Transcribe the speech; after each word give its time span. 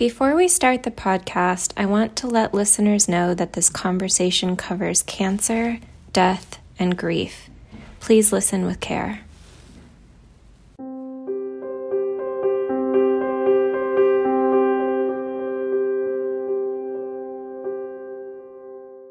Before 0.00 0.34
we 0.34 0.48
start 0.48 0.84
the 0.84 0.90
podcast, 0.90 1.74
I 1.76 1.84
want 1.84 2.16
to 2.16 2.26
let 2.26 2.54
listeners 2.54 3.06
know 3.06 3.34
that 3.34 3.52
this 3.52 3.68
conversation 3.68 4.56
covers 4.56 5.02
cancer, 5.02 5.78
death, 6.14 6.58
and 6.78 6.96
grief. 6.96 7.50
Please 8.00 8.32
listen 8.32 8.64
with 8.64 8.80
care. 8.80 9.20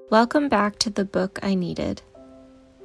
Welcome 0.10 0.50
back 0.50 0.80
to 0.80 0.90
the 0.90 1.06
book 1.06 1.38
I 1.44 1.54
needed. 1.54 2.02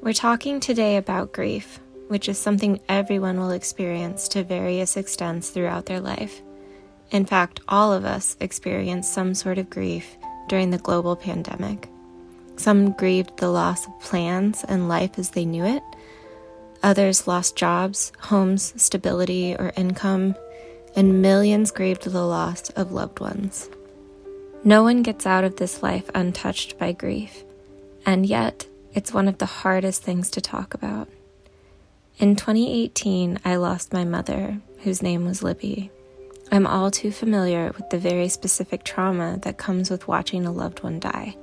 We're 0.03 0.13
talking 0.13 0.61
today 0.61 0.99
about 0.99 1.33
grief, 1.33 1.81
which 2.09 2.29
is 2.29 2.37
something 2.37 2.81
everyone 2.87 3.41
will 3.41 3.53
experience 3.53 4.29
to 4.29 4.45
various 4.45 4.99
extents 4.99 5.49
throughout 5.49 5.87
their 5.87 6.01
life. 6.01 6.43
In 7.15 7.25
fact, 7.25 7.61
all 7.69 7.93
of 7.93 8.05
us 8.05 8.37
experienced 8.41 9.15
some 9.15 9.35
sort 9.35 9.57
of 9.57 9.71
grief 9.71 10.17
during 10.49 10.71
the 10.71 10.79
global 10.79 11.15
pandemic. 11.15 11.89
Some 12.57 12.91
grieved 12.91 13.37
the 13.37 13.51
loss 13.51 13.87
of 13.87 14.01
plans 14.01 14.65
and 14.65 14.89
life 14.89 15.17
as 15.17 15.31
they 15.31 15.45
knew 15.45 15.65
it. 15.65 15.85
Others 16.83 17.29
lost 17.29 17.55
jobs, 17.55 18.11
homes, 18.19 18.75
stability, 18.83 19.55
or 19.55 19.73
income. 19.77 20.35
And 20.97 21.23
millions 21.23 21.71
grieved 21.71 22.03
the 22.03 22.27
loss 22.27 22.71
of 22.71 22.91
loved 22.91 23.21
ones. 23.21 23.71
No 24.65 24.83
one 24.83 25.05
gets 25.05 25.25
out 25.25 25.45
of 25.45 25.55
this 25.55 25.85
life 25.85 26.11
untouched 26.17 26.81
by 26.81 26.91
grief, 26.91 27.45
and 28.05 28.27
yet 28.27 28.67
it's 28.93 29.15
one 29.15 29.29
of 29.29 29.39
the 29.39 29.47
hardest 29.47 30.03
things 30.03 30.31
to 30.31 30.41
talk 30.41 30.75
about. 30.75 31.09
In 32.19 32.35
2018, 32.35 33.39
I 33.45 33.55
lost 33.55 33.93
my 33.93 34.05
mother, 34.05 34.59
whose 34.81 35.01
name 35.01 35.25
was 35.25 35.45
Libby. 35.45 35.93
I'm 36.55 36.69
all 36.69 36.89
too 36.89 37.11
familiar 37.11 37.73
with 37.77 37.91
the 37.91 37.99
very 37.99 38.29
specific 38.29 38.85
trauma 38.85 39.41
that 39.43 39.59
comes 39.59 39.91
with 39.91 40.07
watching 40.07 40.47
a 40.47 40.53
loved 40.53 40.85
one 40.85 41.01
die. 41.01 41.35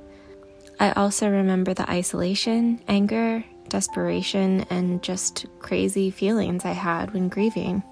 I 0.80 0.92
also 0.92 1.28
remember 1.28 1.74
the 1.74 1.88
isolation, 1.90 2.80
anger, 2.88 3.44
desperation, 3.68 4.64
and 4.70 5.02
just 5.02 5.44
crazy 5.58 6.10
feelings 6.10 6.64
I 6.64 6.70
had 6.70 7.12
when 7.12 7.28
grieving. 7.28 7.82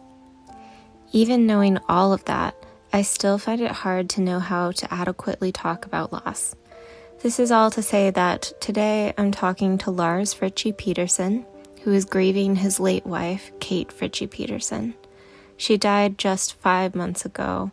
Even 1.13 1.47
knowing 1.47 1.77
all 1.91 2.15
of 2.15 2.25
that, 2.25 2.55
I 2.91 3.03
still 3.03 3.37
find 3.37 3.61
it 3.61 3.71
hard 3.71 4.09
to 4.11 4.23
know 4.23 4.39
how 4.39 4.71
to 4.71 4.91
adequately 4.91 5.53
talk 5.53 5.85
about 5.85 6.15
loss. 6.15 6.57
This 7.23 7.39
is 7.39 7.53
all 7.53 7.71
to 7.73 7.83
say 7.83 8.09
that 8.09 8.51
today 8.63 9.13
I'm 9.19 9.31
talking 9.31 9.77
to 9.77 9.91
Lars 9.91 10.33
Fritzche 10.33 10.75
Peterson, 10.75 11.45
who 11.83 11.93
is 11.93 12.07
grieving 12.07 12.57
his 12.57 12.81
late 12.81 13.05
wife, 13.05 13.53
Kate 13.61 13.89
Fritzche 13.89 14.31
Peterson. 14.31 14.95
She 15.61 15.77
died 15.77 16.17
just 16.17 16.55
five 16.55 16.95
months 16.95 17.27
ago, 17.27 17.71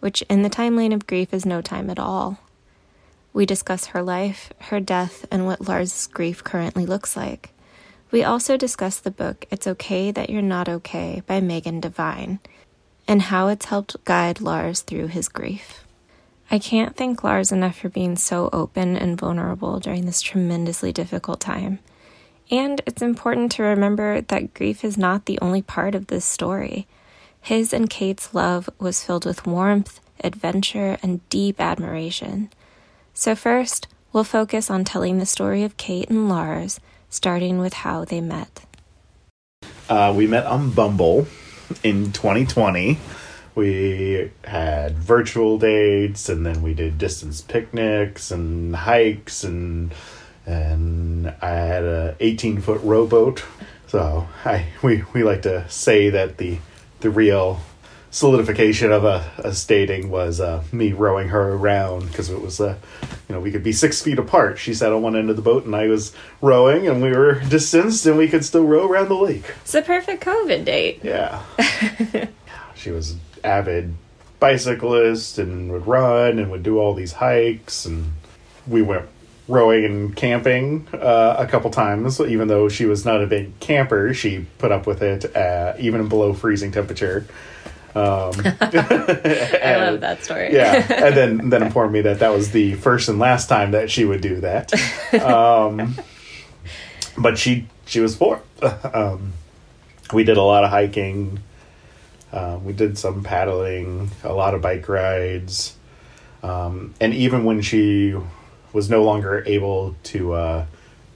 which 0.00 0.20
in 0.28 0.42
the 0.42 0.50
timeline 0.50 0.92
of 0.92 1.06
grief 1.06 1.32
is 1.32 1.46
no 1.46 1.62
time 1.62 1.88
at 1.88 1.98
all. 1.98 2.38
We 3.32 3.46
discuss 3.46 3.86
her 3.86 4.02
life, 4.02 4.52
her 4.58 4.78
death, 4.78 5.24
and 5.30 5.46
what 5.46 5.66
Lars' 5.66 6.06
grief 6.08 6.44
currently 6.44 6.84
looks 6.84 7.16
like. 7.16 7.54
We 8.10 8.22
also 8.22 8.58
discuss 8.58 9.00
the 9.00 9.10
book 9.10 9.46
It's 9.50 9.66
Okay 9.66 10.10
That 10.10 10.28
You're 10.28 10.42
Not 10.42 10.68
Okay 10.68 11.22
by 11.26 11.40
Megan 11.40 11.80
Devine 11.80 12.40
and 13.08 13.22
how 13.22 13.48
it's 13.48 13.64
helped 13.64 14.04
guide 14.04 14.42
Lars 14.42 14.82
through 14.82 15.06
his 15.06 15.30
grief. 15.30 15.86
I 16.50 16.58
can't 16.58 16.94
thank 16.94 17.24
Lars 17.24 17.50
enough 17.52 17.78
for 17.78 17.88
being 17.88 18.16
so 18.16 18.50
open 18.52 18.98
and 18.98 19.18
vulnerable 19.18 19.80
during 19.80 20.04
this 20.04 20.20
tremendously 20.20 20.92
difficult 20.92 21.40
time. 21.40 21.78
And 22.50 22.82
it's 22.84 23.00
important 23.00 23.50
to 23.52 23.62
remember 23.62 24.20
that 24.20 24.52
grief 24.52 24.84
is 24.84 24.98
not 24.98 25.24
the 25.24 25.38
only 25.40 25.62
part 25.62 25.94
of 25.94 26.08
this 26.08 26.26
story. 26.26 26.86
His 27.40 27.72
and 27.72 27.88
Kate's 27.88 28.34
love 28.34 28.68
was 28.78 29.02
filled 29.02 29.24
with 29.24 29.46
warmth, 29.46 30.00
adventure, 30.22 30.98
and 31.02 31.26
deep 31.30 31.60
admiration. 31.60 32.50
So, 33.14 33.34
first, 33.34 33.88
we'll 34.12 34.24
focus 34.24 34.70
on 34.70 34.84
telling 34.84 35.18
the 35.18 35.26
story 35.26 35.62
of 35.62 35.76
Kate 35.76 36.08
and 36.10 36.28
Lars, 36.28 36.80
starting 37.08 37.58
with 37.58 37.72
how 37.74 38.04
they 38.04 38.20
met. 38.20 38.64
Uh, 39.88 40.14
we 40.16 40.26
met 40.26 40.46
on 40.46 40.70
Bumble 40.70 41.26
in 41.82 42.12
2020. 42.12 42.98
We 43.54 44.30
had 44.44 44.96
virtual 44.98 45.58
dates, 45.58 46.28
and 46.28 46.46
then 46.46 46.62
we 46.62 46.74
did 46.74 46.98
distance 46.98 47.40
picnics 47.40 48.30
and 48.30 48.76
hikes, 48.76 49.42
and 49.42 49.92
and 50.46 51.32
I 51.42 51.50
had 51.50 51.84
a 51.84 52.16
18 52.20 52.60
foot 52.60 52.80
rowboat. 52.82 53.44
So 53.88 54.28
I 54.44 54.66
we 54.82 55.02
we 55.12 55.24
like 55.24 55.42
to 55.42 55.68
say 55.68 56.10
that 56.10 56.38
the 56.38 56.58
the 57.00 57.10
real 57.10 57.60
solidification 58.10 58.90
of 58.90 59.04
a, 59.04 59.30
a 59.38 59.54
dating 59.66 60.10
was 60.10 60.40
uh, 60.40 60.62
me 60.72 60.92
rowing 60.92 61.28
her 61.28 61.52
around 61.52 62.08
because 62.08 62.28
it 62.28 62.40
was 62.40 62.60
uh, 62.60 62.76
you 63.28 63.34
know 63.34 63.40
we 63.40 63.52
could 63.52 63.62
be 63.62 63.72
six 63.72 64.02
feet 64.02 64.18
apart. 64.18 64.58
She 64.58 64.74
sat 64.74 64.92
on 64.92 65.02
one 65.02 65.16
end 65.16 65.30
of 65.30 65.36
the 65.36 65.42
boat 65.42 65.64
and 65.64 65.76
i 65.76 65.86
was 65.86 66.12
rowing 66.40 66.88
and 66.88 67.02
we 67.02 67.10
were 67.10 67.40
distanced 67.48 68.04
and 68.06 68.18
we 68.18 68.28
could 68.28 68.44
still 68.44 68.64
row 68.64 68.88
around 68.88 69.08
the 69.08 69.14
lake. 69.14 69.44
It's 69.62 69.74
a 69.74 69.82
perfect 69.82 70.24
covid 70.24 70.64
date. 70.64 71.00
Yeah. 71.02 71.42
She 72.80 72.90
was 72.90 73.16
avid 73.44 73.94
bicyclist 74.38 75.38
and 75.38 75.70
would 75.70 75.86
run 75.86 76.38
and 76.38 76.50
would 76.50 76.62
do 76.62 76.78
all 76.78 76.94
these 76.94 77.12
hikes 77.12 77.84
and 77.84 78.12
we 78.66 78.80
went 78.80 79.06
rowing 79.50 79.84
and 79.84 80.16
camping 80.16 80.86
uh, 80.92 81.36
a 81.38 81.46
couple 81.46 81.70
times. 81.70 82.20
Even 82.20 82.48
though 82.48 82.68
she 82.68 82.86
was 82.86 83.04
not 83.04 83.22
a 83.22 83.26
big 83.26 83.58
camper, 83.60 84.14
she 84.14 84.46
put 84.58 84.72
up 84.72 84.86
with 84.86 85.02
it 85.02 85.36
uh, 85.36 85.74
even 85.78 86.08
below 86.08 86.32
freezing 86.32 86.72
temperature. 86.72 87.26
Um, 87.94 88.32
I 88.60 89.76
love 89.90 90.00
that 90.00 90.22
story. 90.22 90.54
yeah, 90.54 90.86
and 91.06 91.16
then 91.16 91.50
then 91.50 91.62
informed 91.62 91.92
me 91.92 92.02
that 92.02 92.20
that 92.20 92.32
was 92.32 92.52
the 92.52 92.74
first 92.74 93.08
and 93.08 93.18
last 93.18 93.48
time 93.48 93.72
that 93.72 93.90
she 93.90 94.04
would 94.04 94.20
do 94.20 94.40
that. 94.40 94.72
Um, 95.20 95.96
but 97.18 97.36
she 97.36 97.66
she 97.86 97.98
was 97.98 98.14
four. 98.14 98.40
Um, 98.62 99.32
we 100.12 100.22
did 100.22 100.36
a 100.36 100.42
lot 100.42 100.62
of 100.62 100.70
hiking. 100.70 101.40
Uh, 102.32 102.60
we 102.62 102.72
did 102.72 102.96
some 102.96 103.24
paddling, 103.24 104.08
a 104.22 104.32
lot 104.32 104.54
of 104.54 104.62
bike 104.62 104.88
rides, 104.88 105.76
um, 106.44 106.94
and 107.00 107.12
even 107.12 107.42
when 107.42 107.60
she 107.60 108.14
was 108.72 108.90
no 108.90 109.02
longer 109.02 109.42
able 109.46 109.96
to 110.04 110.32
uh, 110.32 110.66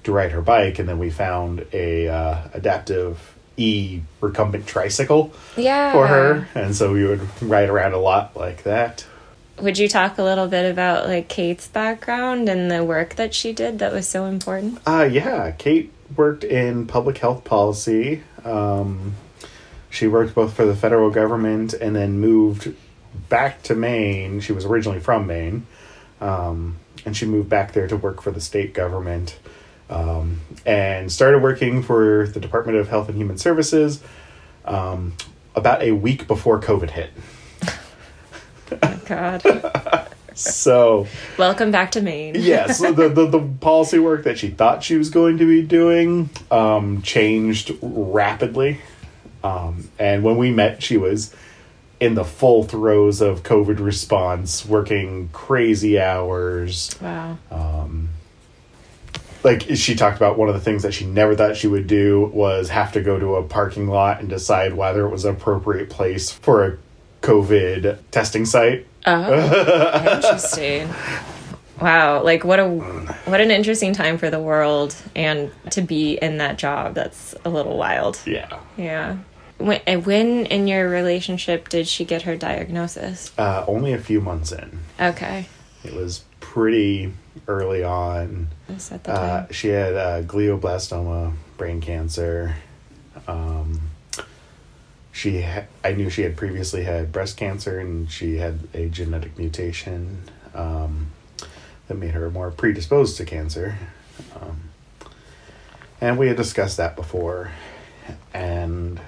to 0.04 0.12
ride 0.12 0.32
her 0.32 0.42
bike, 0.42 0.78
and 0.78 0.88
then 0.88 0.98
we 0.98 1.10
found 1.10 1.66
a 1.72 2.08
uh, 2.08 2.48
adaptive 2.52 3.34
e 3.56 4.00
recumbent 4.20 4.66
tricycle 4.66 5.32
yeah. 5.56 5.92
for 5.92 6.06
her, 6.06 6.48
and 6.54 6.74
so 6.74 6.92
we 6.92 7.04
would 7.04 7.20
ride 7.42 7.68
around 7.68 7.92
a 7.92 7.98
lot 7.98 8.36
like 8.36 8.64
that. 8.64 9.06
Would 9.60 9.78
you 9.78 9.88
talk 9.88 10.18
a 10.18 10.22
little 10.22 10.48
bit 10.48 10.70
about 10.70 11.06
like 11.06 11.28
Kate's 11.28 11.68
background 11.68 12.48
and 12.48 12.70
the 12.70 12.84
work 12.84 13.14
that 13.14 13.34
she 13.34 13.52
did 13.52 13.78
that 13.78 13.92
was 13.92 14.08
so 14.08 14.24
important? 14.24 14.80
Uh 14.84 15.08
yeah, 15.10 15.52
Kate 15.52 15.92
worked 16.16 16.44
in 16.44 16.86
public 16.86 17.18
health 17.18 17.44
policy. 17.44 18.22
Um, 18.44 19.14
she 19.90 20.08
worked 20.08 20.34
both 20.34 20.54
for 20.54 20.66
the 20.66 20.74
federal 20.74 21.10
government 21.10 21.72
and 21.72 21.94
then 21.94 22.18
moved 22.18 22.74
back 23.28 23.62
to 23.62 23.76
Maine. 23.76 24.40
She 24.40 24.52
was 24.52 24.64
originally 24.64 25.00
from 25.00 25.26
Maine. 25.26 25.66
Um, 26.20 26.76
and 27.04 27.16
she 27.16 27.26
moved 27.26 27.48
back 27.48 27.72
there 27.72 27.86
to 27.86 27.96
work 27.96 28.22
for 28.22 28.30
the 28.30 28.40
state 28.40 28.74
government 28.74 29.38
um, 29.90 30.40
and 30.64 31.12
started 31.12 31.42
working 31.42 31.82
for 31.82 32.26
the 32.26 32.40
Department 32.40 32.78
of 32.78 32.88
Health 32.88 33.08
and 33.08 33.16
Human 33.16 33.38
Services 33.38 34.02
um, 34.64 35.14
about 35.54 35.82
a 35.82 35.92
week 35.92 36.26
before 36.26 36.60
COVID 36.60 36.90
hit. 36.90 37.10
oh, 38.82 39.00
God. 39.04 40.08
so, 40.34 41.06
welcome 41.36 41.70
back 41.70 41.92
to 41.92 42.00
Maine. 42.00 42.34
yes, 42.36 42.78
the, 42.80 43.08
the, 43.08 43.26
the 43.26 43.40
policy 43.60 43.98
work 43.98 44.24
that 44.24 44.38
she 44.38 44.48
thought 44.48 44.82
she 44.82 44.96
was 44.96 45.10
going 45.10 45.38
to 45.38 45.46
be 45.46 45.62
doing 45.62 46.30
um, 46.50 47.02
changed 47.02 47.72
rapidly. 47.82 48.80
Um, 49.42 49.90
and 49.98 50.24
when 50.24 50.38
we 50.38 50.50
met, 50.50 50.82
she 50.82 50.96
was 50.96 51.34
in 52.04 52.14
the 52.14 52.24
full 52.24 52.64
throes 52.64 53.22
of 53.22 53.42
COVID 53.42 53.78
response, 53.78 54.66
working 54.66 55.30
crazy 55.32 55.98
hours. 55.98 56.94
Wow. 57.00 57.38
Um, 57.50 58.10
like 59.42 59.62
she 59.74 59.94
talked 59.94 60.18
about 60.18 60.36
one 60.36 60.48
of 60.48 60.54
the 60.54 60.60
things 60.60 60.82
that 60.82 60.92
she 60.92 61.06
never 61.06 61.34
thought 61.34 61.56
she 61.56 61.66
would 61.66 61.86
do 61.86 62.30
was 62.34 62.68
have 62.68 62.92
to 62.92 63.00
go 63.00 63.18
to 63.18 63.36
a 63.36 63.42
parking 63.42 63.88
lot 63.88 64.20
and 64.20 64.28
decide 64.28 64.74
whether 64.74 65.06
it 65.06 65.08
was 65.08 65.24
an 65.24 65.34
appropriate 65.34 65.88
place 65.88 66.30
for 66.30 66.66
a 66.66 66.78
COVID 67.22 67.96
testing 68.10 68.44
site. 68.44 68.86
Oh, 69.06 70.14
interesting. 70.14 70.88
Wow, 71.80 72.22
like 72.22 72.44
what 72.44 72.60
a 72.60 72.68
what 72.68 73.40
an 73.40 73.50
interesting 73.50 73.94
time 73.94 74.18
for 74.18 74.28
the 74.30 74.40
world 74.40 74.94
and 75.16 75.50
to 75.70 75.80
be 75.80 76.14
in 76.14 76.36
that 76.38 76.58
job. 76.58 76.94
That's 76.94 77.34
a 77.46 77.48
little 77.48 77.78
wild. 77.78 78.18
Yeah. 78.26 78.60
Yeah. 78.76 79.16
When, 79.58 79.80
when 80.02 80.46
in 80.46 80.66
your 80.66 80.88
relationship 80.88 81.68
did 81.68 81.86
she 81.86 82.04
get 82.04 82.22
her 82.22 82.36
diagnosis? 82.36 83.32
Uh, 83.38 83.64
only 83.68 83.92
a 83.92 83.98
few 83.98 84.20
months 84.20 84.52
in. 84.52 84.80
Okay. 85.00 85.46
It 85.84 85.94
was 85.94 86.24
pretty 86.40 87.12
early 87.46 87.84
on. 87.84 88.48
Uh, 89.06 89.46
she 89.50 89.68
had 89.68 89.94
uh, 89.94 90.22
glioblastoma, 90.22 91.34
brain 91.56 91.80
cancer. 91.80 92.56
Um, 93.28 93.90
she 95.12 95.42
ha- 95.42 95.66
I 95.84 95.92
knew 95.92 96.10
she 96.10 96.22
had 96.22 96.36
previously 96.36 96.82
had 96.82 97.12
breast 97.12 97.36
cancer 97.36 97.78
and 97.78 98.10
she 98.10 98.36
had 98.38 98.58
a 98.74 98.88
genetic 98.88 99.38
mutation 99.38 100.22
um, 100.54 101.12
that 101.86 101.94
made 101.94 102.10
her 102.10 102.30
more 102.30 102.50
predisposed 102.50 103.16
to 103.18 103.24
cancer. 103.24 103.78
Um, 104.34 104.70
and 106.00 106.18
we 106.18 106.28
had 106.28 106.36
discussed 106.36 106.76
that 106.78 106.96
before, 106.96 107.52
and 108.32 109.00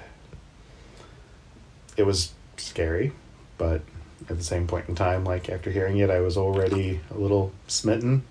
it 1.97 2.05
was 2.05 2.31
scary, 2.57 3.11
but 3.57 3.81
at 4.29 4.37
the 4.37 4.43
same 4.43 4.67
point 4.67 4.87
in 4.87 4.95
time, 4.95 5.23
like 5.25 5.49
after 5.49 5.71
hearing 5.71 5.97
it, 5.97 6.09
I 6.09 6.19
was 6.21 6.37
already 6.37 6.99
a 7.13 7.17
little 7.17 7.51
smitten 7.67 8.23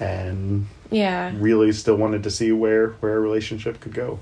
and 0.00 0.66
Yeah. 0.90 1.32
really 1.36 1.72
still 1.72 1.96
wanted 1.96 2.22
to 2.24 2.30
see 2.30 2.52
where 2.52 2.90
where 3.00 3.16
a 3.16 3.20
relationship 3.20 3.80
could 3.80 3.94
go. 3.94 4.18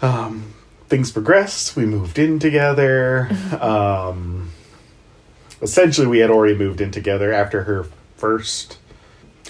Um, 0.00 0.52
things 0.88 1.12
progressed. 1.12 1.76
We 1.76 1.86
moved 1.86 2.18
in 2.18 2.38
together. 2.38 3.30
um, 3.60 4.50
essentially, 5.60 6.06
we 6.06 6.18
had 6.18 6.30
already 6.30 6.56
moved 6.56 6.80
in 6.80 6.90
together 6.90 7.32
after 7.32 7.62
her 7.64 7.86
first, 8.16 8.78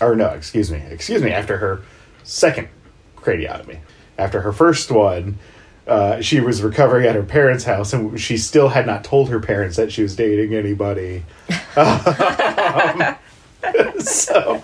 or 0.01 0.15
no, 0.15 0.29
excuse 0.29 0.71
me, 0.71 0.79
excuse 0.91 1.23
me, 1.23 1.31
after 1.31 1.57
her 1.59 1.81
second 2.23 2.69
craniotomy. 3.17 3.79
After 4.19 4.43
her 4.43 4.53
first 4.53 4.91
one, 4.91 5.39
uh, 5.87 6.21
she 6.21 6.41
was 6.41 6.63
recovering 6.63 7.07
at 7.07 7.15
her 7.15 7.23
parents' 7.23 7.65
house, 7.65 7.93
and 7.93 8.21
she 8.21 8.37
still 8.37 8.69
had 8.69 8.87
not 8.87 9.05
told 9.05 9.29
her 9.29 9.41
parents 9.41 9.77
that 9.77 9.93
she 9.93 10.03
was 10.03 10.15
dating 10.17 10.55
anybody. 10.55 11.25
Um, 11.77 13.17
so 13.99 14.63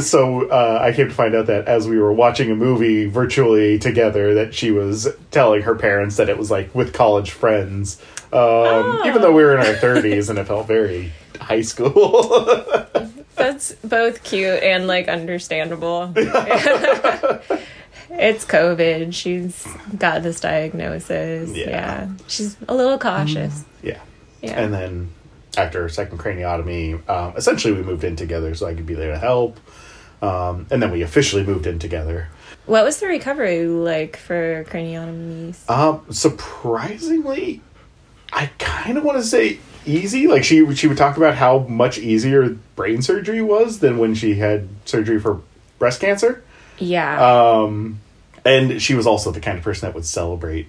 so 0.00 0.48
uh, 0.48 0.78
I 0.80 0.92
came 0.92 1.08
to 1.08 1.14
find 1.14 1.34
out 1.34 1.46
that 1.46 1.66
as 1.66 1.88
we 1.88 1.98
were 1.98 2.12
watching 2.12 2.50
a 2.50 2.54
movie 2.54 3.06
virtually 3.06 3.78
together, 3.78 4.34
that 4.34 4.54
she 4.54 4.70
was 4.70 5.08
telling 5.30 5.62
her 5.62 5.74
parents 5.74 6.16
that 6.16 6.28
it 6.28 6.38
was 6.38 6.50
like 6.50 6.74
with 6.74 6.92
college 6.92 7.30
friends, 7.30 8.00
um, 8.32 9.02
even 9.06 9.22
though 9.22 9.32
we 9.32 9.42
were 9.42 9.56
in 9.56 9.66
our 9.66 9.74
thirties, 9.74 10.28
and 10.28 10.38
it 10.38 10.46
felt 10.46 10.66
very 10.66 11.12
high 11.40 11.62
school. 11.62 12.34
That's 13.36 13.72
both 13.84 14.22
cute 14.22 14.62
and 14.62 14.86
like 14.86 15.08
understandable. 15.08 16.12
it's 18.10 18.44
COVID. 18.44 19.12
She's 19.14 19.66
got 19.98 20.22
this 20.22 20.40
diagnosis. 20.40 21.50
Yeah. 21.56 21.68
Yeah. 21.70 22.08
She's 22.26 22.56
a 22.68 22.74
little 22.74 22.98
cautious. 22.98 23.64
yeah, 23.82 24.00
Yeah. 24.42 24.60
and 24.60 24.72
then 24.72 25.08
after 25.56 25.82
her 25.82 25.88
second 25.88 26.18
craniotomy, 26.18 27.08
um, 27.08 27.32
essentially 27.36 27.72
we 27.74 27.82
moved 27.82 28.04
in 28.04 28.16
together 28.16 28.54
so 28.54 28.66
I 28.66 28.74
could 28.74 28.86
be 28.86 28.94
there 28.94 29.12
to 29.12 29.18
help, 29.18 29.58
um, 30.22 30.66
and 30.70 30.82
then 30.82 30.90
we 30.90 31.02
officially 31.02 31.44
moved 31.44 31.66
in 31.66 31.78
together. 31.78 32.28
what 32.66 32.84
was 32.84 32.98
the 32.98 33.06
recovery 33.06 33.64
like 33.66 34.16
for 34.16 34.64
craniotomies? 34.68 35.68
Um, 35.70 36.02
surprisingly, 36.10 37.60
I 38.32 38.50
kind 38.58 38.98
of 38.98 39.04
want 39.04 39.18
to 39.18 39.24
say 39.24 39.58
easy. 39.86 40.26
Like 40.26 40.44
she 40.44 40.74
she 40.74 40.86
would 40.88 40.98
talk 40.98 41.16
about 41.16 41.36
how 41.36 41.60
much 41.60 41.96
easier 41.98 42.50
brain 42.74 43.02
surgery 43.02 43.40
was 43.40 43.78
than 43.78 43.98
when 43.98 44.14
she 44.14 44.34
had 44.34 44.68
surgery 44.84 45.18
for 45.20 45.40
breast 45.78 46.00
cancer. 46.00 46.42
Yeah. 46.78 47.62
Um, 47.62 48.00
and 48.44 48.80
she 48.80 48.94
was 48.94 49.06
also 49.06 49.30
the 49.30 49.40
kind 49.40 49.58
of 49.58 49.64
person 49.64 49.88
that 49.88 49.94
would 49.94 50.06
celebrate 50.06 50.68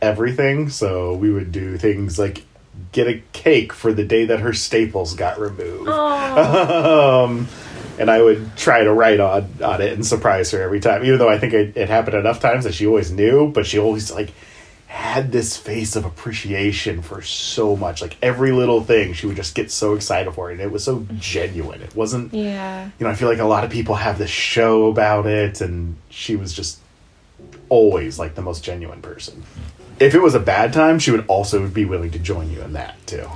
everything. 0.00 0.68
So 0.68 1.14
we 1.14 1.30
would 1.30 1.52
do 1.52 1.76
things 1.78 2.18
like 2.18 2.44
get 2.92 3.08
a 3.08 3.22
cake 3.32 3.72
for 3.72 3.92
the 3.92 4.04
day 4.04 4.26
that 4.26 4.40
her 4.40 4.52
staples 4.52 5.14
got 5.14 5.38
removed. 5.38 5.88
oh. 5.88 7.24
um, 7.28 7.48
and 7.98 8.10
I 8.10 8.22
would 8.22 8.56
try 8.56 8.84
to 8.84 8.92
write 8.92 9.20
on 9.20 9.52
on 9.62 9.80
it 9.82 9.92
and 9.92 10.06
surprise 10.06 10.52
her 10.52 10.62
every 10.62 10.80
time, 10.80 11.04
even 11.04 11.18
though 11.18 11.28
I 11.28 11.38
think 11.38 11.52
it, 11.52 11.76
it 11.76 11.88
happened 11.88 12.16
enough 12.16 12.40
times 12.40 12.64
that 12.64 12.74
she 12.74 12.86
always 12.86 13.10
knew, 13.10 13.50
but 13.50 13.66
she 13.66 13.78
always 13.78 14.12
like 14.12 14.30
had 14.88 15.30
this 15.32 15.54
face 15.56 15.96
of 15.96 16.04
appreciation 16.06 17.02
for 17.02 17.20
so 17.22 17.76
much. 17.76 18.00
Like 18.00 18.16
every 18.22 18.52
little 18.52 18.82
thing, 18.82 19.12
she 19.12 19.26
would 19.26 19.36
just 19.36 19.54
get 19.54 19.70
so 19.70 19.94
excited 19.94 20.32
for 20.32 20.50
it, 20.50 20.54
and 20.54 20.62
it 20.62 20.72
was 20.72 20.82
so 20.82 21.06
genuine. 21.18 21.82
It 21.82 21.94
wasn't, 21.94 22.32
Yeah. 22.32 22.86
you 22.98 23.04
know, 23.04 23.10
I 23.10 23.14
feel 23.14 23.28
like 23.28 23.38
a 23.38 23.44
lot 23.44 23.64
of 23.64 23.70
people 23.70 23.96
have 23.96 24.16
this 24.18 24.30
show 24.30 24.86
about 24.88 25.26
it, 25.26 25.60
and 25.60 25.96
she 26.08 26.36
was 26.36 26.52
just 26.54 26.78
always 27.68 28.18
like 28.18 28.34
the 28.34 28.40
most 28.42 28.64
genuine 28.64 29.02
person. 29.02 29.42
If 30.00 30.14
it 30.14 30.20
was 30.22 30.34
a 30.34 30.40
bad 30.40 30.72
time, 30.72 30.98
she 30.98 31.10
would 31.10 31.24
also 31.28 31.68
be 31.68 31.84
willing 31.84 32.10
to 32.12 32.18
join 32.18 32.50
you 32.50 32.62
in 32.62 32.72
that 32.72 32.94
too. 33.06 33.28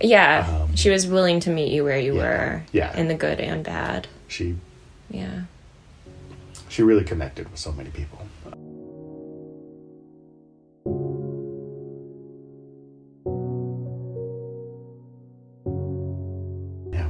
Yeah. 0.00 0.46
Um, 0.62 0.76
she 0.76 0.90
was 0.90 1.06
willing 1.06 1.40
to 1.40 1.50
meet 1.50 1.72
you 1.72 1.84
where 1.84 1.98
you 1.98 2.16
yeah. 2.16 2.22
were. 2.22 2.62
Yeah. 2.72 2.96
In 2.96 3.08
the 3.08 3.14
good 3.14 3.40
and 3.40 3.64
bad. 3.64 4.06
She 4.28 4.56
Yeah. 5.10 5.42
she 6.68 6.82
really 6.82 7.04
connected 7.04 7.50
with 7.50 7.58
so 7.58 7.72
many 7.72 7.88
people. 7.90 8.26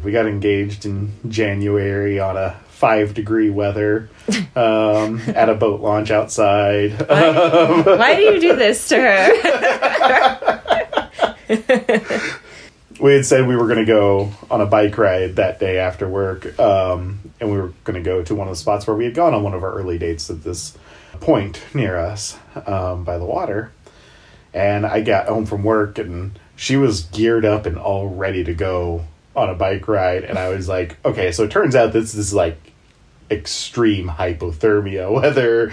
We 0.08 0.12
got 0.12 0.26
engaged 0.26 0.86
in 0.86 1.12
January 1.28 2.18
on 2.18 2.38
a 2.38 2.58
five 2.70 3.12
degree 3.12 3.50
weather 3.50 4.08
um, 4.56 5.20
at 5.26 5.50
a 5.50 5.54
boat 5.54 5.82
launch 5.82 6.10
outside. 6.10 6.98
Why, 7.06 7.82
why 7.82 8.16
do 8.16 8.22
you 8.22 8.40
do 8.40 8.56
this 8.56 8.88
to 8.88 8.96
her? 8.96 9.28
we 13.00 13.12
had 13.12 13.26
said 13.26 13.46
we 13.46 13.54
were 13.54 13.66
going 13.66 13.80
to 13.80 13.84
go 13.84 14.32
on 14.50 14.62
a 14.62 14.66
bike 14.66 14.96
ride 14.96 15.36
that 15.36 15.60
day 15.60 15.76
after 15.76 16.08
work, 16.08 16.58
um, 16.58 17.20
and 17.38 17.50
we 17.50 17.58
were 17.58 17.74
going 17.84 18.02
to 18.02 18.10
go 18.10 18.22
to 18.22 18.34
one 18.34 18.48
of 18.48 18.52
the 18.52 18.56
spots 18.56 18.86
where 18.86 18.96
we 18.96 19.04
had 19.04 19.14
gone 19.14 19.34
on 19.34 19.42
one 19.42 19.52
of 19.52 19.62
our 19.62 19.74
early 19.74 19.98
dates 19.98 20.30
at 20.30 20.42
this 20.42 20.74
point 21.20 21.62
near 21.74 21.98
us 21.98 22.38
um, 22.64 23.04
by 23.04 23.18
the 23.18 23.26
water. 23.26 23.72
And 24.54 24.86
I 24.86 25.02
got 25.02 25.28
home 25.28 25.44
from 25.44 25.64
work, 25.64 25.98
and 25.98 26.38
she 26.56 26.78
was 26.78 27.02
geared 27.02 27.44
up 27.44 27.66
and 27.66 27.76
all 27.76 28.08
ready 28.08 28.42
to 28.44 28.54
go 28.54 29.04
on 29.38 29.50
a 29.50 29.54
bike 29.54 29.88
ride. 29.88 30.24
And 30.24 30.38
I 30.38 30.48
was 30.48 30.68
like, 30.68 30.96
okay, 31.04 31.32
so 31.32 31.44
it 31.44 31.50
turns 31.50 31.74
out 31.74 31.92
this 31.92 32.14
is 32.14 32.34
like 32.34 32.72
extreme 33.30 34.08
hypothermia 34.08 35.12
weather. 35.20 35.72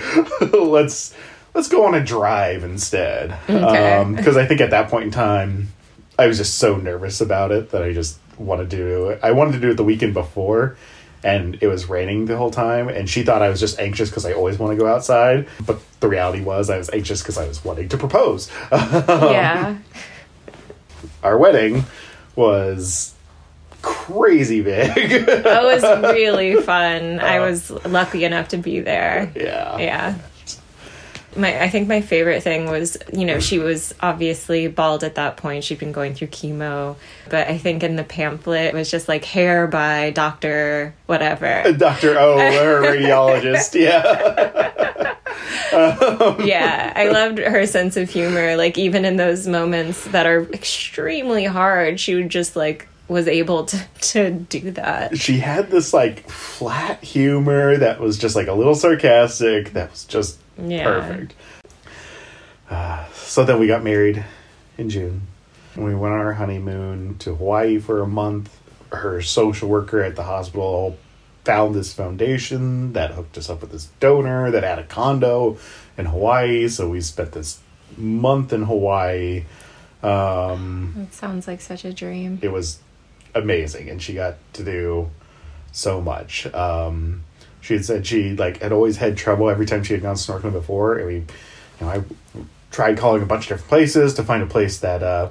let's 0.57 1.15
let's 1.53 1.67
go 1.67 1.85
on 1.85 1.95
a 1.95 2.03
drive 2.03 2.63
instead. 2.63 3.37
Okay. 3.49 3.93
Um, 3.93 4.15
because 4.15 4.37
I 4.37 4.45
think 4.45 4.61
at 4.61 4.71
that 4.71 4.89
point 4.89 5.05
in 5.05 5.11
time, 5.11 5.69
I 6.19 6.27
was 6.27 6.37
just 6.37 6.55
so 6.55 6.77
nervous 6.77 7.21
about 7.21 7.51
it 7.51 7.71
that 7.71 7.81
I 7.81 7.93
just 7.93 8.19
wanted 8.37 8.69
to 8.69 8.77
do 8.77 9.09
it. 9.09 9.19
I 9.23 9.31
wanted 9.31 9.53
to 9.53 9.59
do 9.59 9.71
it 9.71 9.75
the 9.75 9.83
weekend 9.83 10.13
before, 10.13 10.77
and 11.23 11.57
it 11.61 11.67
was 11.67 11.89
raining 11.89 12.25
the 12.25 12.37
whole 12.37 12.51
time. 12.51 12.87
And 12.89 13.09
she 13.09 13.23
thought 13.23 13.41
I 13.41 13.49
was 13.49 13.59
just 13.59 13.79
anxious 13.79 14.09
because 14.09 14.25
I 14.25 14.33
always 14.33 14.59
want 14.59 14.71
to 14.71 14.77
go 14.77 14.87
outside. 14.87 15.47
But 15.65 15.79
the 15.99 16.07
reality 16.07 16.43
was, 16.43 16.69
I 16.69 16.77
was 16.77 16.89
anxious 16.91 17.21
because 17.21 17.37
I 17.37 17.47
was 17.47 17.63
wanting 17.63 17.89
to 17.89 17.97
propose. 17.97 18.51
yeah. 18.71 19.77
Our 21.23 21.37
wedding 21.37 21.85
was 22.35 23.14
crazy 24.05 24.61
big. 24.61 25.25
That 25.25 25.63
was 25.63 25.83
really 26.13 26.55
fun. 26.61 27.19
I 27.19 27.37
uh-huh. 27.37 27.45
was 27.45 27.71
lucky 27.85 28.23
enough 28.23 28.49
to 28.49 28.57
be 28.57 28.79
there. 28.79 29.31
yeah. 29.35 29.77
Yeah. 29.77 30.15
My 31.35 31.63
I 31.63 31.69
think 31.69 31.89
my 31.89 31.99
favorite 31.99 32.43
thing 32.43 32.69
was, 32.69 32.97
you 33.11 33.25
know, 33.25 33.39
she 33.41 33.59
was 33.59 33.93
obviously 33.99 34.67
bald 34.67 35.03
at 35.03 35.15
that 35.15 35.35
point. 35.35 35.65
She'd 35.65 35.79
been 35.79 35.91
going 35.91 36.13
through 36.13 36.29
chemo, 36.29 36.95
but 37.29 37.49
I 37.49 37.57
think 37.57 37.83
in 37.83 37.97
the 37.97 38.05
pamphlet 38.05 38.67
it 38.67 38.73
was 38.73 38.89
just 38.89 39.09
like 39.09 39.25
hair 39.25 39.67
by 39.67 40.11
Dr. 40.11 40.93
whatever. 41.07 41.63
Uh, 41.65 41.71
Dr. 41.73 42.17
O, 42.17 42.37
her 42.39 42.81
radiologist. 42.81 43.79
Yeah. 43.79 45.11
Um, 45.73 46.41
yeah, 46.45 46.93
I 46.95 47.09
loved 47.09 47.39
her 47.39 47.65
sense 47.65 47.97
of 47.97 48.09
humor. 48.09 48.55
Like 48.55 48.77
even 48.77 49.03
in 49.03 49.17
those 49.17 49.47
moments 49.47 50.05
that 50.05 50.25
are 50.25 50.43
extremely 50.53 51.43
hard, 51.43 51.99
she 51.99 52.15
would 52.15 52.29
just 52.29 52.55
like 52.55 52.87
was 53.07 53.27
able 53.27 53.65
to 53.65 53.79
to 54.01 54.31
do 54.31 54.71
that. 54.71 55.17
she 55.17 55.39
had 55.39 55.69
this 55.69 55.93
like 55.93 56.29
flat 56.29 57.03
humor 57.03 57.77
that 57.77 57.99
was 57.99 58.17
just 58.17 58.35
like 58.35 58.47
a 58.47 58.53
little 58.53 58.75
sarcastic 58.75 59.73
that 59.73 59.91
was 59.91 60.05
just 60.05 60.39
Yeah. 60.57 60.83
perfect 60.85 61.33
uh, 62.69 63.05
so 63.13 63.43
then 63.45 63.59
we 63.59 63.67
got 63.67 63.83
married 63.83 64.25
in 64.77 64.89
june 64.89 65.21
we 65.75 65.93
went 65.93 66.13
on 66.13 66.19
our 66.19 66.33
honeymoon 66.33 67.17
to 67.19 67.35
hawaii 67.35 67.77
for 67.79 68.01
a 68.01 68.07
month 68.07 68.59
her 68.91 69.21
social 69.21 69.67
worker 69.69 70.01
at 70.01 70.15
the 70.15 70.23
hospital 70.23 70.97
found 71.43 71.75
this 71.75 71.93
foundation 71.93 72.93
that 72.93 73.11
hooked 73.11 73.37
us 73.37 73.49
up 73.51 73.61
with 73.61 73.71
this 73.71 73.89
donor 73.99 74.49
that 74.49 74.63
had 74.63 74.79
a 74.79 74.83
condo 74.83 75.57
in 75.97 76.05
hawaii 76.05 76.67
so 76.67 76.89
we 76.89 76.99
spent 77.01 77.33
this 77.33 77.59
month 77.97 78.51
in 78.51 78.63
hawaii 78.63 79.43
um, 80.01 80.93
It 81.01 81.13
sounds 81.13 81.47
like 81.47 81.61
such 81.61 81.83
a 81.85 81.91
dream. 81.93 82.37
it 82.41 82.51
was 82.51 82.79
amazing 83.35 83.89
and 83.89 84.01
she 84.01 84.13
got 84.13 84.37
to 84.53 84.63
do 84.63 85.09
so 85.71 86.01
much. 86.01 86.47
Um 86.53 87.23
she 87.61 87.73
had 87.73 87.85
said 87.85 88.05
she 88.07 88.35
like 88.35 88.61
had 88.61 88.71
always 88.71 88.97
had 88.97 89.17
trouble 89.17 89.49
every 89.49 89.65
time 89.65 89.83
she 89.83 89.93
had 89.93 90.01
gone 90.01 90.15
snorkeling 90.15 90.51
before 90.53 90.97
and 90.97 91.07
we 91.07 91.15
you 91.15 91.25
know 91.81 91.89
i 91.89 92.03
tried 92.71 92.97
calling 92.97 93.23
a 93.23 93.25
bunch 93.25 93.45
of 93.45 93.49
different 93.49 93.69
places 93.69 94.13
to 94.13 94.23
find 94.23 94.43
a 94.43 94.45
place 94.45 94.79
that 94.79 95.01
uh 95.01 95.29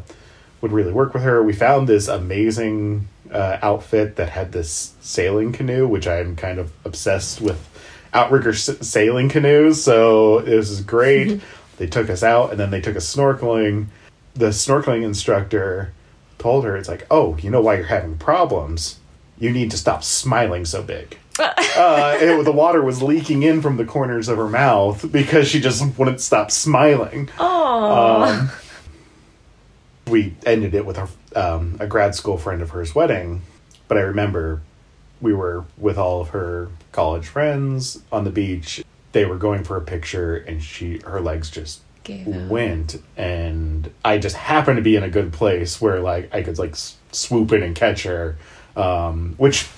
would 0.60 0.72
really 0.72 0.92
work 0.92 1.12
with 1.12 1.22
her. 1.22 1.42
We 1.42 1.52
found 1.52 1.88
this 1.88 2.08
amazing 2.08 3.06
uh, 3.30 3.58
outfit 3.62 4.16
that 4.16 4.30
had 4.30 4.52
this 4.52 4.94
sailing 5.00 5.52
canoe 5.52 5.86
which 5.86 6.06
i'm 6.06 6.36
kind 6.36 6.58
of 6.58 6.72
obsessed 6.84 7.40
with 7.40 7.68
outrigger 8.12 8.50
s- 8.50 8.78
sailing 8.86 9.28
canoes 9.28 9.82
so 9.82 10.38
it 10.38 10.54
was 10.56 10.80
great. 10.82 11.40
They 11.76 11.88
took 11.88 12.08
us 12.08 12.22
out 12.22 12.50
and 12.52 12.60
then 12.60 12.70
they 12.70 12.80
took 12.80 12.94
us 12.96 13.12
snorkeling. 13.14 13.86
The 14.34 14.50
snorkeling 14.50 15.02
instructor 15.02 15.92
told 16.38 16.64
her, 16.64 16.76
it's 16.76 16.88
like, 16.88 17.06
oh, 17.10 17.36
you 17.38 17.50
know 17.50 17.60
why 17.60 17.76
you're 17.76 17.86
having 17.86 18.18
problems? 18.18 18.98
You 19.38 19.50
need 19.50 19.70
to 19.72 19.76
stop 19.76 20.04
smiling 20.04 20.64
so 20.64 20.82
big. 20.82 21.18
uh, 21.38 22.16
it, 22.20 22.44
the 22.44 22.52
water 22.52 22.82
was 22.82 23.02
leaking 23.02 23.42
in 23.42 23.60
from 23.60 23.76
the 23.76 23.84
corners 23.84 24.28
of 24.28 24.36
her 24.36 24.48
mouth 24.48 25.10
because 25.10 25.48
she 25.48 25.60
just 25.60 25.98
wouldn't 25.98 26.20
stop 26.20 26.50
smiling. 26.50 27.28
Oh. 27.38 28.22
Um, 28.22 28.50
we 30.06 30.34
ended 30.46 30.74
it 30.74 30.86
with 30.86 30.98
a, 30.98 31.08
um, 31.34 31.76
a 31.80 31.86
grad 31.86 32.14
school 32.14 32.38
friend 32.38 32.62
of 32.62 32.70
hers 32.70 32.94
wedding, 32.94 33.42
but 33.88 33.98
I 33.98 34.02
remember 34.02 34.62
we 35.20 35.32
were 35.32 35.64
with 35.78 35.98
all 35.98 36.20
of 36.20 36.28
her 36.28 36.68
college 36.92 37.26
friends 37.26 38.02
on 38.12 38.24
the 38.24 38.30
beach. 38.30 38.84
They 39.12 39.24
were 39.24 39.38
going 39.38 39.64
for 39.64 39.76
a 39.76 39.80
picture, 39.80 40.36
and 40.36 40.62
she 40.62 40.98
her 40.98 41.20
legs 41.20 41.50
just. 41.50 41.80
Went, 42.48 43.00
and 43.16 43.90
I 44.04 44.18
just 44.18 44.36
happened 44.36 44.76
to 44.76 44.82
be 44.82 44.96
in 44.96 45.02
a 45.02 45.10
good 45.10 45.32
place 45.32 45.80
where 45.80 46.00
like 46.00 46.34
I 46.34 46.42
could 46.42 46.58
like 46.58 46.72
s- 46.72 46.96
swoop 47.12 47.52
in 47.52 47.62
and 47.62 47.74
catch 47.74 48.02
her, 48.04 48.36
um, 48.76 49.34
which 49.36 49.68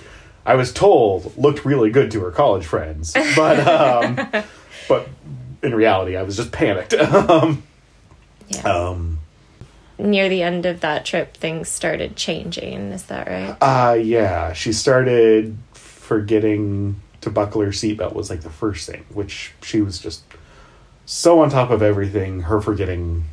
I 0.45 0.55
was 0.55 0.73
told 0.73 1.37
looked 1.37 1.65
really 1.65 1.91
good 1.91 2.11
to 2.13 2.21
her 2.21 2.31
college 2.31 2.67
friends, 2.67 3.13
but 3.35 3.61
um, 3.67 4.45
but 4.89 5.09
in 5.63 5.75
reality, 5.75 6.17
I 6.17 6.23
was 6.23 6.37
just 6.37 6.53
panicked. 6.53 6.95
um, 6.95 7.63
yeah. 8.49 8.63
um, 8.63 9.19
Near 9.99 10.29
the 10.29 10.43
end 10.43 10.67
of 10.67 10.81
that 10.81 11.05
trip, 11.07 11.37
things 11.37 11.69
started 11.69 12.17
changing. 12.17 12.93
Is 12.93 13.05
that 13.05 13.27
right? 13.29 13.57
Uh 13.61 13.95
yeah, 13.95 14.53
she 14.53 14.73
started 14.73 15.57
forgetting 15.73 17.01
to 17.23 17.31
buckle 17.31 17.63
her 17.63 17.69
seatbelt 17.71 18.13
was 18.15 18.31
like 18.31 18.43
the 18.43 18.51
first 18.51 18.89
thing, 18.89 19.05
which 19.13 19.53
she 19.63 19.81
was 19.81 19.99
just 19.99 20.23
so 21.07 21.41
on 21.41 21.49
top 21.49 21.71
of 21.71 21.83
everything. 21.83 22.43
Her 22.43 22.61
forgetting 22.61 23.25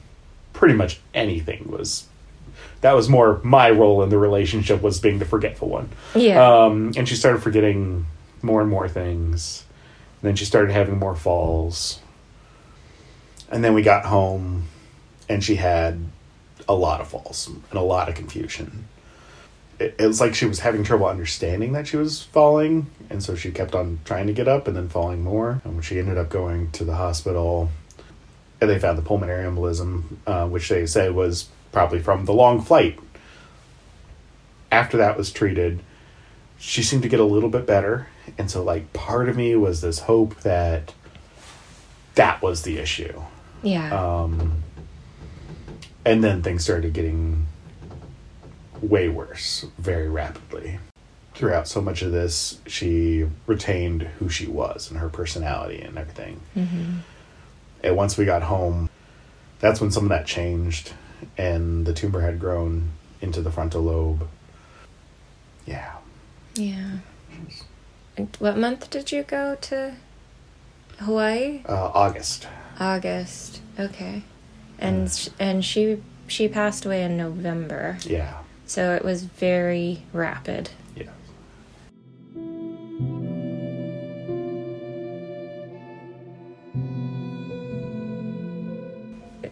pretty 0.54 0.76
much 0.76 1.02
anything 1.14 1.70
was 1.70 2.08
that 2.82 2.94
was 2.94 3.10
more 3.10 3.40
my 3.44 3.70
role 3.70 4.04
in 4.04 4.10
the 4.10 4.18
relationship 4.18 4.82
was 4.82 5.00
being 5.00 5.20
the 5.20 5.26
forgetful 5.26 5.70
one. 5.70 5.90
Yeah. 6.16 6.46
Um, 6.46 6.94
and 6.96 7.08
she 7.08 7.16
started 7.16 7.42
forgetting 7.42 8.06
more 8.42 8.62
and 8.62 8.70
more 8.70 8.88
things. 8.88 9.66
And 10.22 10.30
then 10.30 10.36
she 10.36 10.46
started 10.46 10.72
having 10.72 10.98
more 10.98 11.16
falls. 11.16 12.00
And 13.50 13.64
then 13.64 13.74
we 13.74 13.82
got 13.82 14.06
home 14.06 14.68
and 15.30 15.44
she 15.44 15.56
had 15.56 16.00
a 16.68 16.74
lot 16.74 17.02
of 17.02 17.08
falls 17.08 17.48
and 17.48 17.80
a 17.80 17.82
lot 17.82 18.10
of 18.10 18.16
confusion. 18.16 18.88
It, 19.84 19.96
it 20.00 20.08
was 20.08 20.22
like 20.22 20.34
she 20.34 20.46
was 20.46 20.60
having 20.60 20.84
trouble 20.84 21.08
understanding 21.08 21.74
that 21.74 21.88
she 21.88 21.98
was 21.98 22.24
falling. 22.24 22.88
And 23.10 23.22
so 23.22 23.36
she 23.36 23.52
kept 23.52 23.76
on 23.76 24.00
trying 24.06 24.28
to 24.28 24.34
get 24.34 24.48
up 24.48 24.68
and 24.68 24.76
then 24.76 24.90
falling 24.90 25.24
more. 25.24 25.62
And 25.64 25.74
when 25.74 25.82
she 25.82 26.00
ended 26.00 26.18
up 26.18 26.30
going 26.30 26.72
to 26.72 26.86
the 26.86 26.96
hospital, 26.96 27.70
and 28.62 28.70
they 28.70 28.80
found 28.80 28.98
the 28.98 29.02
pulmonary 29.02 29.44
embolism, 29.46 30.04
uh, 30.26 30.48
which 30.48 30.70
they 30.70 30.86
said 30.86 31.14
was 31.14 31.50
probably 31.72 32.00
from 32.00 32.26
the 32.26 32.34
long 32.34 32.62
flight. 32.62 32.98
After 34.72 34.98
that 34.98 35.18
was 35.18 35.32
treated, 35.32 35.82
she 36.58 36.82
seemed 36.82 37.04
to 37.04 37.10
get 37.10 37.20
a 37.20 37.26
little 37.26 37.50
bit 37.50 37.68
better. 37.68 38.08
And 38.38 38.50
so, 38.50 38.64
like, 38.64 38.94
part 38.94 39.28
of 39.28 39.36
me 39.36 39.56
was 39.56 39.82
this 39.82 40.00
hope 40.00 40.40
that 40.42 40.94
that 42.16 42.42
was 42.42 42.62
the 42.62 42.78
issue. 42.78 43.22
yeah. 43.64 43.94
Um, 43.94 44.64
and 46.06 46.24
then 46.24 46.42
things 46.42 46.64
started 46.64 46.94
getting 46.94 47.48
way 48.84 49.10
worse 49.10 49.66
very 49.78 50.10
rapidly. 50.10 50.80
Throughout 51.34 51.68
so 51.68 51.82
much 51.82 52.02
of 52.04 52.12
this, 52.12 52.60
she 52.68 53.26
retained 53.48 54.04
who 54.20 54.30
she 54.30 54.46
was 54.46 54.90
and 54.92 55.00
her 55.00 55.10
personality 55.10 55.82
and 55.82 55.98
everything. 55.98 56.42
hmm 56.54 56.98
And 57.84 57.96
once 57.98 58.18
we 58.18 58.26
got 58.26 58.44
home, 58.44 58.90
that's 59.60 59.82
when 59.82 59.90
some 59.92 60.04
of 60.04 60.10
that 60.10 60.28
changed, 60.28 60.94
and 61.38 61.86
the 61.86 61.94
tumor 61.94 62.22
had 62.22 62.40
grown 62.40 62.90
into 63.22 63.42
the 63.42 63.50
frontal 63.52 63.82
lobe. 63.82 64.28
Yeah. 65.66 65.94
Yeah. 66.56 66.98
And 68.18 68.36
what 68.40 68.58
month 68.58 68.90
did 68.92 69.12
you 69.12 69.24
go 69.24 69.56
to 69.62 69.96
Hawaii? 71.00 71.64
Uh, 71.68 71.90
August. 71.94 72.48
August. 72.80 73.62
Okay. 73.80 74.24
And 74.78 75.10
sh- 75.10 75.30
and 75.40 75.64
she 75.66 76.04
she 76.28 76.48
passed 76.48 76.86
away 76.86 77.04
in 77.04 77.18
November. 77.18 77.98
Yeah. 78.06 78.43
So 78.66 78.96
it 78.96 79.04
was 79.04 79.24
very 79.24 80.04
rapid. 80.14 80.70
Yeah. 80.96 81.08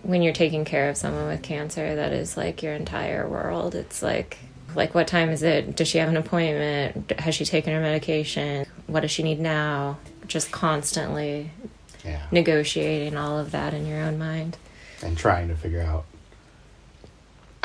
When 0.03 0.21
you're 0.21 0.33
taking 0.33 0.65
care 0.65 0.89
of 0.89 0.97
someone 0.97 1.27
with 1.27 1.41
cancer, 1.41 1.95
that 1.95 2.11
is 2.11 2.35
like 2.35 2.63
your 2.63 2.73
entire 2.73 3.27
world. 3.27 3.75
It's 3.75 4.01
like 4.01 4.37
like 4.75 4.95
what 4.95 5.07
time 5.07 5.29
is 5.29 5.43
it? 5.43 5.75
Does 5.75 5.87
she 5.87 5.97
have 5.97 6.09
an 6.09 6.17
appointment? 6.17 7.11
Has 7.19 7.35
she 7.35 7.45
taken 7.45 7.73
her 7.73 7.81
medication? 7.81 8.65
What 8.87 9.01
does 9.01 9.11
she 9.11 9.23
need 9.23 9.39
now? 9.39 9.97
Just 10.27 10.51
constantly 10.51 11.51
Yeah. 12.05 12.21
negotiating 12.31 13.15
all 13.17 13.37
of 13.37 13.51
that 13.51 13.73
in 13.73 13.85
your 13.85 13.99
own 14.01 14.17
mind. 14.17 14.57
And 15.03 15.17
trying 15.17 15.49
to 15.49 15.55
figure 15.55 15.81
out 15.81 16.05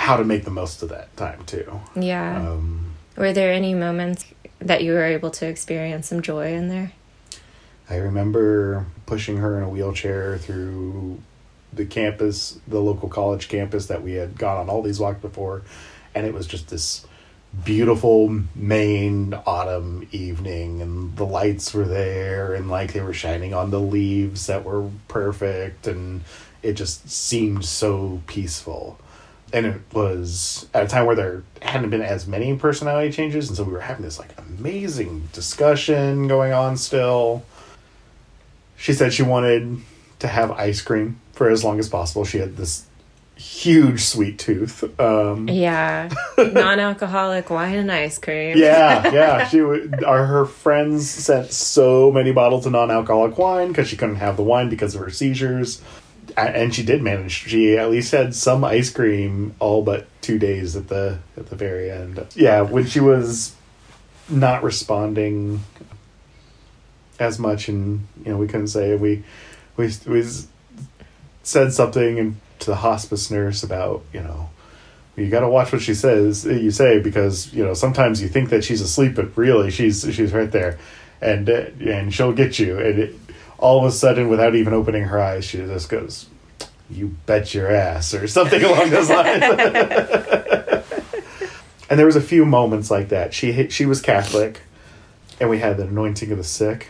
how 0.07 0.17
to 0.17 0.23
make 0.25 0.45
the 0.45 0.51
most 0.53 0.85
of 0.85 0.89
that 0.89 1.15
time, 1.17 1.45
too. 1.47 1.81
Yeah. 1.97 2.51
Um, 2.51 2.95
Were 3.17 3.33
there 3.33 3.53
any 3.53 3.75
moments 3.75 4.25
that 4.61 4.85
you 4.85 4.93
were 4.93 5.05
able 5.05 5.33
to 5.33 5.49
experience 5.49 6.07
some 6.07 6.23
joy 6.23 6.55
in 6.55 6.69
there? 6.69 6.93
I 7.91 7.97
remember 7.97 8.87
pushing 9.07 9.39
her 9.39 9.57
in 9.57 9.65
a 9.65 9.69
wheelchair 9.69 10.39
through 10.39 11.21
the 11.73 11.85
campus, 11.85 12.61
the 12.69 12.81
local 12.81 13.09
college 13.09 13.49
campus 13.49 13.87
that 13.87 14.05
we 14.05 14.13
had 14.13 14.39
gone 14.39 14.59
on 14.59 14.71
all 14.71 14.81
these 14.81 15.01
walks 15.01 15.21
before, 15.21 15.63
and 16.15 16.25
it 16.25 16.33
was 16.33 16.47
just 16.47 16.69
this 16.69 17.05
beautiful 17.65 18.45
Maine 18.55 19.35
autumn 19.45 20.07
evening, 20.13 20.83
and 20.83 21.17
the 21.17 21.27
lights 21.27 21.75
were 21.75 21.85
there, 21.85 22.55
and 22.55 22.71
like 22.71 22.93
they 22.93 23.01
were 23.01 23.13
shining 23.13 23.55
on 23.55 23.73
the 23.73 23.81
leaves 23.81 24.47
that 24.47 24.63
were 24.63 24.89
perfect, 25.09 25.89
and 25.89 26.23
it 26.63 26.75
just 26.75 27.11
seemed 27.11 27.65
so 27.65 28.23
peaceful. 28.29 29.01
And 29.53 29.65
it 29.67 29.81
was 29.93 30.67
at 30.75 30.85
a 30.85 30.89
time 30.89 31.07
where 31.07 31.15
there 31.15 31.43
hadn't 31.63 31.91
been 31.91 32.03
as 32.03 32.27
many 32.27 32.57
personality 32.57 33.13
changes, 33.13 33.49
and 33.49 33.57
so 33.57 33.65
we 33.65 33.73
were 33.73 33.81
having 33.81 34.05
this 34.05 34.19
like 34.19 34.31
amazing 34.39 35.29
discussion 35.33 36.27
going 36.29 36.53
on 36.53 36.77
still 36.77 37.45
she 38.77 38.93
said 38.93 39.13
she 39.13 39.23
wanted 39.23 39.79
to 40.19 40.29
have 40.29 40.51
ice 40.53 40.81
cream 40.83 41.21
for 41.33 41.49
as 41.49 41.65
long 41.65 41.79
as 41.79 41.89
possible. 41.89 42.25
She 42.25 42.39
had 42.39 42.57
this 42.57 42.85
huge 43.37 44.03
sweet 44.03 44.39
tooth. 44.39 44.85
Um, 45.01 45.49
Yeah. 45.49 46.11
Non 46.39 46.79
alcoholic 46.79 47.49
wine 47.51 47.77
and 47.77 47.91
ice 47.91 48.19
cream. 48.19 48.57
yeah, 48.59 49.13
yeah. 49.13 49.49
She 49.49 49.61
would. 49.63 50.05
Our 50.05 50.27
her 50.27 50.45
friends 50.45 51.09
sent 51.09 51.51
so 51.51 52.13
many 52.13 52.33
bottles 52.33 52.67
of 52.67 52.73
non-alcoholic 52.73 53.39
wine 53.39 53.69
because 53.69 53.89
she 53.89 53.97
couldn't 53.97 54.17
have 54.17 54.37
the 54.37 54.43
wine 54.43 54.69
because 54.69 54.95
of 54.95 55.01
her 55.01 55.11
seizures, 55.11 55.81
and 56.37 56.75
she 56.75 56.83
did 56.83 57.03
manage. 57.03 57.33
She 57.33 57.77
at 57.77 57.91
least 57.91 58.13
had 58.13 58.35
some 58.35 58.65
ice 58.65 58.91
cream 58.91 59.55
all 59.59 59.83
but 59.83 60.07
two 60.21 60.39
days 60.39 60.77
at 60.77 60.89
the 60.89 61.19
at 61.37 61.49
the 61.49 61.57
very 61.57 61.91
end. 61.91 62.25
Yeah, 62.35 62.63
when 62.63 62.87
she 62.87 63.01
was 63.01 63.55
not 64.29 64.63
responding 64.63 65.63
as 67.19 67.39
much, 67.39 67.69
and 67.69 68.07
you 68.25 68.33
know 68.33 68.37
we 68.37 68.47
couldn't 68.47 68.69
say 68.69 68.95
we 68.97 69.25
we 69.77 69.91
we 70.07 70.25
said 71.43 71.73
something 71.73 72.41
to 72.59 72.67
the 72.67 72.77
hospice 72.77 73.31
nurse 73.31 73.63
about 73.63 74.03
you 74.13 74.21
know 74.21 74.51
you 75.17 75.31
got 75.31 75.41
to 75.41 75.49
watch 75.49 75.73
what 75.73 75.81
she 75.81 75.95
says 75.95 76.45
you 76.45 76.71
say 76.71 76.99
because 76.99 77.53
you 77.53 77.65
know 77.65 77.75
sometimes 77.75 78.21
you 78.21 78.29
think 78.29 78.51
that 78.51 78.65
she's 78.65 78.81
asleep 78.81 79.15
but 79.15 79.37
really 79.37 79.71
she's 79.71 80.03
she's 80.15 80.33
right 80.33 80.51
there 80.53 80.79
and 81.21 81.49
uh, 81.49 81.67
and 81.81 82.13
she'll 82.13 82.33
get 82.33 82.59
you 82.59 82.79
and 82.79 82.99
it, 82.99 83.15
all 83.59 83.79
of 83.79 83.85
a 83.85 83.91
sudden 83.91 84.29
without 84.29 84.55
even 84.55 84.73
opening 84.73 85.05
her 85.05 85.21
eyes 85.21 85.45
she 85.45 85.59
just 85.59 85.89
goes 85.89 86.27
you 86.89 87.17
bet 87.27 87.53
your 87.55 87.71
ass 87.71 88.15
or 88.15 88.29
something 88.29 88.63
along 88.63 88.91
those 88.91 89.11
lines. 89.11 89.43
And 91.89 91.99
there 91.99 92.07
was 92.07 92.17
a 92.17 92.21
few 92.21 92.45
moments 92.45 92.91
like 92.91 93.11
that. 93.11 93.33
She 93.33 93.69
she 93.69 93.87
was 93.87 94.01
catholic 94.01 94.63
and 95.41 95.49
we 95.49 95.59
had 95.59 95.77
the 95.77 95.85
anointing 95.85 96.33
of 96.33 96.39
the 96.39 96.45
sick 96.45 96.89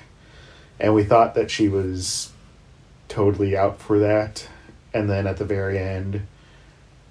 and 0.80 0.94
we 0.94 1.04
thought 1.04 1.34
that 1.34 1.50
she 1.50 1.68
was 1.68 2.32
totally 3.08 3.56
out 3.56 3.78
for 3.80 3.98
that. 3.98 4.48
And 4.94 5.10
then 5.10 5.26
at 5.26 5.36
the 5.36 5.44
very 5.44 5.78
end 5.78 6.26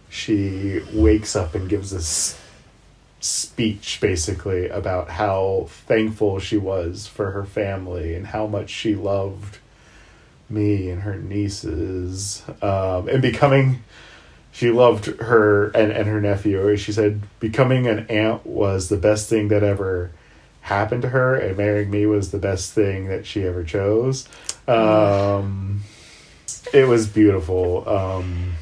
she 0.10 0.82
wakes 0.94 1.36
up 1.36 1.54
and 1.54 1.70
gives 1.70 1.92
this 1.92 2.40
speech 3.26 4.00
basically 4.00 4.70
about 4.70 5.10
how 5.10 5.66
thankful 5.70 6.40
she 6.40 6.58
was 6.58 7.08
for 7.08 7.32
her 7.32 7.44
family 7.44 8.14
and 8.14 8.28
how 8.28 8.46
much 8.46 8.70
she 8.70 8.94
loved 8.94 9.58
me 10.48 10.90
and 10.90 11.02
her 11.02 11.16
nieces 11.16 12.44
um, 12.62 13.10
and 13.10 13.22
becoming 13.22 13.84
she 14.52 14.70
loved 14.70 15.08
her 15.08 15.70
and, 15.70 15.92
and 15.92 16.08
her 16.08 16.22
nephew. 16.22 16.78
She 16.78 16.92
said 16.92 17.24
becoming 17.40 17.88
an 17.88 18.06
aunt 18.08 18.46
was 18.46 18.90
the 18.90 18.98
best 18.98 19.28
thing 19.28 19.48
that 19.48 19.64
ever 19.64 20.12
happened 20.62 21.02
to 21.02 21.10
her 21.10 21.36
and 21.36 21.58
marrying 21.58 21.90
me 21.90 22.06
was 22.06 22.32
the 22.32 22.38
best 22.38 22.74
thing 22.74 23.08
that 23.08 23.26
she 23.26 23.44
ever 23.44 23.64
chose. 23.64 24.30
Um, 24.68 25.82
it 26.74 26.88
was 26.88 27.08
beautiful. 27.08 27.90
Um, 27.90 28.54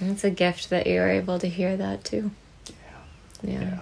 It's 0.00 0.24
a 0.24 0.30
gift 0.30 0.70
that 0.70 0.86
you're 0.86 1.08
able 1.08 1.38
to 1.38 1.48
hear 1.48 1.76
that 1.76 2.04
too. 2.04 2.30
Yeah. 3.42 3.50
yeah. 3.50 3.80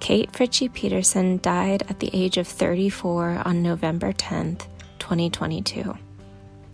Kate 0.00 0.32
Fritzche 0.32 0.72
Peterson 0.72 1.38
died 1.40 1.84
at 1.88 2.00
the 2.00 2.10
age 2.12 2.36
of 2.36 2.48
34 2.48 3.42
on 3.44 3.62
November 3.62 4.12
10th, 4.12 4.66
2022. 4.98 5.96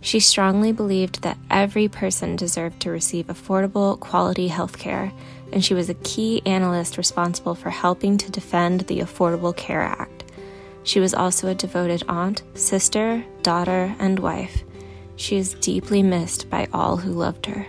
She 0.01 0.19
strongly 0.19 0.71
believed 0.71 1.21
that 1.21 1.37
every 1.49 1.87
person 1.87 2.35
deserved 2.35 2.79
to 2.81 2.89
receive 2.89 3.27
affordable, 3.27 3.99
quality 3.99 4.47
health 4.47 4.79
care, 4.79 5.11
and 5.51 5.63
she 5.63 5.73
was 5.73 5.89
a 5.89 5.95
key 5.95 6.41
analyst 6.45 6.97
responsible 6.97 7.55
for 7.55 7.69
helping 7.69 8.17
to 8.17 8.31
defend 8.31 8.81
the 8.81 8.99
Affordable 8.99 9.55
Care 9.55 9.81
Act. 9.81 10.16
She 10.87 11.01
was 11.01 11.13
also 11.13 11.49
a 11.49 11.53
devoted 11.53 12.01
aunt, 12.07 12.43
sister, 12.53 13.21
daughter, 13.41 13.93
and 13.99 14.17
wife. 14.19 14.63
She 15.17 15.35
is 15.35 15.53
deeply 15.55 16.01
missed 16.01 16.49
by 16.49 16.69
all 16.71 16.95
who 16.95 17.11
loved 17.11 17.45
her. 17.47 17.67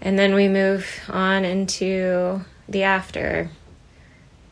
And 0.00 0.18
then 0.18 0.34
we 0.34 0.48
move 0.48 0.86
on 1.10 1.44
into 1.44 2.42
the 2.66 2.84
after. 2.84 3.50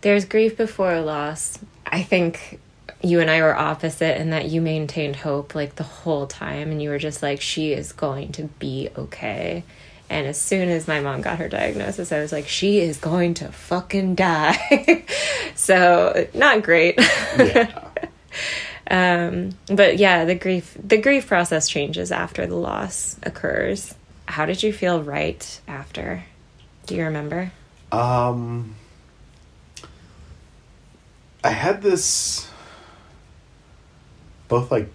There's 0.03 0.27
grief 0.27 0.59
before 0.59 1.01
loss. 1.01 1.59
I 1.87 2.03
think 2.03 2.61
you 3.03 3.21
and 3.21 3.31
I 3.31 3.41
were 3.41 3.57
opposite 3.57 4.21
in 4.21 4.29
that 4.31 4.51
you 4.51 4.61
maintained 4.61 5.17
hope 5.17 5.55
like 5.55 5.77
the 5.77 5.83
whole 5.85 6.27
time 6.27 6.71
and 6.71 6.83
you 6.83 6.91
were 6.91 6.99
just 6.99 7.23
like, 7.23 7.41
she 7.41 7.73
is 7.73 7.93
going 7.93 8.33
to 8.33 8.45
be 8.59 8.91
okay. 8.99 9.65
And 10.11 10.27
as 10.27 10.41
soon 10.41 10.69
as 10.69 10.89
my 10.89 11.01
mom 11.01 11.21
got 11.21 11.39
her 11.39 11.49
diagnosis, 11.49 12.13
I 12.13 12.21
was 12.21 12.33
like, 12.33 12.49
she 12.49 12.81
is 12.81 12.97
going 12.99 13.35
to 13.35 13.53
fucking 13.53 14.15
die. 14.15 15.05
so, 15.55 16.27
not 16.35 16.63
great. 16.63 16.99
Yeah. 16.99 17.85
Um, 18.91 19.51
but 19.67 19.99
yeah, 19.99 20.25
the 20.25 20.35
grief 20.35 20.75
the 20.83 20.97
grief 20.97 21.27
process 21.27 21.69
changes 21.69 22.11
after 22.11 22.47
the 22.47 22.55
loss 22.57 23.17
occurs. 23.23 23.95
How 24.25 24.47
did 24.47 24.63
you 24.63 24.73
feel 24.73 25.03
right 25.03 25.61
after? 25.69 26.25
Do 26.87 26.95
you 26.95 27.05
remember? 27.05 27.53
Um, 27.93 28.77
I 31.45 31.51
had 31.51 31.83
this 31.83 32.49
both 34.49 34.71
like 34.71 34.89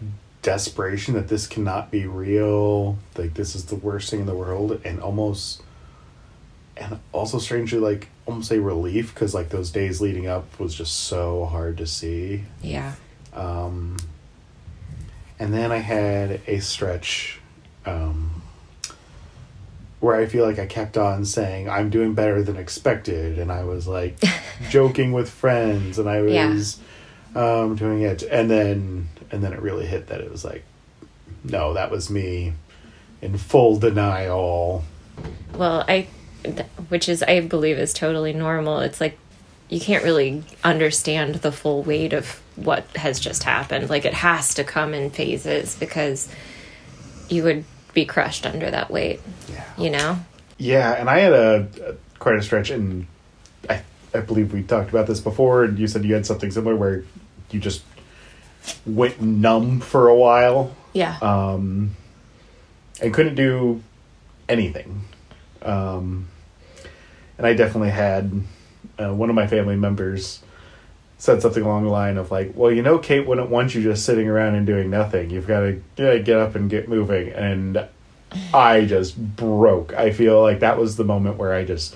desperation 0.44 1.16
that 1.16 1.28
this 1.28 1.48
cannot 1.48 1.90
be 1.90 2.06
real, 2.06 2.98
like 3.18 3.34
this 3.34 3.56
is 3.56 3.66
the 3.66 3.76
worst 3.76 4.12
thing 4.12 4.20
in 4.20 4.26
the 4.28 4.36
world, 4.36 4.80
and 4.86 5.00
almost, 5.02 5.64
and 6.78 7.00
also 7.12 7.40
strangely 7.40 7.80
like 7.80 8.10
almost 8.28 8.52
a 8.52 8.62
relief 8.62 9.14
because 9.14 9.34
like 9.34 9.50
those 9.50 9.72
days 9.72 10.00
leading 10.00 10.28
up 10.28 10.60
was 10.60 10.76
just 10.76 10.94
so 10.94 11.46
hard 11.46 11.78
to 11.78 11.88
see. 11.88 12.44
Yeah. 12.62 12.94
Um, 13.34 13.98
and 15.40 15.54
then 15.54 15.72
I 15.72 15.78
had 15.78 16.40
a 16.48 16.60
stretch 16.60 17.40
um, 17.86 18.42
where 20.00 20.16
I 20.16 20.26
feel 20.26 20.46
like 20.46 20.60
I 20.60 20.66
kept 20.68 20.98
on 20.98 21.26
saying, 21.26 21.68
I'm 21.70 21.90
doing 21.90 22.14
better 22.14 22.44
than 22.44 22.56
expected. 22.58 23.40
And 23.40 23.52
I 23.52 23.64
was 23.64 23.88
like 23.88 24.18
joking 24.70 25.12
with 25.12 25.30
friends 25.30 25.98
and 26.00 26.08
I 26.10 26.22
Yeah. 26.24 26.50
was 26.50 26.80
um, 27.36 27.76
doing 27.76 28.02
it. 28.04 28.22
And 28.24 28.50
then, 28.50 29.10
and 29.34 29.44
then 29.44 29.52
it 29.52 29.60
really 29.62 29.86
hit 29.88 30.08
that 30.08 30.22
it 30.22 30.32
was 30.32 30.46
like, 30.46 30.64
no, 31.44 31.74
that 31.74 31.90
was 31.92 32.10
me 32.10 32.54
in 33.22 33.38
full 33.38 33.78
denial. 33.78 34.84
Well, 35.56 35.84
I 35.88 36.08
th- 36.44 36.68
which 36.90 37.10
is 37.10 37.24
I 37.24 37.42
believe 37.42 37.78
is 37.78 37.94
totally 37.94 38.32
normal. 38.32 38.80
It's 38.80 39.02
like 39.02 39.18
you 39.70 39.80
can't 39.80 40.04
really 40.04 40.44
understand 40.64 41.36
the 41.36 41.52
full 41.52 41.82
weight 41.82 42.14
of 42.14 42.40
what 42.56 42.86
has 42.96 43.20
just 43.20 43.44
happened. 43.44 43.90
Like 43.90 44.06
it 44.06 44.14
has 44.14 44.54
to 44.56 44.64
come 44.64 44.94
in 44.94 45.10
phases 45.10 45.76
because 45.76 46.30
you 47.28 47.44
would 47.44 47.66
be 47.94 48.06
crushed 48.06 48.46
under 48.46 48.70
that 48.70 48.92
weight, 48.92 49.20
Yeah. 49.50 49.64
you 49.78 49.90
know? 49.90 50.20
Yeah, 50.58 50.94
and 50.94 51.10
I 51.10 51.20
had 51.20 51.34
a, 51.34 51.68
a 51.88 52.20
quite 52.20 52.36
a 52.36 52.42
stretch, 52.44 52.70
and 52.70 53.08
I 53.70 53.82
I 54.14 54.20
believe 54.20 54.54
we 54.54 54.62
talked 54.62 54.90
about 54.92 55.08
this 55.08 55.20
before, 55.20 55.64
and 55.64 55.80
you 55.80 55.88
said 55.88 56.06
you 56.06 56.14
had 56.14 56.26
something 56.28 56.52
similar 56.52 56.76
where 56.76 57.04
you 57.50 57.60
just 57.60 57.82
went 58.86 59.22
numb 59.22 59.80
for 59.80 60.08
a 60.08 60.16
while, 60.16 60.76
Yeah. 60.94 61.18
um, 61.22 61.96
and 63.02 63.14
couldn't 63.14 63.36
do 63.36 63.82
anything. 64.50 65.04
Um, 65.62 66.28
and 67.38 67.48
I 67.48 67.54
definitely 67.54 67.90
had 67.92 68.32
uh, 69.00 69.14
one 69.14 69.30
of 69.30 69.36
my 69.36 69.48
family 69.48 69.76
members 69.76 70.42
said 71.18 71.42
something 71.42 71.64
along 71.64 71.86
the 71.86 71.90
line 71.90 72.18
of 72.18 72.32
like, 72.32 72.52
"Well, 72.56 72.72
you 72.72 72.82
know, 72.82 72.98
Kate 73.00 73.26
wouldn't 73.26 73.50
want 73.50 73.74
you 73.74 73.82
just 73.82 74.06
sitting 74.06 74.28
around 74.28 74.56
and 74.56 74.66
doing 74.68 74.90
nothing. 74.90 75.30
You've 75.30 75.48
got 75.48 75.62
to 75.62 75.82
yeah, 75.98 76.18
get 76.18 76.38
up 76.38 76.56
and 76.56 76.70
get 76.70 76.88
moving." 76.90 77.30
And 77.30 77.88
I 78.54 78.86
just 78.86 79.18
broke. 79.36 79.94
I 79.94 80.12
feel 80.12 80.42
like 80.42 80.60
that 80.60 80.78
was 80.78 80.96
the 80.98 81.04
moment 81.06 81.38
where 81.38 81.54
I 81.54 81.64
just 81.64 81.96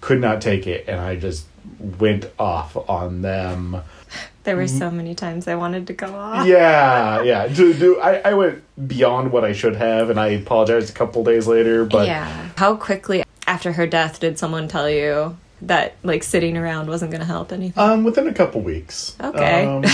could 0.00 0.20
not 0.20 0.40
take 0.40 0.66
it, 0.66 0.86
and 0.88 1.00
I 1.00 1.16
just 1.16 1.46
went 1.78 2.26
off 2.38 2.76
on 2.88 3.22
them. 3.22 3.80
there 4.44 4.56
were 4.56 4.68
so 4.68 4.90
many 4.90 5.14
times 5.14 5.48
I 5.48 5.54
wanted 5.54 5.86
to 5.88 5.92
go 5.92 6.14
off. 6.14 6.46
Yeah, 6.46 7.22
yeah. 7.22 7.48
Do, 7.48 7.72
do 7.74 8.00
I, 8.00 8.30
I 8.30 8.34
went 8.34 8.62
beyond 8.86 9.32
what 9.32 9.44
I 9.44 9.52
should 9.52 9.76
have, 9.76 10.10
and 10.10 10.18
I 10.18 10.28
apologized 10.28 10.90
a 10.90 10.92
couple 10.92 11.24
days 11.24 11.46
later. 11.46 11.84
But 11.84 12.06
yeah. 12.06 12.50
How 12.56 12.76
quickly 12.76 13.24
after 13.46 13.72
her 13.72 13.86
death 13.86 14.20
did 14.20 14.38
someone 14.38 14.68
tell 14.68 14.88
you 14.88 15.36
that 15.62 15.96
like 16.02 16.22
sitting 16.22 16.56
around 16.56 16.88
wasn't 16.88 17.10
going 17.10 17.20
to 17.20 17.26
help 17.26 17.52
anything? 17.52 17.82
um, 17.82 18.04
within 18.04 18.26
a 18.26 18.34
couple 18.34 18.60
weeks. 18.60 19.16
Okay. 19.20 19.64
Um, 19.64 19.84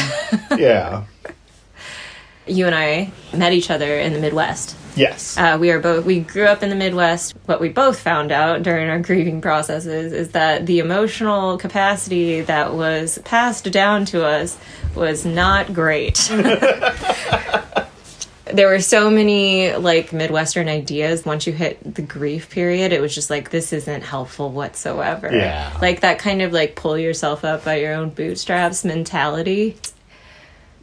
yeah. 0.58 1.04
you 2.46 2.66
and 2.66 2.74
I 2.74 3.12
met 3.32 3.52
each 3.52 3.70
other 3.70 3.98
in 3.98 4.12
the 4.12 4.18
Midwest. 4.18 4.76
Yes. 4.96 5.36
Uh, 5.36 5.58
we 5.60 5.70
are 5.70 5.80
both 5.80 6.04
we 6.04 6.20
grew 6.20 6.44
up 6.44 6.62
in 6.62 6.68
the 6.70 6.76
Midwest. 6.76 7.34
What 7.46 7.60
we 7.60 7.68
both 7.68 7.98
found 8.00 8.32
out 8.32 8.62
during 8.62 8.88
our 8.88 8.98
grieving 8.98 9.40
processes 9.40 10.12
is 10.12 10.30
that 10.30 10.66
the 10.66 10.78
emotional 10.78 11.58
capacity 11.58 12.40
that 12.42 12.74
was 12.74 13.18
passed 13.24 13.70
down 13.70 14.04
to 14.06 14.24
us 14.24 14.58
was 14.94 15.24
not 15.24 15.72
great. 15.72 16.16
there 18.52 18.68
were 18.68 18.80
so 18.80 19.10
many 19.10 19.72
like 19.74 20.12
Midwestern 20.12 20.68
ideas. 20.68 21.24
Once 21.24 21.46
you 21.46 21.52
hit 21.52 21.94
the 21.94 22.02
grief 22.02 22.50
period, 22.50 22.92
it 22.92 23.00
was 23.00 23.14
just 23.14 23.30
like 23.30 23.50
this 23.50 23.72
isn't 23.72 24.02
helpful 24.02 24.50
whatsoever. 24.50 25.30
Yeah. 25.32 25.76
like 25.80 26.00
that 26.00 26.18
kind 26.18 26.42
of 26.42 26.52
like 26.52 26.74
pull 26.76 26.98
yourself 26.98 27.44
up 27.44 27.64
by 27.64 27.76
your 27.76 27.94
own 27.94 28.10
bootstraps 28.10 28.84
mentality 28.84 29.76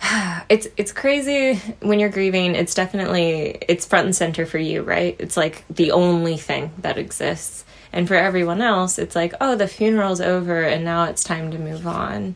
it's 0.49 0.67
it's 0.77 0.91
crazy 0.91 1.55
when 1.81 1.99
you're 1.99 2.09
grieving. 2.09 2.55
It's 2.55 2.73
definitely 2.73 3.57
it's 3.67 3.85
front 3.85 4.05
and 4.05 4.15
center 4.15 4.45
for 4.45 4.57
you 4.57 4.83
right? 4.83 5.15
It's 5.19 5.37
like 5.37 5.63
the 5.69 5.91
only 5.91 6.37
thing 6.37 6.71
that 6.79 6.97
exists. 6.97 7.65
And 7.93 8.07
for 8.07 8.15
everyone 8.15 8.61
else 8.61 8.99
it's 8.99 9.15
like 9.15 9.33
oh 9.41 9.55
the 9.55 9.67
funeral's 9.67 10.21
over 10.21 10.63
and 10.63 10.83
now 10.83 11.05
it's 11.05 11.23
time 11.23 11.51
to 11.51 11.57
move 11.57 11.87
on. 11.87 12.35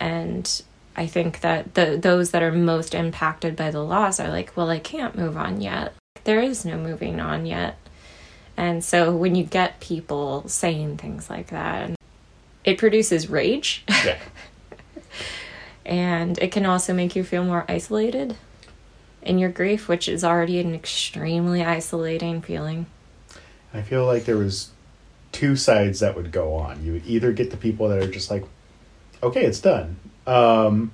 And 0.00 0.62
i 0.96 1.06
think 1.06 1.40
that 1.40 1.74
the 1.74 1.96
those 2.00 2.30
that 2.30 2.42
are 2.42 2.52
most 2.52 2.94
impacted 2.94 3.56
by 3.56 3.68
the 3.72 3.82
loss 3.82 4.20
are 4.20 4.28
like 4.28 4.56
well 4.56 4.70
i 4.70 4.78
can't 4.78 5.16
move 5.16 5.36
on 5.36 5.60
yet. 5.60 5.94
There 6.24 6.40
is 6.40 6.64
no 6.64 6.78
moving 6.78 7.20
on 7.20 7.44
yet. 7.46 7.76
And 8.56 8.84
so 8.84 9.14
when 9.14 9.34
you 9.34 9.44
get 9.44 9.80
people 9.80 10.48
saying 10.48 10.98
things 10.98 11.28
like 11.28 11.48
that 11.48 11.90
it 12.64 12.78
produces 12.78 13.28
rage. 13.28 13.84
Yeah. 14.04 14.18
And 15.84 16.38
it 16.38 16.50
can 16.50 16.66
also 16.66 16.92
make 16.92 17.14
you 17.14 17.24
feel 17.24 17.44
more 17.44 17.64
isolated 17.68 18.36
in 19.22 19.38
your 19.38 19.50
grief 19.50 19.88
which 19.88 20.08
is 20.08 20.22
already 20.24 20.58
an 20.58 20.74
extremely 20.74 21.64
isolating 21.64 22.40
feeling 22.40 22.86
I 23.74 23.82
feel 23.82 24.06
like 24.06 24.24
there 24.24 24.36
was 24.36 24.70
two 25.34 25.56
sides 25.56 25.98
that 25.98 26.14
would 26.14 26.30
go 26.30 26.54
on. 26.54 26.84
You 26.84 26.92
would 26.92 27.06
either 27.06 27.32
get 27.32 27.50
the 27.50 27.56
people 27.56 27.88
that 27.88 27.98
are 27.98 28.10
just 28.10 28.30
like, 28.30 28.44
okay, 29.22 29.44
it's 29.44 29.60
done, 29.60 29.96
um, 30.28 30.92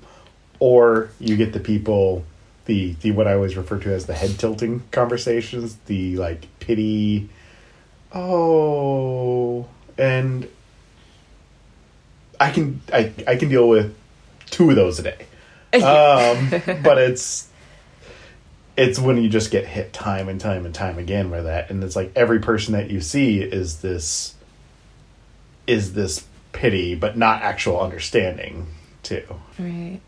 or 0.58 1.10
you 1.20 1.36
get 1.36 1.52
the 1.52 1.60
people 1.60 2.24
the 2.64 2.94
the 3.02 3.12
what 3.12 3.28
I 3.28 3.34
always 3.34 3.56
refer 3.56 3.78
to 3.80 3.92
as 3.92 4.06
the 4.06 4.14
head 4.14 4.38
tilting 4.38 4.82
conversations, 4.90 5.76
the 5.86 6.16
like 6.16 6.46
pity, 6.58 7.28
oh, 8.14 9.68
and 9.98 10.48
I 12.40 12.50
can 12.50 12.80
I 12.92 13.12
I 13.28 13.36
can 13.36 13.50
deal 13.50 13.68
with 13.68 13.94
two 14.50 14.70
of 14.70 14.76
those 14.76 14.98
a 14.98 15.02
day, 15.02 15.26
um, 15.74 16.82
but 16.82 16.98
it's 16.98 17.48
it's 18.76 18.98
when 18.98 19.22
you 19.22 19.28
just 19.28 19.50
get 19.50 19.66
hit 19.66 19.92
time 19.92 20.28
and 20.28 20.40
time 20.40 20.64
and 20.64 20.74
time 20.74 20.98
again 20.98 21.30
with 21.30 21.44
that. 21.44 21.70
And 21.70 21.82
it's 21.84 21.96
like 21.96 22.12
every 22.16 22.40
person 22.40 22.72
that 22.72 22.90
you 22.90 23.00
see 23.00 23.40
is 23.42 23.80
this 23.82 24.34
is 25.66 25.92
this 25.92 26.26
pity 26.52 26.94
but 26.94 27.16
not 27.16 27.42
actual 27.42 27.80
understanding 27.80 28.66
too. 29.02 29.24
Right 29.58 30.00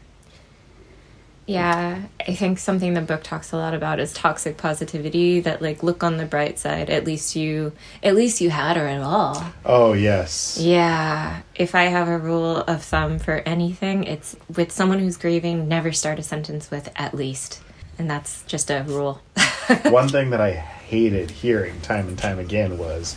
Yeah, 1.52 2.02
I 2.26 2.34
think 2.34 2.58
something 2.58 2.94
the 2.94 3.02
book 3.02 3.22
talks 3.22 3.52
a 3.52 3.56
lot 3.56 3.74
about 3.74 4.00
is 4.00 4.12
toxic 4.14 4.56
positivity 4.56 5.40
that 5.40 5.60
like 5.60 5.82
look 5.82 6.02
on 6.02 6.16
the 6.16 6.24
bright 6.24 6.58
side. 6.58 6.88
At 6.88 7.04
least 7.04 7.36
you 7.36 7.72
at 8.02 8.14
least 8.14 8.40
you 8.40 8.48
had 8.48 8.78
her 8.78 8.86
at 8.86 9.02
all. 9.02 9.44
Oh, 9.66 9.92
yes. 9.92 10.56
Yeah. 10.58 11.42
If 11.54 11.74
I 11.74 11.84
have 11.84 12.08
a 12.08 12.16
rule 12.16 12.58
of 12.58 12.82
thumb 12.82 13.18
for 13.18 13.42
anything, 13.44 14.04
it's 14.04 14.34
with 14.56 14.72
someone 14.72 14.98
who's 14.98 15.18
grieving, 15.18 15.68
never 15.68 15.92
start 15.92 16.18
a 16.18 16.22
sentence 16.22 16.70
with 16.70 16.88
at 16.96 17.14
least. 17.14 17.60
And 17.98 18.08
that's 18.08 18.42
just 18.44 18.70
a 18.70 18.84
rule. 18.88 19.20
One 19.84 20.08
thing 20.08 20.30
that 20.30 20.40
I 20.40 20.52
hated 20.52 21.30
hearing 21.30 21.82
time 21.82 22.08
and 22.08 22.16
time 22.16 22.38
again 22.38 22.78
was 22.78 23.14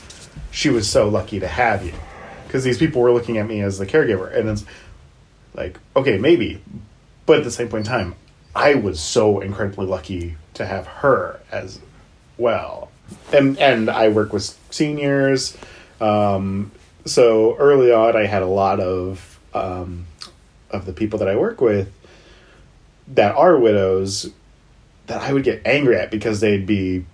she 0.52 0.70
was 0.70 0.90
so 0.90 1.08
lucky 1.08 1.40
to 1.40 1.48
have 1.48 1.86
you. 1.86 1.94
Because 2.46 2.66
these 2.66 2.78
people 2.78 3.02
were 3.02 3.14
looking 3.14 3.38
at 3.38 3.48
me 3.48 3.62
as 3.62 3.78
the 3.78 3.86
caregiver. 3.86 4.36
And 4.38 4.50
it's 4.50 4.66
like, 5.54 5.80
okay, 5.96 6.18
maybe. 6.18 6.62
But 7.26 7.38
at 7.38 7.44
the 7.46 7.52
same 7.52 7.70
point 7.70 7.88
in 7.88 7.92
time, 7.92 8.16
I 8.56 8.76
was 8.76 9.00
so 9.00 9.42
incredibly 9.42 9.86
lucky 9.86 10.38
to 10.54 10.66
have 10.66 10.88
her 10.88 11.40
as 11.52 11.80
well. 12.38 12.90
And 13.34 13.58
and 13.60 13.90
I 13.90 14.10
work 14.10 14.34
with 14.34 14.58
seniors. 14.72 15.58
Um, 16.00 16.72
so 17.06 17.56
early 17.58 17.92
on, 17.92 18.16
I 18.16 18.26
had 18.26 18.42
a 18.42 18.48
lot 18.48 18.80
of 18.80 19.40
um, 19.54 20.08
of 20.72 20.86
the 20.86 20.94
people 20.94 21.20
that 21.20 21.28
I 21.28 21.36
work 21.36 21.62
with 21.62 21.92
that 23.10 23.36
are 23.36 23.58
widows 23.58 24.32
that 25.08 25.22
I 25.22 25.34
would 25.34 25.44
get 25.44 25.62
angry 25.66 25.98
at 25.98 26.10
because 26.10 26.40
they'd 26.40 26.66
be 26.66 27.06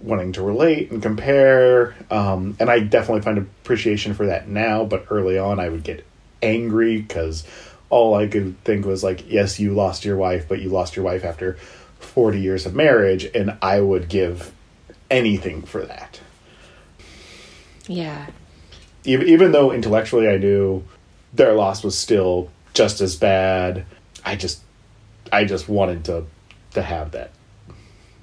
wanting 0.00 0.32
to 0.32 0.42
relate 0.42 0.90
and 0.90 1.02
compare. 1.02 1.94
Um, 2.10 2.56
and 2.60 2.68
I 2.68 2.80
definitely 2.80 3.22
find 3.22 3.38
appreciation 3.38 4.14
for 4.14 4.26
that 4.26 4.48
now, 4.48 4.84
but 4.84 5.06
early 5.10 5.38
on, 5.38 5.58
I 5.58 5.68
would 5.68 5.84
get 5.84 6.04
angry 6.42 7.00
because 7.00 7.46
all 7.92 8.14
I 8.14 8.26
could 8.26 8.56
think 8.64 8.86
was 8.86 9.04
like, 9.04 9.30
yes, 9.30 9.60
you 9.60 9.74
lost 9.74 10.02
your 10.02 10.16
wife, 10.16 10.48
but 10.48 10.62
you 10.62 10.70
lost 10.70 10.96
your 10.96 11.04
wife 11.04 11.24
after 11.24 11.58
40 12.00 12.40
years 12.40 12.64
of 12.64 12.74
marriage, 12.74 13.26
and 13.34 13.58
I 13.60 13.82
would 13.82 14.08
give 14.08 14.50
anything 15.10 15.60
for 15.60 15.84
that. 15.84 16.18
Yeah. 17.86 18.28
Even, 19.04 19.28
even 19.28 19.52
though 19.52 19.72
intellectually 19.72 20.26
I 20.26 20.38
knew 20.38 20.84
their 21.34 21.52
loss 21.52 21.84
was 21.84 21.98
still 21.98 22.50
just 22.72 23.02
as 23.02 23.14
bad, 23.16 23.84
I 24.24 24.36
just 24.36 24.62
I 25.30 25.44
just 25.44 25.68
wanted 25.68 26.06
to 26.06 26.24
to 26.72 26.80
have 26.80 27.10
that 27.10 27.32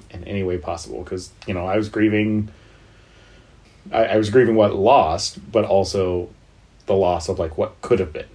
in 0.10 0.24
any 0.24 0.42
way 0.42 0.58
possible 0.58 1.04
because 1.04 1.32
you 1.46 1.54
know 1.54 1.68
I 1.68 1.78
was 1.78 1.90
grieving. 1.90 2.50
I, 3.92 4.06
I 4.06 4.18
was 4.18 4.32
grieving 4.32 4.56
what 4.56 4.74
lost, 4.74 5.52
but 5.52 5.66
also 5.66 6.30
the 6.88 6.96
loss 6.96 7.30
of 7.30 7.38
like 7.38 7.56
what 7.56 7.80
could 7.82 8.00
have 8.00 8.14
been, 8.14 8.26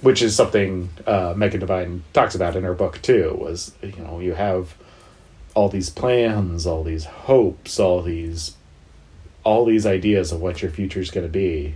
which 0.00 0.22
is 0.22 0.34
something 0.34 0.90
uh, 1.06 1.34
Megan 1.36 1.60
Devine 1.60 2.04
talks 2.12 2.34
about 2.34 2.56
in 2.56 2.64
her 2.64 2.74
book 2.74 3.00
too. 3.02 3.36
Was 3.40 3.72
you 3.82 3.96
know 3.98 4.20
you 4.20 4.34
have 4.34 4.74
all 5.54 5.68
these 5.68 5.90
plans, 5.90 6.66
all 6.66 6.84
these 6.84 7.04
hopes, 7.04 7.80
all 7.80 8.02
these 8.02 8.56
all 9.44 9.64
these 9.64 9.86
ideas 9.86 10.32
of 10.32 10.40
what 10.40 10.62
your 10.62 10.70
future 10.70 11.00
is 11.00 11.10
going 11.10 11.26
to 11.26 11.32
be. 11.32 11.74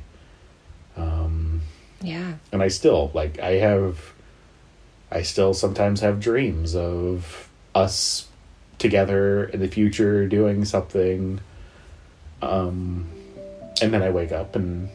Um, 0.96 1.62
yeah, 2.00 2.34
and 2.52 2.62
I 2.62 2.68
still 2.68 3.10
like 3.14 3.38
I 3.38 3.52
have 3.52 4.12
I 5.10 5.22
still 5.22 5.52
sometimes 5.54 6.00
have 6.00 6.20
dreams 6.20 6.74
of 6.74 7.48
us 7.74 8.28
together 8.78 9.44
in 9.44 9.60
the 9.60 9.68
future 9.68 10.26
doing 10.26 10.64
something. 10.64 11.40
Um, 12.40 13.06
and 13.80 13.92
then 13.92 14.02
I 14.02 14.10
wake 14.10 14.32
up 14.32 14.56
and 14.56 14.88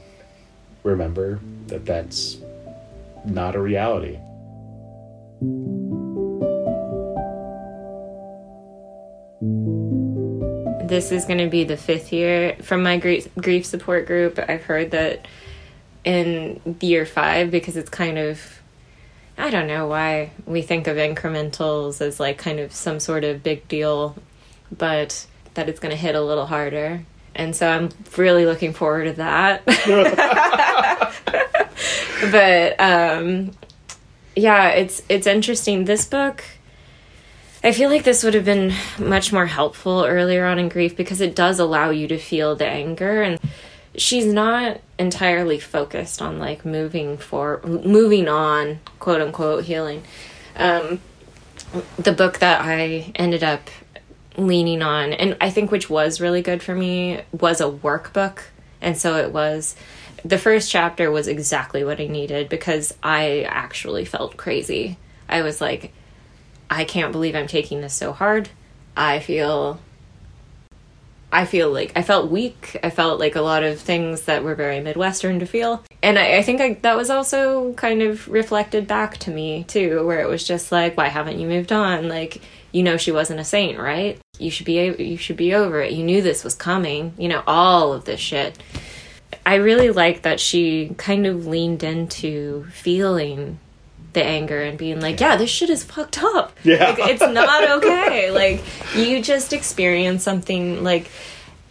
remember 0.84 1.40
that 1.68 1.86
that's 1.86 2.38
not 3.28 3.56
a 3.56 3.62
reality. 3.62 4.20
This 10.88 11.12
is 11.12 11.26
going 11.26 11.40
to 11.40 11.50
be 11.50 11.64
the 11.64 11.78
fifth 11.78 12.14
year 12.14 12.56
from 12.62 12.82
my 12.82 12.98
grief, 12.98 13.28
grief 13.36 13.66
support 13.66 14.08
group. 14.08 14.40
I've 14.48 14.64
heard 14.64 14.92
that 14.92 15.28
in 16.04 16.78
year 16.80 17.06
five, 17.06 17.52
because 17.52 17.76
it's 17.76 17.90
kind 17.90 18.18
of 18.18 18.58
I 19.38 19.52
don't 19.52 19.68
know 19.68 19.86
why 19.88 20.32
we 20.48 20.64
think 20.64 20.88
of 20.88 20.98
incrementals 20.98 22.02
as 22.02 22.20
like 22.20 22.40
kind 22.40 22.60
of 22.60 22.74
some 22.74 23.00
sort 23.00 23.24
of 23.24 23.44
big 23.44 23.68
deal, 23.68 24.16
but 24.76 25.28
that 25.54 25.70
it's 25.70 25.80
going 25.80 25.92
to 25.92 25.98
hit 25.98 26.16
a 26.16 26.22
little 26.22 26.48
harder. 26.48 27.06
And 27.38 27.56
so 27.56 27.70
I'm 27.70 27.90
really 28.18 28.46
looking 28.46 28.74
forward 28.74 29.06
to 29.06 29.14
that. 29.14 29.64
but 32.32 32.80
um, 32.80 33.52
yeah, 34.36 34.70
it's 34.70 35.04
it's 35.08 35.28
interesting. 35.28 35.86
This 35.86 36.06
book, 36.06 36.44
I 37.64 37.72
feel 37.72 37.90
like 37.90 38.04
this 38.04 38.24
would 38.24 38.34
have 38.34 38.46
been 38.46 38.74
much 39.00 39.32
more 39.32 39.46
helpful 39.46 40.04
earlier 40.04 40.46
on 40.46 40.60
in 40.60 40.68
grief 40.68 40.98
because 40.98 41.22
it 41.22 41.36
does 41.36 41.60
allow 41.60 41.92
you 41.92 42.08
to 42.08 42.18
feel 42.18 42.56
the 42.56 42.68
anger 42.68 43.22
and 43.22 43.40
she's 43.98 44.26
not 44.26 44.80
entirely 45.00 45.60
focused 45.60 46.22
on 46.22 46.40
like 46.40 46.64
moving 46.64 47.18
for 47.18 47.60
moving 47.64 48.28
on 48.28 48.80
quote 49.00 49.22
unquote 49.22 49.64
healing 49.64 50.04
um, 50.56 51.00
the 51.98 52.12
book 52.12 52.40
that 52.40 52.62
i 52.62 53.12
ended 53.16 53.44
up 53.44 53.70
leaning 54.38 54.82
on 54.82 55.14
and 55.14 55.36
i 55.42 55.50
think 55.50 55.72
which 55.72 55.90
was 55.90 56.22
really 56.22 56.42
good 56.42 56.62
for 56.62 56.76
me 56.76 57.22
was 57.32 57.60
a 57.60 57.66
workbook 57.70 58.44
and 58.82 58.98
so 58.98 59.18
it 59.18 59.32
was 59.32 59.76
the 60.24 60.38
first 60.38 60.70
chapter 60.70 61.10
was 61.10 61.28
exactly 61.28 61.84
what 61.84 62.00
i 62.00 62.08
needed 62.08 62.48
because 62.48 62.94
i 63.02 63.42
actually 63.50 64.06
felt 64.06 64.38
crazy 64.38 64.98
i 65.28 65.42
was 65.42 65.60
like 65.60 65.92
i 66.70 66.84
can't 66.84 67.12
believe 67.12 67.36
i'm 67.36 67.48
taking 67.48 67.82
this 67.82 67.94
so 67.94 68.12
hard 68.12 68.50
i 68.96 69.20
feel 69.20 69.80
I 71.32 71.46
feel 71.46 71.72
like 71.72 71.92
I 71.96 72.04
felt 72.04 72.32
weak. 72.32 72.78
I 72.84 72.90
felt 72.90 73.20
like 73.20 73.36
a 73.36 73.42
lot 73.42 73.64
of 73.64 73.80
things 73.80 74.24
that 74.24 74.44
were 74.44 74.56
very 74.56 74.80
Midwestern 74.80 75.40
to 75.40 75.46
feel. 75.46 75.84
And 76.02 76.18
I, 76.18 76.38
I 76.38 76.42
think 76.42 76.62
I, 76.62 76.74
that 76.84 76.96
was 76.96 77.10
also 77.10 77.74
kind 77.74 78.02
of 78.02 78.28
reflected 78.30 78.88
back 78.88 79.18
to 79.20 79.32
me 79.32 79.66
too, 79.66 80.06
where 80.06 80.22
it 80.22 80.30
was 80.30 80.48
just 80.48 80.72
like, 80.72 80.96
why 80.96 81.10
haven't 81.10 81.40
you 81.40 81.48
moved 81.48 81.74
on? 81.74 82.08
Like, 82.08 82.42
you 82.72 82.82
know, 82.82 82.96
she 82.96 83.12
wasn't 83.12 83.40
a 83.42 83.44
saint, 83.44 83.78
right? 83.78 84.20
You 84.40 84.52
should 84.52 84.66
be, 84.66 84.96
you 84.98 85.18
should 85.18 85.38
be 85.38 85.54
over 85.54 85.82
it. 85.82 85.94
You 85.94 86.04
knew 86.04 86.22
this 86.22 86.44
was 86.44 86.56
coming, 86.56 87.14
you 87.18 87.28
know, 87.28 87.44
all 87.48 87.94
of 87.94 88.06
this 88.06 88.20
shit. 88.20 88.58
I 89.46 89.56
really 89.56 89.92
like 89.92 90.24
that 90.24 90.40
she 90.40 90.94
kind 90.98 91.26
of 91.26 91.48
leaned 91.48 91.84
into 91.84 92.66
feeling 92.72 93.60
the 94.14 94.24
anger 94.24 94.62
and 94.62 94.78
being 94.78 95.00
like, 95.00 95.20
yeah, 95.20 95.36
this 95.36 95.50
shit 95.50 95.70
is 95.70 95.84
fucked 95.84 96.22
up. 96.22 96.58
Yeah. 96.64 96.90
Like, 96.90 97.00
it's 97.00 97.22
not 97.22 97.84
okay. 97.84 98.32
like, 98.32 98.64
you 98.96 99.22
just 99.22 99.54
experience 99.54 100.24
something 100.24 100.84
like, 100.84 101.10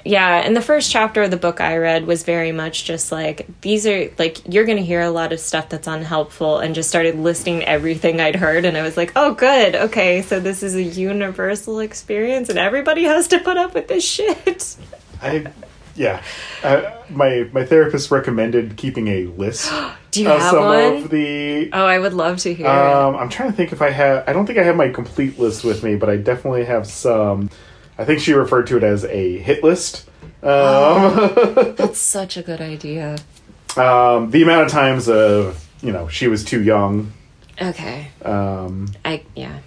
yeah, 0.06 0.36
and 0.36 0.56
the 0.56 0.62
first 0.62 0.90
chapter 0.90 1.22
of 1.22 1.30
the 1.30 1.36
book 1.36 1.60
I 1.60 1.76
read 1.76 2.06
was 2.06 2.22
very 2.22 2.52
much 2.52 2.84
just 2.84 3.10
like, 3.10 3.46
these 3.60 3.86
are 3.86 4.10
like, 4.18 4.52
you're 4.52 4.64
going 4.64 4.78
to 4.78 4.84
hear 4.84 5.00
a 5.00 5.10
lot 5.10 5.32
of 5.32 5.40
stuff 5.40 5.68
that's 5.68 5.86
unhelpful, 5.86 6.58
and 6.58 6.74
just 6.74 6.88
started 6.88 7.16
listing 7.16 7.64
everything 7.64 8.20
I'd 8.20 8.36
heard. 8.36 8.64
And 8.64 8.76
I 8.76 8.82
was 8.82 8.96
like, 8.96 9.12
oh, 9.16 9.34
good. 9.34 9.74
Okay, 9.74 10.22
so 10.22 10.40
this 10.40 10.62
is 10.62 10.74
a 10.74 10.82
universal 10.82 11.80
experience, 11.80 12.48
and 12.48 12.58
everybody 12.58 13.04
has 13.04 13.28
to 13.28 13.38
put 13.38 13.56
up 13.56 13.74
with 13.74 13.88
this 13.88 14.04
shit. 14.04 14.76
I 15.22 15.46
yeah, 15.96 16.22
uh, 16.62 16.92
my 17.08 17.48
my 17.52 17.64
therapist 17.64 18.10
recommended 18.10 18.76
keeping 18.76 19.08
a 19.08 19.24
list. 19.26 19.72
Do 20.10 20.22
you 20.22 20.30
of 20.30 20.40
have 20.40 20.50
some 20.50 20.64
one? 20.64 20.96
of 21.04 21.10
the? 21.10 21.70
Oh, 21.72 21.84
I 21.84 21.98
would 21.98 22.14
love 22.14 22.38
to 22.38 22.54
hear. 22.54 22.66
Um, 22.66 23.16
I'm 23.16 23.28
trying 23.28 23.50
to 23.50 23.56
think 23.56 23.72
if 23.72 23.82
I 23.82 23.90
have. 23.90 24.24
I 24.28 24.32
don't 24.32 24.46
think 24.46 24.58
I 24.58 24.62
have 24.62 24.76
my 24.76 24.88
complete 24.88 25.38
list 25.38 25.64
with 25.64 25.82
me, 25.82 25.96
but 25.96 26.08
I 26.08 26.16
definitely 26.16 26.64
have 26.64 26.86
some. 26.86 27.50
I 27.98 28.04
think 28.04 28.20
she 28.20 28.32
referred 28.32 28.66
to 28.68 28.76
it 28.76 28.82
as 28.82 29.04
a 29.04 29.38
hit 29.38 29.62
list. 29.62 30.08
Um, 30.42 30.52
oh, 30.52 31.74
that's 31.76 31.98
such 31.98 32.36
a 32.36 32.42
good 32.42 32.60
idea. 32.60 33.16
Um, 33.76 34.30
the 34.30 34.42
amount 34.42 34.66
of 34.66 34.72
times 34.72 35.08
of 35.08 35.66
you 35.82 35.92
know 35.92 36.08
she 36.08 36.28
was 36.28 36.44
too 36.44 36.62
young. 36.62 37.12
Okay. 37.60 38.08
Um, 38.22 38.88
I 39.04 39.24
yeah. 39.34 39.60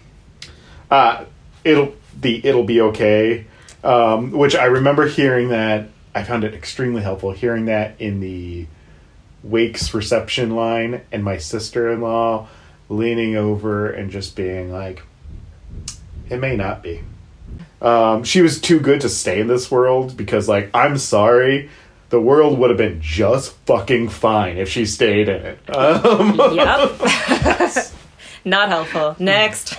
Uh, 0.89 1.25
it'll 1.63 1.95
the 2.19 2.45
it'll 2.45 2.63
be 2.63 2.81
okay. 2.81 3.45
Um, 3.83 4.31
which 4.31 4.55
I 4.55 4.65
remember 4.65 5.07
hearing 5.07 5.49
that 5.49 5.89
I 6.13 6.23
found 6.23 6.43
it 6.43 6.53
extremely 6.53 7.01
helpful 7.01 7.31
hearing 7.31 7.65
that 7.65 7.99
in 7.99 8.19
the 8.19 8.67
wakes 9.41 9.93
reception 9.93 10.55
line 10.55 11.01
and 11.13 11.23
my 11.23 11.37
sister-in-law 11.37 12.47
leaning 12.89 13.37
over 13.37 13.89
and 13.89 14.11
just 14.11 14.35
being 14.35 14.69
like 14.69 15.01
it 16.29 16.37
may 16.37 16.57
not 16.57 16.83
be 16.83 17.01
um, 17.81 18.23
she 18.23 18.41
was 18.41 18.59
too 18.59 18.79
good 18.79 19.01
to 19.01 19.09
stay 19.09 19.39
in 19.39 19.47
this 19.47 19.69
world 19.69 20.17
because 20.17 20.47
like 20.47 20.69
i'm 20.73 20.97
sorry 20.97 21.69
the 22.09 22.19
world 22.19 22.57
would 22.57 22.69
have 22.69 22.77
been 22.77 22.99
just 23.01 23.53
fucking 23.65 24.09
fine 24.09 24.57
if 24.57 24.69
she 24.69 24.85
stayed 24.85 25.29
in 25.29 25.45
it 25.45 25.69
um, 25.75 26.35
yep 26.53 26.91
not 28.45 28.69
helpful 28.69 29.15
next 29.19 29.75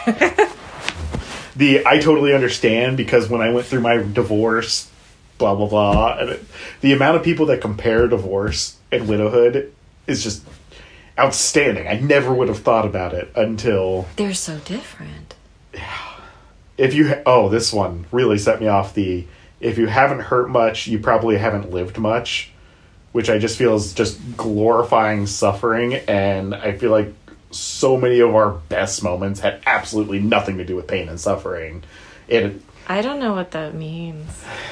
the 1.56 1.84
i 1.86 1.98
totally 1.98 2.34
understand 2.34 2.96
because 2.96 3.28
when 3.28 3.40
i 3.40 3.50
went 3.50 3.66
through 3.66 3.80
my 3.80 3.96
divorce 3.96 4.90
blah 5.40 5.56
blah 5.56 5.66
blah. 5.66 6.18
And 6.18 6.30
it, 6.30 6.44
the 6.82 6.92
amount 6.92 7.16
of 7.16 7.24
people 7.24 7.46
that 7.46 7.60
compare 7.60 8.06
divorce 8.06 8.76
and 8.92 9.08
widowhood 9.08 9.72
is 10.06 10.22
just 10.22 10.44
outstanding. 11.18 11.88
I 11.88 11.94
never 11.94 12.32
would 12.32 12.46
have 12.46 12.60
thought 12.60 12.86
about 12.86 13.12
it 13.14 13.32
until 13.34 14.06
They're 14.14 14.34
so 14.34 14.58
different. 14.58 15.34
If 16.80 16.94
you 16.94 17.14
oh 17.26 17.50
this 17.50 17.72
one 17.72 18.06
really 18.10 18.38
set 18.38 18.58
me 18.58 18.66
off 18.66 18.94
the 18.94 19.24
if 19.60 19.76
you 19.76 19.86
haven't 19.86 20.20
hurt 20.20 20.48
much 20.48 20.86
you 20.86 20.98
probably 20.98 21.36
haven't 21.36 21.70
lived 21.70 21.98
much 21.98 22.50
which 23.12 23.28
i 23.28 23.38
just 23.38 23.58
feel 23.58 23.74
is 23.74 23.92
just 23.92 24.18
glorifying 24.36 25.26
suffering 25.26 25.94
and 25.94 26.54
i 26.54 26.72
feel 26.72 26.90
like 26.90 27.12
so 27.50 27.98
many 27.98 28.20
of 28.20 28.34
our 28.34 28.50
best 28.50 29.02
moments 29.02 29.40
had 29.40 29.60
absolutely 29.66 30.18
nothing 30.18 30.56
to 30.56 30.64
do 30.64 30.74
with 30.74 30.86
pain 30.88 31.08
and 31.08 31.20
suffering 31.20 31.84
it 32.26 32.60
I 32.88 33.02
don't 33.02 33.20
know 33.20 33.34
what 33.34 33.52
that 33.52 33.72
means. 33.72 34.28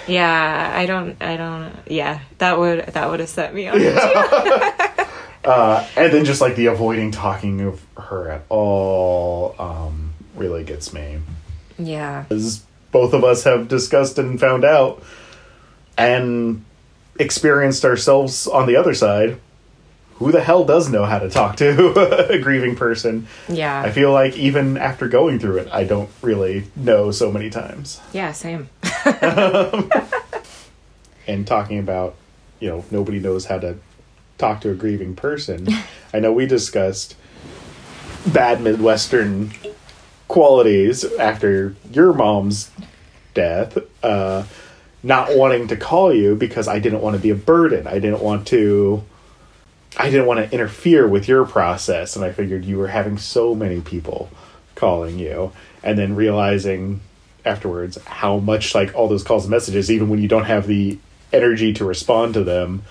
Yeah, 0.09 0.73
I 0.75 0.87
don't. 0.87 1.23
I 1.23 1.37
don't. 1.37 1.73
Yeah, 1.87 2.19
that 2.39 2.59
would 2.59 2.85
that 2.87 3.09
would 3.09 3.21
have 3.21 3.29
set 3.29 3.55
me 3.55 3.69
off. 3.69 3.77
uh, 5.45 5.87
and 5.97 6.13
then 6.13 6.25
just 6.25 6.41
like 6.41 6.57
the 6.57 6.67
avoiding 6.67 7.13
talking 7.13 7.61
of 7.61 7.81
her 7.97 8.29
at 8.29 8.43
all 8.49 9.55
um, 9.61 10.15
really 10.35 10.65
gets 10.65 10.93
me 10.93 11.21
Yeah. 11.79 12.25
as 12.31 12.65
both 12.93 13.13
of 13.13 13.23
us 13.25 13.45
have 13.45 13.69
discussed 13.69 14.19
and 14.19 14.41
found 14.41 14.65
out 14.65 15.03
and 15.97 16.65
experienced 17.19 17.85
ourselves 17.85 18.47
on 18.47 18.67
the 18.67 18.77
other 18.77 18.95
side 18.95 19.39
who 20.15 20.33
the 20.33 20.41
hell 20.43 20.65
does 20.65 20.89
know 20.89 21.05
how 21.05 21.19
to 21.21 21.29
talk 21.31 21.57
to 21.57 22.29
a 22.31 22.39
grieving 22.39 22.75
person 22.77 23.27
Yeah. 23.49 23.81
i 23.83 23.91
feel 23.93 24.13
like 24.13 24.37
even 24.37 24.77
after 24.77 25.07
going 25.09 25.39
through 25.39 25.59
it 25.59 25.69
i 25.73 25.85
don't 25.85 26.11
really 26.23 26.65
know 26.77 27.11
so 27.11 27.31
many 27.31 27.51
times 27.51 28.01
yeah. 28.13 28.33
Same. 28.33 28.69
and 31.27 31.47
talking 31.47 31.79
about 31.79 32.15
you 32.61 32.69
know 32.69 32.85
nobody 32.91 33.19
knows 33.21 33.45
how 33.47 33.59
to 33.59 33.77
talk 34.39 34.61
to 34.63 34.71
a 34.71 34.75
grieving 34.75 35.15
person 35.15 35.67
i 36.15 36.19
know 36.21 36.33
we 36.33 36.47
discussed 36.47 37.15
bad 38.27 38.61
midwestern 38.61 39.51
qualities 40.29 41.05
after 41.15 41.75
your 41.91 42.13
mom's 42.13 42.71
death 43.35 43.79
uh 44.03 44.45
not 45.03 45.35
wanting 45.35 45.69
to 45.69 45.77
call 45.77 46.13
you 46.13 46.35
because 46.35 46.69
i 46.69 46.79
didn't 46.79 47.01
want 47.01 47.17
to 47.17 47.23
be 47.23 47.31
a 47.31 47.35
burden. 47.35 47.87
I 47.87 47.99
didn't 47.99 48.21
want 48.21 48.47
to 48.49 49.03
i 49.97 50.11
didn't 50.11 50.27
want 50.27 50.39
to 50.41 50.55
interfere 50.55 51.07
with 51.07 51.29
your 51.29 51.47
process 51.47 52.15
and 52.15 52.25
i 52.25 52.33
figured 52.33 52.65
you 52.65 52.79
were 52.79 52.89
having 52.89 53.17
so 53.17 53.55
many 53.55 53.81
people 53.81 54.31
calling 54.75 55.19
you 55.19 55.53
and 55.83 55.99
then 55.99 56.15
realizing 56.15 57.01
afterwards 57.45 57.97
how 58.05 58.39
much 58.39 58.75
like 58.75 58.95
all 58.95 59.09
those 59.09 59.23
calls 59.25 59.45
and 59.45 59.51
messages 59.51 59.91
even 59.91 60.09
when 60.09 60.21
you 60.21 60.29
don't 60.29 60.45
have 60.45 60.67
the 60.67 60.99
energy 61.33 61.73
to 61.73 61.85
respond 61.85 62.35
to 62.35 62.45
them 62.45 62.83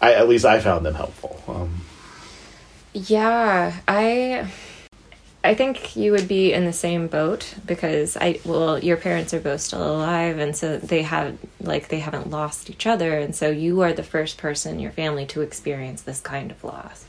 i 0.00 0.12
at 0.12 0.28
least 0.28 0.44
i 0.44 0.60
found 0.60 0.84
them 0.86 0.94
helpful. 0.94 1.42
Um, 1.48 1.82
Yeah, 2.92 3.80
I 3.88 4.50
I 5.44 5.54
think 5.54 5.96
you 5.96 6.12
would 6.12 6.28
be 6.28 6.52
in 6.52 6.66
the 6.66 6.72
same 6.72 7.08
boat 7.08 7.54
because 7.66 8.16
I 8.16 8.38
well, 8.44 8.78
your 8.78 8.96
parents 8.96 9.34
are 9.34 9.40
both 9.40 9.60
still 9.60 9.96
alive 9.96 10.38
and 10.38 10.54
so 10.56 10.78
they 10.78 11.02
have 11.02 11.36
like 11.60 11.88
they 11.88 11.98
haven't 11.98 12.30
lost 12.30 12.70
each 12.70 12.86
other 12.86 13.18
and 13.18 13.34
so 13.34 13.50
you 13.50 13.80
are 13.80 13.92
the 13.92 14.04
first 14.04 14.38
person 14.38 14.74
in 14.74 14.80
your 14.80 14.92
family 14.92 15.26
to 15.26 15.40
experience 15.40 16.02
this 16.02 16.20
kind 16.20 16.52
of 16.52 16.62
loss. 16.62 17.06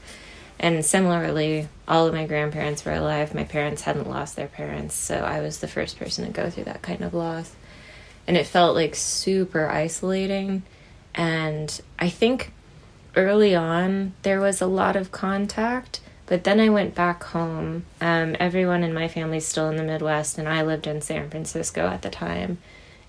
And 0.60 0.84
similarly, 0.84 1.68
all 1.88 2.08
of 2.08 2.14
my 2.14 2.26
grandparents 2.26 2.86
were 2.86 2.94
alive. 2.94 3.36
My 3.36 3.44
parents 3.44 3.82
hadn't 3.82 4.10
lost 4.10 4.36
their 4.36 4.48
parents, 4.48 4.96
so 4.96 5.18
I 5.18 5.42
was 5.42 5.60
the 5.60 5.68
first 5.68 6.00
person 6.00 6.26
to 6.26 6.32
go 6.32 6.50
through 6.50 6.64
that 6.66 6.82
kind 6.82 7.02
of 7.02 7.14
loss. 7.14 7.54
And 8.26 8.38
it 8.38 8.48
felt 8.48 8.76
like 8.76 8.96
super 8.96 9.68
isolating 9.68 10.64
and 11.14 11.82
I 12.00 12.10
think 12.10 12.52
early 13.16 13.54
on 13.54 14.14
there 14.24 14.40
was 14.40 14.62
a 14.62 14.66
lot 14.66 14.96
of 14.96 15.12
contact 15.12 16.00
but 16.26 16.44
then 16.44 16.60
i 16.60 16.70
went 16.70 16.96
back 16.96 17.24
home 17.24 17.86
um, 18.02 18.36
everyone 18.40 18.84
in 18.84 18.94
my 18.94 19.08
family's 19.08 19.48
still 19.48 19.70
in 19.70 19.78
the 19.78 19.84
midwest 19.84 20.38
and 20.38 20.48
i 20.48 20.62
lived 20.62 20.88
in 20.88 21.02
san 21.02 21.30
francisco 21.30 21.88
at 21.88 22.02
the 22.02 22.10
time 22.10 22.58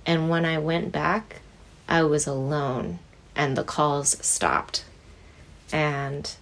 and 0.06 0.28
when 0.28 0.44
i 0.44 0.58
went 0.58 0.92
back 0.92 1.40
i 1.88 2.02
was 2.02 2.26
alone 2.26 2.98
and 3.36 3.56
the 3.56 3.64
calls 3.64 4.16
stopped 4.24 4.84
and 5.72 6.34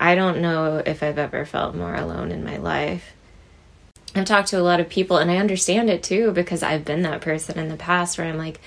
i 0.00 0.14
don't 0.14 0.40
know 0.40 0.82
if 0.86 1.02
i've 1.02 1.18
ever 1.18 1.44
felt 1.44 1.74
more 1.74 1.94
alone 1.94 2.30
in 2.30 2.44
my 2.44 2.56
life 2.56 3.12
i've 4.14 4.24
talked 4.24 4.48
to 4.48 4.58
a 4.58 4.62
lot 4.62 4.80
of 4.80 4.88
people 4.88 5.16
and 5.16 5.30
i 5.30 5.36
understand 5.36 5.90
it 5.90 6.02
too 6.02 6.30
because 6.32 6.62
i've 6.62 6.84
been 6.84 7.02
that 7.02 7.20
person 7.20 7.58
in 7.58 7.68
the 7.68 7.76
past 7.76 8.16
where 8.16 8.26
i'm 8.26 8.38
like 8.38 8.60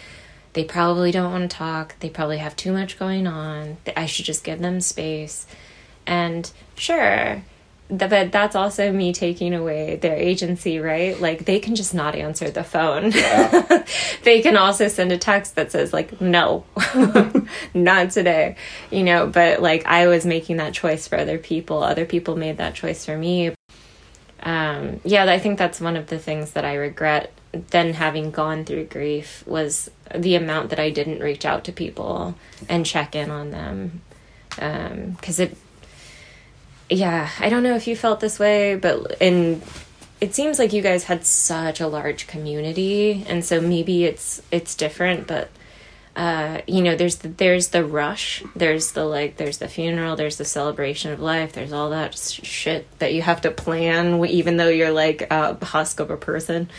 they 0.53 0.63
probably 0.63 1.11
don't 1.11 1.31
want 1.31 1.49
to 1.49 1.57
talk. 1.57 1.95
They 1.99 2.09
probably 2.09 2.39
have 2.39 2.55
too 2.55 2.73
much 2.73 2.99
going 2.99 3.25
on. 3.27 3.77
I 3.95 4.05
should 4.05 4.25
just 4.25 4.43
give 4.43 4.59
them 4.59 4.81
space. 4.81 5.45
And 6.05 6.51
sure, 6.75 7.43
th- 7.89 8.09
but 8.09 8.31
that's 8.31 8.55
also 8.55 8.91
me 8.91 9.13
taking 9.13 9.53
away 9.53 9.97
their 9.97 10.15
agency, 10.15 10.79
right? 10.79 11.19
Like 11.19 11.45
they 11.45 11.59
can 11.59 11.75
just 11.75 11.93
not 11.93 12.15
answer 12.15 12.49
the 12.49 12.63
phone. 12.63 13.09
they 14.23 14.41
can 14.41 14.57
also 14.57 14.87
send 14.87 15.11
a 15.11 15.17
text 15.17 15.55
that 15.55 15.71
says 15.71 15.93
like 15.93 16.19
no. 16.19 16.65
not 17.73 18.11
today. 18.11 18.55
You 18.89 19.03
know, 19.03 19.27
but 19.27 19.61
like 19.61 19.85
I 19.85 20.07
was 20.07 20.25
making 20.25 20.57
that 20.57 20.73
choice 20.73 21.07
for 21.07 21.17
other 21.17 21.37
people. 21.37 21.83
Other 21.83 22.05
people 22.05 22.35
made 22.35 22.57
that 22.57 22.75
choice 22.75 23.05
for 23.05 23.17
me. 23.17 23.53
Um 24.43 24.99
yeah, 25.03 25.25
I 25.25 25.39
think 25.39 25.59
that's 25.59 25.79
one 25.79 25.95
of 25.95 26.07
the 26.07 26.19
things 26.19 26.51
that 26.51 26.65
I 26.65 26.75
regret 26.75 27.31
then 27.51 27.93
having 27.93 28.31
gone 28.31 28.65
through 28.65 28.85
grief 28.85 29.43
was 29.45 29.91
the 30.15 30.35
amount 30.35 30.69
that 30.69 30.79
I 30.79 30.89
didn't 30.89 31.19
reach 31.19 31.45
out 31.45 31.63
to 31.65 31.71
people 31.71 32.35
and 32.69 32.85
check 32.85 33.15
in 33.15 33.29
on 33.29 33.51
them. 33.51 34.01
Um, 34.59 35.17
cause 35.21 35.39
it, 35.39 35.57
yeah, 36.91 37.29
I 37.39 37.49
don't 37.49 37.63
know 37.63 37.75
if 37.75 37.87
you 37.87 37.95
felt 37.95 38.19
this 38.19 38.37
way, 38.37 38.75
but 38.75 39.17
in, 39.19 39.61
it 40.19 40.35
seems 40.35 40.59
like 40.59 40.73
you 40.73 40.81
guys 40.81 41.05
had 41.05 41.25
such 41.25 41.79
a 41.79 41.87
large 41.87 42.27
community. 42.27 43.25
And 43.27 43.43
so 43.43 43.59
maybe 43.59 44.05
it's, 44.05 44.41
it's 44.51 44.75
different, 44.75 45.25
but, 45.25 45.49
uh, 46.15 46.61
you 46.67 46.81
know, 46.83 46.95
there's 46.95 47.15
the, 47.17 47.29
there's 47.29 47.69
the 47.69 47.83
rush, 47.83 48.43
there's 48.55 48.91
the 48.91 49.05
like, 49.05 49.37
there's 49.37 49.57
the 49.57 49.67
funeral, 49.67 50.15
there's 50.15 50.37
the 50.37 50.45
celebration 50.45 51.11
of 51.11 51.19
life, 51.19 51.53
there's 51.53 51.71
all 51.71 51.89
that 51.91 52.15
sh- 52.15 52.41
shit 52.43 52.99
that 52.99 53.13
you 53.13 53.21
have 53.21 53.41
to 53.41 53.51
plan, 53.51 54.23
even 54.25 54.57
though 54.57 54.69
you're 54.69 54.91
like 54.91 55.25
a 55.31 55.63
husk 55.65 55.99
of 55.99 56.11
a 56.11 56.17
person 56.17 56.69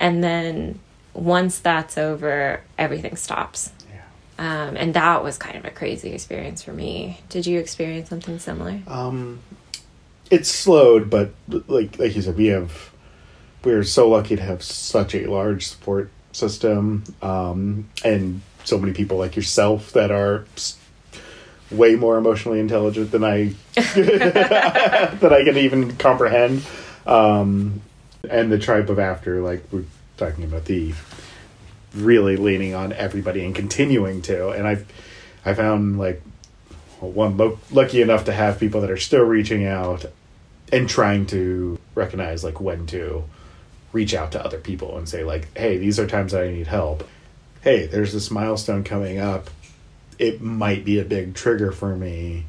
and 0.00 0.24
then 0.24 0.80
once 1.12 1.58
that's 1.58 1.98
over 1.98 2.62
everything 2.78 3.14
stops. 3.14 3.70
Um, 4.40 4.74
and 4.76 4.94
that 4.94 5.22
was 5.22 5.36
kind 5.36 5.56
of 5.56 5.66
a 5.66 5.70
crazy 5.70 6.12
experience 6.12 6.62
for 6.62 6.72
me. 6.72 7.20
Did 7.28 7.46
you 7.46 7.60
experience 7.60 8.08
something 8.08 8.38
similar? 8.38 8.80
Um 8.86 9.40
it's 10.30 10.48
slowed 10.48 11.10
but 11.10 11.32
like 11.66 11.98
like 11.98 12.14
you 12.14 12.22
said 12.22 12.36
we 12.36 12.46
have 12.46 12.90
we're 13.64 13.82
so 13.82 14.08
lucky 14.08 14.36
to 14.36 14.42
have 14.42 14.62
such 14.62 15.14
a 15.14 15.26
large 15.26 15.66
support 15.66 16.08
system 16.32 17.02
um 17.20 17.88
and 18.04 18.40
so 18.62 18.78
many 18.78 18.92
people 18.92 19.18
like 19.18 19.34
yourself 19.34 19.92
that 19.92 20.12
are 20.12 20.44
way 21.70 21.96
more 21.96 22.16
emotionally 22.16 22.60
intelligent 22.60 23.10
than 23.10 23.24
i 23.24 23.52
that 23.74 25.32
i 25.32 25.44
can 25.44 25.56
even 25.56 25.96
comprehend. 25.96 26.64
Um 27.06 27.82
and 28.28 28.52
the 28.52 28.58
tribe 28.58 28.88
of 28.88 28.98
after 28.98 29.42
like 29.42 29.64
we're 29.72 29.84
talking 30.16 30.44
about 30.44 30.66
the 30.66 30.94
really 31.94 32.36
leaning 32.36 32.74
on 32.74 32.92
everybody 32.92 33.44
and 33.44 33.54
continuing 33.54 34.22
to. 34.22 34.50
And 34.50 34.66
i've 34.66 34.86
i 35.44 35.54
found 35.54 35.98
like 35.98 36.22
one 37.00 37.36
lo- 37.36 37.58
lucky 37.70 38.02
enough 38.02 38.26
to 38.26 38.32
have 38.32 38.60
people 38.60 38.82
that 38.82 38.90
are 38.90 38.96
still 38.96 39.24
reaching 39.24 39.66
out 39.66 40.04
and 40.72 40.88
trying 40.88 41.26
to 41.26 41.78
recognize 41.94 42.44
like 42.44 42.60
when 42.60 42.86
to 42.86 43.24
reach 43.92 44.14
out 44.14 44.32
to 44.32 44.44
other 44.44 44.58
people 44.58 44.96
and 44.98 45.08
say 45.08 45.24
like 45.24 45.56
hey 45.56 45.78
these 45.78 45.98
are 45.98 46.06
times 46.06 46.32
that 46.32 46.44
i 46.44 46.50
need 46.50 46.66
help. 46.66 47.06
Hey 47.62 47.86
there's 47.86 48.12
this 48.12 48.30
milestone 48.30 48.84
coming 48.84 49.18
up. 49.18 49.50
It 50.18 50.40
might 50.40 50.84
be 50.84 50.98
a 50.98 51.04
big 51.04 51.34
trigger 51.34 51.72
for 51.72 51.96
me. 51.96 52.44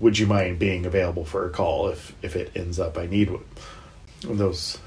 Would 0.00 0.18
you 0.18 0.26
mind 0.26 0.58
being 0.58 0.86
available 0.86 1.24
for 1.24 1.46
a 1.46 1.50
call 1.50 1.88
if 1.88 2.14
if 2.22 2.34
it 2.36 2.50
ends 2.56 2.80
up 2.80 2.98
i 2.98 3.06
need 3.06 3.30
one 3.30 3.44
those 4.24 4.78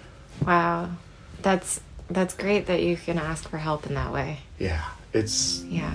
wow. 0.45 0.89
That's 1.41 1.79
that's 2.09 2.33
great 2.33 2.67
that 2.67 2.83
you 2.83 2.97
can 2.97 3.17
ask 3.17 3.47
for 3.49 3.57
help 3.57 3.85
in 3.85 3.93
that 3.95 4.13
way. 4.13 4.39
Yeah 4.59 4.83
it's 5.15 5.63
yeah. 5.63 5.93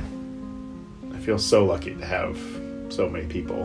I 1.12 1.18
feel 1.18 1.38
so 1.38 1.64
lucky 1.64 1.94
to 1.94 2.06
have 2.06 2.36
so 2.88 3.08
many 3.08 3.26
people. 3.26 3.64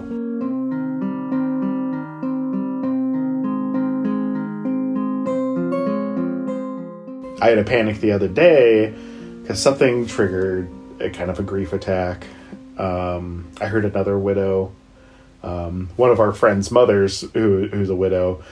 I 7.41 7.49
had 7.49 7.57
a 7.57 7.63
panic 7.63 8.01
the 8.01 8.11
other 8.11 8.27
day 8.27 8.93
because 9.41 9.61
something 9.61 10.07
triggered 10.07 10.69
a 10.99 11.09
kind 11.09 11.29
of 11.29 11.39
a 11.39 11.43
grief 11.43 11.73
attack. 11.73 12.27
Um, 12.77 13.49
i 13.61 13.67
heard 13.67 13.85
another 13.85 14.19
widow 14.19 14.73
um, 15.41 15.89
one 15.95 16.11
of 16.11 16.19
our 16.19 16.33
friends 16.33 16.71
mothers 16.71 17.21
who, 17.33 17.67
who's 17.67 17.89
a 17.89 17.95
widow 17.95 18.43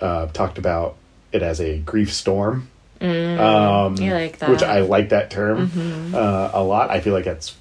uh, 0.00 0.26
talked 0.26 0.56
about 0.56 0.94
it 1.32 1.42
as 1.42 1.60
a 1.60 1.78
grief 1.78 2.12
storm 2.12 2.68
um, 3.00 3.96
you 3.96 4.12
like 4.12 4.38
that. 4.38 4.50
which 4.50 4.62
I 4.62 4.80
like 4.80 5.08
that 5.10 5.30
term 5.30 6.14
uh, 6.14 6.50
a 6.52 6.62
lot. 6.62 6.90
I 6.90 7.00
feel 7.00 7.14
like 7.14 7.24
that's 7.24 7.54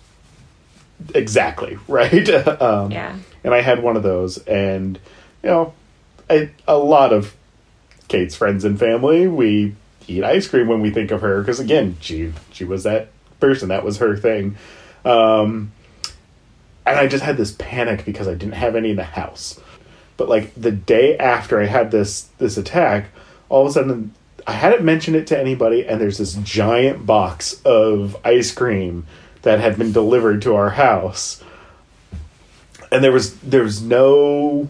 exactly 1.16 1.78
right. 1.88 2.30
um, 2.62 2.92
Yeah. 2.92 3.16
and 3.44 3.54
I 3.54 3.62
had 3.62 3.82
one 3.82 3.96
of 3.98 4.04
those, 4.04 4.38
and 4.40 5.00
you 5.44 5.50
know, 5.50 5.74
I, 6.30 6.50
a 6.68 6.78
lot 6.78 7.14
of 7.14 7.36
Kate's 8.08 8.36
friends 8.36 8.66
and 8.66 8.78
family 8.80 9.28
we 9.28 9.76
eat 10.08 10.24
ice 10.24 10.48
cream 10.48 10.68
when 10.68 10.82
we 10.82 10.90
think 10.90 11.12
of 11.12 11.22
her 11.22 11.42
because 11.42 11.60
again, 11.60 11.96
she 12.02 12.34
she 12.52 12.66
was 12.66 12.84
that 12.84 13.10
person 13.40 13.70
that 13.70 13.86
was 13.86 13.98
her 13.98 14.18
thing, 14.18 14.58
um, 15.06 15.72
and 16.86 16.98
I 17.00 17.08
just 17.08 17.24
had 17.24 17.38
this 17.38 17.56
panic 17.58 18.04
because 18.06 18.28
I 18.28 18.34
didn't 18.34 18.56
have 18.56 18.76
any 18.76 18.90
in 18.92 18.96
the 18.98 19.04
house. 19.04 19.60
But 20.18 20.28
like 20.28 20.54
the 20.56 20.72
day 20.72 21.18
after 21.18 21.62
I 21.62 21.66
had 21.66 21.92
this 21.92 22.24
this 22.40 22.58
attack, 22.58 23.06
all 23.48 23.62
of 23.62 23.70
a 23.70 23.72
sudden 23.72 24.14
I 24.48 24.54
hadn't 24.54 24.84
mentioned 24.84 25.16
it 25.16 25.28
to 25.28 25.40
anybody, 25.40 25.86
and 25.86 26.00
there's 26.00 26.18
this 26.18 26.34
giant 26.36 27.06
box 27.06 27.62
of 27.64 28.16
ice 28.26 28.52
cream 28.52 29.06
that 29.42 29.60
had 29.60 29.78
been 29.78 29.92
delivered 29.92 30.42
to 30.44 30.56
our 30.56 30.72
house 30.72 31.44
and 32.92 33.04
there 33.04 33.12
was 33.12 33.36
there 33.40 33.64
was 33.64 33.82
no 33.82 34.68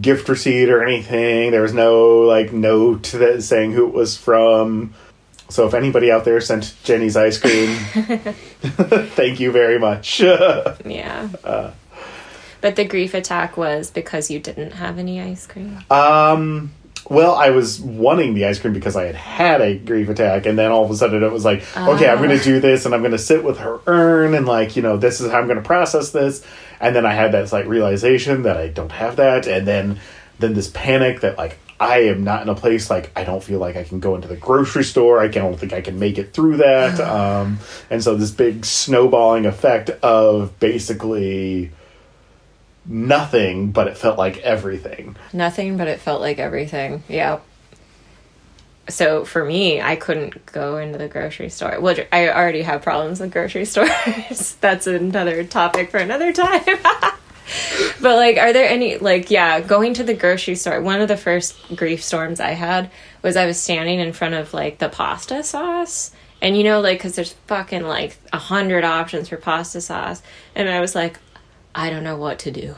gift 0.00 0.28
receipt 0.28 0.68
or 0.68 0.82
anything. 0.82 1.50
There 1.52 1.62
was 1.62 1.72
no 1.72 2.20
like 2.22 2.52
note 2.52 3.04
that 3.12 3.42
saying 3.42 3.72
who 3.72 3.86
it 3.86 3.92
was 3.94 4.16
from. 4.16 4.94
So 5.48 5.66
if 5.66 5.74
anybody 5.74 6.10
out 6.10 6.24
there 6.24 6.40
sent 6.40 6.74
Jeni's 6.84 7.16
ice 7.16 7.38
cream, 7.38 7.68
thank 9.14 9.40
you 9.40 9.52
very 9.52 9.78
much. 9.78 10.20
Yeah. 10.84 11.28
Uh. 11.44 11.70
but 12.60 12.76
the 12.76 12.84
grief 12.84 13.14
attack 13.14 13.56
was 13.56 13.90
because 13.90 14.30
you 14.30 14.40
didn't 14.40 14.72
have 14.72 14.98
any 14.98 15.20
ice 15.20 15.46
cream. 15.46 15.78
um, 15.90 16.72
well, 17.08 17.34
I 17.34 17.50
was 17.50 17.80
wanting 17.80 18.34
the 18.34 18.46
ice 18.46 18.58
cream 18.58 18.72
because 18.72 18.96
I 18.96 19.04
had 19.04 19.14
had 19.14 19.60
a 19.60 19.76
grief 19.76 20.08
attack, 20.08 20.46
and 20.46 20.58
then 20.58 20.70
all 20.70 20.84
of 20.84 20.90
a 20.90 20.96
sudden 20.96 21.22
it 21.22 21.32
was 21.32 21.44
like, 21.44 21.60
okay, 21.76 22.08
I'm 22.08 22.18
going 22.18 22.36
to 22.36 22.42
do 22.42 22.60
this, 22.60 22.86
and 22.86 22.94
I'm 22.94 23.02
going 23.02 23.12
to 23.12 23.18
sit 23.18 23.44
with 23.44 23.58
her 23.58 23.80
urn, 23.86 24.34
and 24.34 24.46
like 24.46 24.76
you 24.76 24.82
know, 24.82 24.96
this 24.96 25.20
is 25.20 25.30
how 25.30 25.38
I'm 25.38 25.46
going 25.46 25.58
to 25.58 25.64
process 25.64 26.10
this. 26.10 26.44
And 26.80 26.94
then 26.94 27.06
I 27.06 27.12
had 27.12 27.32
that 27.32 27.52
like 27.52 27.66
realization 27.66 28.42
that 28.42 28.56
I 28.56 28.68
don't 28.68 28.92
have 28.92 29.16
that, 29.16 29.46
and 29.46 29.66
then 29.66 30.00
then 30.38 30.54
this 30.54 30.70
panic 30.70 31.20
that 31.20 31.38
like 31.38 31.58
I 31.78 32.04
am 32.04 32.24
not 32.24 32.42
in 32.42 32.48
a 32.48 32.54
place 32.54 32.88
like 32.88 33.10
I 33.16 33.24
don't 33.24 33.42
feel 33.42 33.58
like 33.58 33.76
I 33.76 33.84
can 33.84 34.00
go 34.00 34.14
into 34.14 34.28
the 34.28 34.36
grocery 34.36 34.84
store. 34.84 35.20
I 35.20 35.28
don't 35.28 35.58
think 35.58 35.72
I 35.72 35.80
can 35.80 35.98
make 35.98 36.18
it 36.18 36.32
through 36.32 36.58
that. 36.58 37.00
um, 37.00 37.58
and 37.90 38.02
so 38.02 38.14
this 38.14 38.30
big 38.30 38.64
snowballing 38.64 39.46
effect 39.46 39.90
of 39.90 40.58
basically 40.58 41.70
nothing, 42.86 43.70
but 43.72 43.88
it 43.88 43.96
felt 43.96 44.18
like 44.18 44.38
everything. 44.38 45.16
Nothing, 45.32 45.76
but 45.76 45.88
it 45.88 46.00
felt 46.00 46.20
like 46.20 46.38
everything. 46.38 47.02
Yeah. 47.08 47.40
So 48.88 49.24
for 49.24 49.44
me, 49.44 49.80
I 49.80 49.96
couldn't 49.96 50.44
go 50.46 50.76
into 50.76 50.98
the 50.98 51.08
grocery 51.08 51.48
store. 51.48 51.78
Well, 51.80 51.96
I 52.12 52.28
already 52.28 52.62
have 52.62 52.82
problems 52.82 53.20
with 53.20 53.32
grocery 53.32 53.64
stores. 53.64 54.56
That's 54.60 54.86
another 54.86 55.44
topic 55.44 55.90
for 55.90 55.98
another 55.98 56.32
time. 56.32 56.64
but 58.00 58.16
like, 58.16 58.36
are 58.36 58.52
there 58.52 58.68
any 58.68 58.98
like 58.98 59.30
yeah, 59.30 59.60
going 59.60 59.94
to 59.94 60.04
the 60.04 60.14
grocery 60.14 60.54
store? 60.54 60.80
One 60.80 61.00
of 61.00 61.08
the 61.08 61.16
first 61.16 61.56
grief 61.74 62.02
storms 62.02 62.40
I 62.40 62.50
had 62.50 62.90
was 63.22 63.36
I 63.36 63.46
was 63.46 63.58
standing 63.58 64.00
in 64.00 64.12
front 64.12 64.34
of 64.34 64.52
like 64.52 64.78
the 64.78 64.88
pasta 64.88 65.42
sauce. 65.42 66.10
And 66.42 66.56
you 66.58 66.64
know, 66.64 66.82
like, 66.82 66.98
because 66.98 67.16
there's 67.16 67.32
fucking 67.46 67.84
like 67.84 68.18
a 68.30 68.38
hundred 68.38 68.84
options 68.84 69.30
for 69.30 69.38
pasta 69.38 69.80
sauce. 69.80 70.22
And 70.54 70.68
I 70.68 70.80
was 70.80 70.94
like, 70.94 71.18
I 71.74 71.90
don't 71.90 72.04
know 72.04 72.16
what 72.16 72.38
to 72.40 72.50
do. 72.50 72.76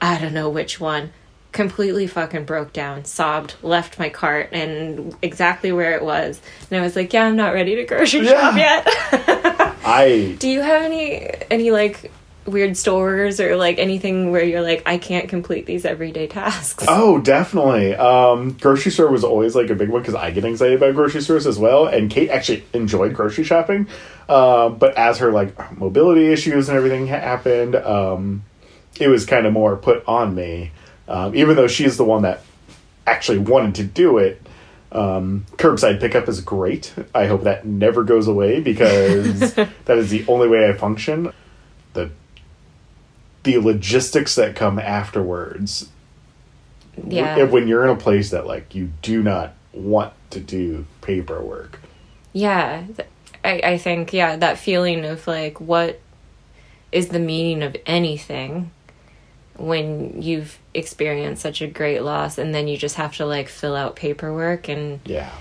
I 0.00 0.18
don't 0.18 0.34
know 0.34 0.48
which 0.48 0.80
one. 0.80 1.12
Completely 1.50 2.06
fucking 2.06 2.44
broke 2.44 2.72
down, 2.72 3.04
sobbed, 3.04 3.54
left 3.62 3.98
my 3.98 4.10
cart 4.10 4.50
and 4.52 5.16
exactly 5.22 5.72
where 5.72 5.92
it 5.92 6.04
was. 6.04 6.40
And 6.70 6.78
I 6.78 6.82
was 6.82 6.94
like, 6.94 7.12
yeah, 7.12 7.24
I'm 7.24 7.36
not 7.36 7.54
ready 7.54 7.74
to 7.76 7.84
grocery 7.84 8.26
shop 8.26 8.54
yet. 8.56 8.86
I 9.84 10.36
do 10.38 10.48
you 10.48 10.60
have 10.60 10.82
any 10.82 11.30
any 11.50 11.70
like 11.70 12.12
weird 12.48 12.76
stores 12.76 13.40
or 13.40 13.56
like 13.56 13.78
anything 13.78 14.30
where 14.30 14.42
you're 14.42 14.62
like, 14.62 14.82
I 14.86 14.98
can't 14.98 15.28
complete 15.28 15.66
these 15.66 15.84
everyday 15.84 16.26
tasks? 16.26 16.84
Oh, 17.00 17.20
definitely. 17.20 17.94
Um, 17.94 18.52
grocery 18.52 18.90
store 18.90 19.10
was 19.10 19.22
always 19.22 19.54
like 19.54 19.70
a 19.70 19.74
big 19.74 19.88
one 19.88 20.02
because 20.02 20.14
I 20.14 20.30
get 20.30 20.44
anxiety 20.44 20.74
about 20.74 20.94
grocery 20.94 21.20
stores 21.20 21.46
as 21.46 21.58
well. 21.58 21.86
And 21.86 22.10
Kate 22.10 22.30
actually 22.30 22.64
enjoyed 22.72 23.14
grocery 23.14 23.44
shopping, 23.44 23.86
uh, 24.28 24.68
but 24.70 24.96
as 24.96 25.18
her 25.18 25.30
like 25.30 25.78
mobility 25.78 26.26
issues 26.32 26.68
and 26.68 26.76
everything 26.76 27.06
ha- 27.06 27.20
happened, 27.20 27.76
um, 27.76 28.42
it 28.98 29.08
was 29.08 29.26
kind 29.26 29.46
of 29.46 29.52
more 29.52 29.76
put 29.76 30.02
on 30.08 30.34
me. 30.34 30.72
Um, 31.06 31.34
even 31.36 31.56
though 31.56 31.68
she's 31.68 31.96
the 31.96 32.04
one 32.04 32.22
that 32.22 32.42
actually 33.06 33.38
wanted 33.38 33.74
to 33.76 33.84
do 33.84 34.18
it. 34.18 34.42
Um, 34.90 35.44
curbside 35.56 36.00
pickup 36.00 36.28
is 36.28 36.40
great. 36.40 36.94
I 37.14 37.26
hope 37.26 37.42
that 37.42 37.66
never 37.66 38.04
goes 38.04 38.26
away 38.26 38.60
because 38.60 39.54
that 39.54 39.98
is 39.98 40.10
the 40.10 40.26
only 40.28 40.48
way 40.48 40.68
I 40.68 40.72
function. 40.72 41.32
The 43.42 43.58
logistics 43.58 44.34
that 44.34 44.56
come 44.56 44.78
afterwards. 44.78 45.88
Yeah. 47.06 47.44
when 47.44 47.68
you're 47.68 47.84
in 47.84 47.90
a 47.90 47.96
place 47.96 48.30
that 48.30 48.46
like 48.46 48.74
you 48.74 48.90
do 49.02 49.22
not 49.22 49.54
want 49.72 50.12
to 50.30 50.40
do 50.40 50.84
paperwork. 51.00 51.78
Yeah, 52.32 52.84
I, 53.44 53.60
I 53.64 53.78
think 53.78 54.12
yeah 54.12 54.36
that 54.36 54.58
feeling 54.58 55.04
of 55.04 55.26
like 55.26 55.60
what 55.60 56.00
is 56.92 57.08
the 57.08 57.18
meaning 57.18 57.62
of 57.62 57.76
anything 57.86 58.70
when 59.56 60.22
you've 60.22 60.58
experienced 60.74 61.42
such 61.42 61.60
a 61.60 61.66
great 61.66 62.00
loss 62.00 62.38
and 62.38 62.54
then 62.54 62.68
you 62.68 62.76
just 62.76 62.96
have 62.96 63.16
to 63.16 63.26
like 63.26 63.48
fill 63.48 63.74
out 63.74 63.96
paperwork 63.96 64.68
and 64.68 65.00
yeah 65.04 65.32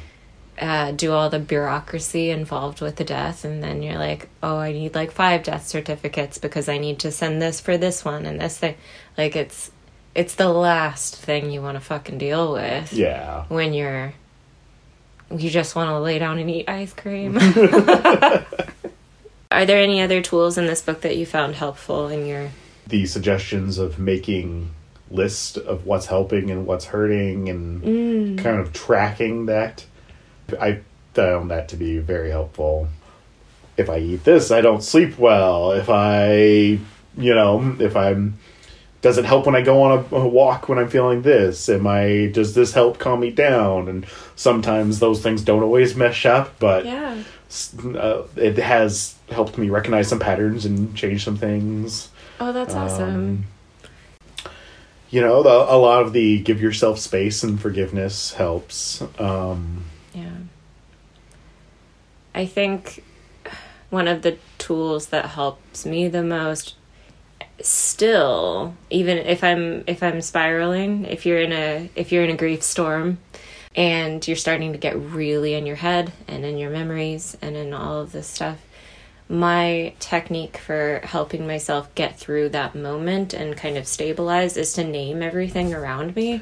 uh, 0.60 0.92
do 0.92 1.12
all 1.12 1.30
the 1.30 1.40
bureaucracy 1.40 2.32
involved 2.32 2.82
with 2.82 2.96
the 2.96 3.04
death 3.04 3.46
and 3.46 3.64
then 3.64 3.84
you're 3.84 3.98
like 3.98 4.28
oh 4.42 4.58
i 4.58 4.72
need 4.72 4.96
like 4.96 5.12
five 5.12 5.44
death 5.44 5.68
certificates 5.68 6.40
because 6.40 6.68
i 6.68 6.78
need 6.78 6.98
to 6.98 7.12
send 7.12 7.42
this 7.42 7.60
for 7.60 7.78
this 7.78 8.04
one 8.04 8.26
and 8.26 8.40
this 8.40 8.58
thing. 8.58 8.76
Like 9.18 9.36
it's 9.36 9.72
it's 10.14 10.36
the 10.36 10.50
last 10.50 11.16
thing 11.16 11.50
you 11.52 11.62
want 11.62 11.76
to 11.76 11.82
fucking 11.82 12.18
deal 12.18 12.54
with 12.54 12.94
yeah. 12.94 13.44
when 13.50 13.74
you're 13.74 14.14
you 15.36 15.50
just 15.50 15.76
want 15.76 15.90
to 15.90 16.00
lay 16.00 16.20
down 16.20 16.40
and 16.40 16.50
eat 16.50 16.70
ice 16.70 16.94
cream. 16.94 17.38
Are 19.52 19.66
there 19.66 19.82
any 19.82 20.02
other 20.02 20.22
tools 20.22 20.58
in 20.58 20.66
this 20.66 20.82
book 20.82 21.02
that 21.02 21.18
you 21.18 21.26
found 21.26 21.56
helpful 21.56 22.08
in 22.10 22.26
your 22.26 22.50
the 22.86 23.06
suggestions 23.06 23.78
of 23.78 24.00
making 24.00 24.72
list 25.10 25.58
of 25.58 25.86
what's 25.86 26.06
helping 26.06 26.52
and 26.52 26.66
what's 26.66 26.86
hurting 26.86 27.50
and 27.50 28.40
kind 28.40 28.60
of 28.60 28.74
tracking 28.74 29.48
that 29.48 29.86
i 30.62 30.80
found 31.14 31.50
that 31.52 31.68
to 31.70 31.76
be 31.76 31.98
very 31.98 32.30
helpful. 32.30 32.88
If 33.78 33.90
i 33.90 33.98
eat 33.98 34.24
this 34.24 34.52
i 34.52 34.62
don't 34.62 34.84
sleep 34.84 35.18
well. 35.20 35.72
If 35.72 35.90
i 35.90 36.80
you 37.18 37.34
know 37.36 37.76
if 37.80 37.96
i'm 37.96 38.38
does 39.02 39.18
it 39.20 39.26
help 39.26 39.46
when 39.46 39.56
i 39.56 39.62
go 39.62 39.84
on 39.84 40.06
a, 40.12 40.16
a 40.16 40.28
walk 40.28 40.68
when 40.70 40.78
i'm 40.80 40.90
feeling 40.90 41.22
this? 41.22 41.70
Am 41.70 41.86
i 41.88 42.30
does 42.34 42.54
this 42.56 42.74
help 42.74 42.98
calm 43.00 43.20
me 43.20 43.32
down? 43.32 43.88
And 43.88 44.06
sometimes 44.36 45.00
those 45.00 45.22
things 45.22 45.42
don't 45.44 45.64
always 45.64 45.96
mesh 45.96 46.26
up 46.26 46.58
but 46.60 46.86
Yeah. 46.86 47.18
uh, 47.96 48.24
it 48.36 48.58
has 48.58 49.16
helped 49.30 49.58
me 49.58 49.70
recognize 49.70 50.08
some 50.08 50.20
patterns 50.20 50.66
and 50.66 50.96
change 50.96 51.24
some 51.24 51.38
things. 51.38 52.10
Oh, 52.40 52.52
that's 52.52 52.74
awesome. 52.76 53.16
um, 53.16 53.46
you 55.10 55.22
know 55.22 55.42
the, 55.44 55.50
a 55.50 55.78
lot 55.78 56.02
of 56.04 56.14
the 56.14 56.40
give 56.40 56.62
yourself 56.62 57.00
space 57.00 57.44
and 57.44 57.60
forgiveness 57.60 58.34
helps. 58.34 59.02
Um 59.20 59.86
Yeah. 60.18 60.38
I 62.34 62.46
think 62.48 63.04
one 63.92 64.08
of 64.08 64.24
the 64.24 64.38
tools 64.58 65.08
that 65.08 65.28
helps 65.28 65.86
me 65.86 66.08
the 66.08 66.24
most 66.24 66.76
still 67.62 68.76
even 68.90 69.18
if 69.18 69.44
I'm 69.44 69.84
if 69.88 70.02
I'm 70.02 70.22
spiraling, 70.22 71.06
if 71.06 71.26
you're 71.26 71.40
in 71.40 71.52
a 71.52 71.90
if 71.96 72.12
you're 72.12 72.24
in 72.24 72.32
a 72.32 72.38
grief 72.38 72.64
storm 72.64 73.20
and 73.76 74.28
you're 74.28 74.36
starting 74.38 74.72
to 74.72 74.80
get 74.80 75.00
really 75.00 75.54
in 75.54 75.68
your 75.68 75.76
head 75.76 76.12
and 76.28 76.44
in 76.44 76.58
your 76.58 76.72
memories 76.72 77.38
and 77.42 77.56
in 77.56 77.74
all 77.74 78.02
of 78.02 78.12
this 78.12 78.28
stuff, 78.28 78.58
my 79.30 79.94
technique 80.00 80.58
for 80.58 81.02
helping 81.04 81.46
myself 81.46 81.94
get 81.94 82.18
through 82.18 82.50
that 82.50 82.74
moment 82.74 83.36
and 83.36 83.56
kind 83.56 83.78
of 83.78 83.86
stabilize 83.88 84.58
is 84.58 84.74
to 84.74 84.84
name 84.84 85.22
everything 85.22 85.76
around 85.76 86.16
me 86.16 86.42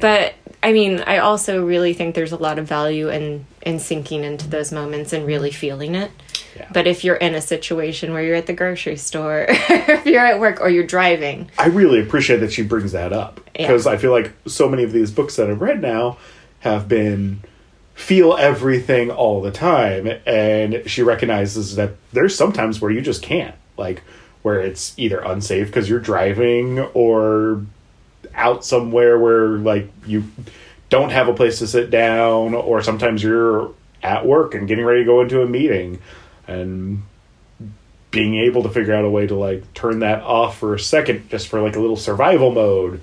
but 0.00 0.34
I 0.62 0.72
mean, 0.72 1.00
I 1.00 1.18
also 1.18 1.64
really 1.64 1.94
think 1.94 2.14
there's 2.14 2.32
a 2.32 2.36
lot 2.36 2.58
of 2.58 2.66
value 2.68 3.08
in 3.08 3.46
in 3.62 3.78
sinking 3.78 4.24
into 4.24 4.48
those 4.48 4.72
moments 4.72 5.12
and 5.12 5.26
really 5.26 5.50
feeling 5.50 5.94
it. 5.94 6.10
Yeah. 6.56 6.68
But 6.72 6.86
if 6.86 7.04
you're 7.04 7.16
in 7.16 7.34
a 7.34 7.40
situation 7.40 8.12
where 8.12 8.22
you're 8.22 8.34
at 8.36 8.46
the 8.46 8.52
grocery 8.52 8.96
store, 8.96 9.46
if 9.48 10.04
you're 10.06 10.24
at 10.24 10.40
work 10.40 10.60
or 10.60 10.68
you're 10.68 10.86
driving, 10.86 11.50
i 11.58 11.66
really 11.66 12.00
appreciate 12.00 12.38
that 12.38 12.52
she 12.52 12.62
brings 12.62 12.92
that 12.92 13.12
up 13.12 13.40
Yeah. 13.54 13.66
because 13.68 13.86
i 13.86 13.96
feel 13.96 14.10
like 14.10 14.32
so 14.46 14.68
many 14.68 14.82
of 14.82 14.92
these 14.92 15.10
books 15.10 15.36
that 15.36 15.48
i've 15.48 15.60
read 15.60 15.80
now 15.80 16.18
have 16.60 16.88
been 16.88 17.40
feel 17.94 18.34
everything 18.36 19.10
all 19.10 19.40
the 19.42 19.50
time 19.52 20.08
and 20.26 20.82
she 20.86 21.02
recognizes 21.02 21.76
that 21.76 21.90
there's 22.12 22.34
sometimes 22.34 22.80
where 22.80 22.90
you 22.90 23.00
just 23.00 23.22
can't 23.22 23.54
like 23.76 24.02
where 24.42 24.58
it's 24.60 24.94
either 24.98 25.20
unsafe 25.20 25.66
because 25.68 25.88
you're 25.88 26.00
driving 26.00 26.80
or 26.94 27.64
out 28.34 28.64
somewhere 28.64 29.18
where 29.18 29.48
like 29.58 29.90
you 30.06 30.24
don't 30.88 31.10
have 31.10 31.28
a 31.28 31.34
place 31.34 31.58
to 31.60 31.66
sit 31.66 31.90
down 31.90 32.54
or 32.54 32.82
sometimes 32.82 33.22
you're 33.22 33.70
at 34.02 34.24
work 34.26 34.54
and 34.54 34.66
getting 34.66 34.84
ready 34.84 35.00
to 35.00 35.04
go 35.04 35.20
into 35.20 35.42
a 35.42 35.46
meeting 35.46 36.00
and 36.48 37.02
being 38.10 38.34
able 38.36 38.62
to 38.64 38.68
figure 38.68 38.94
out 38.94 39.04
a 39.04 39.10
way 39.10 39.26
to 39.26 39.34
like 39.36 39.72
turn 39.74 40.00
that 40.00 40.22
off 40.22 40.58
for 40.58 40.74
a 40.74 40.80
second 40.80 41.28
just 41.30 41.48
for 41.48 41.60
like 41.60 41.76
a 41.76 41.80
little 41.80 41.96
survival 41.96 42.50
mode 42.50 43.00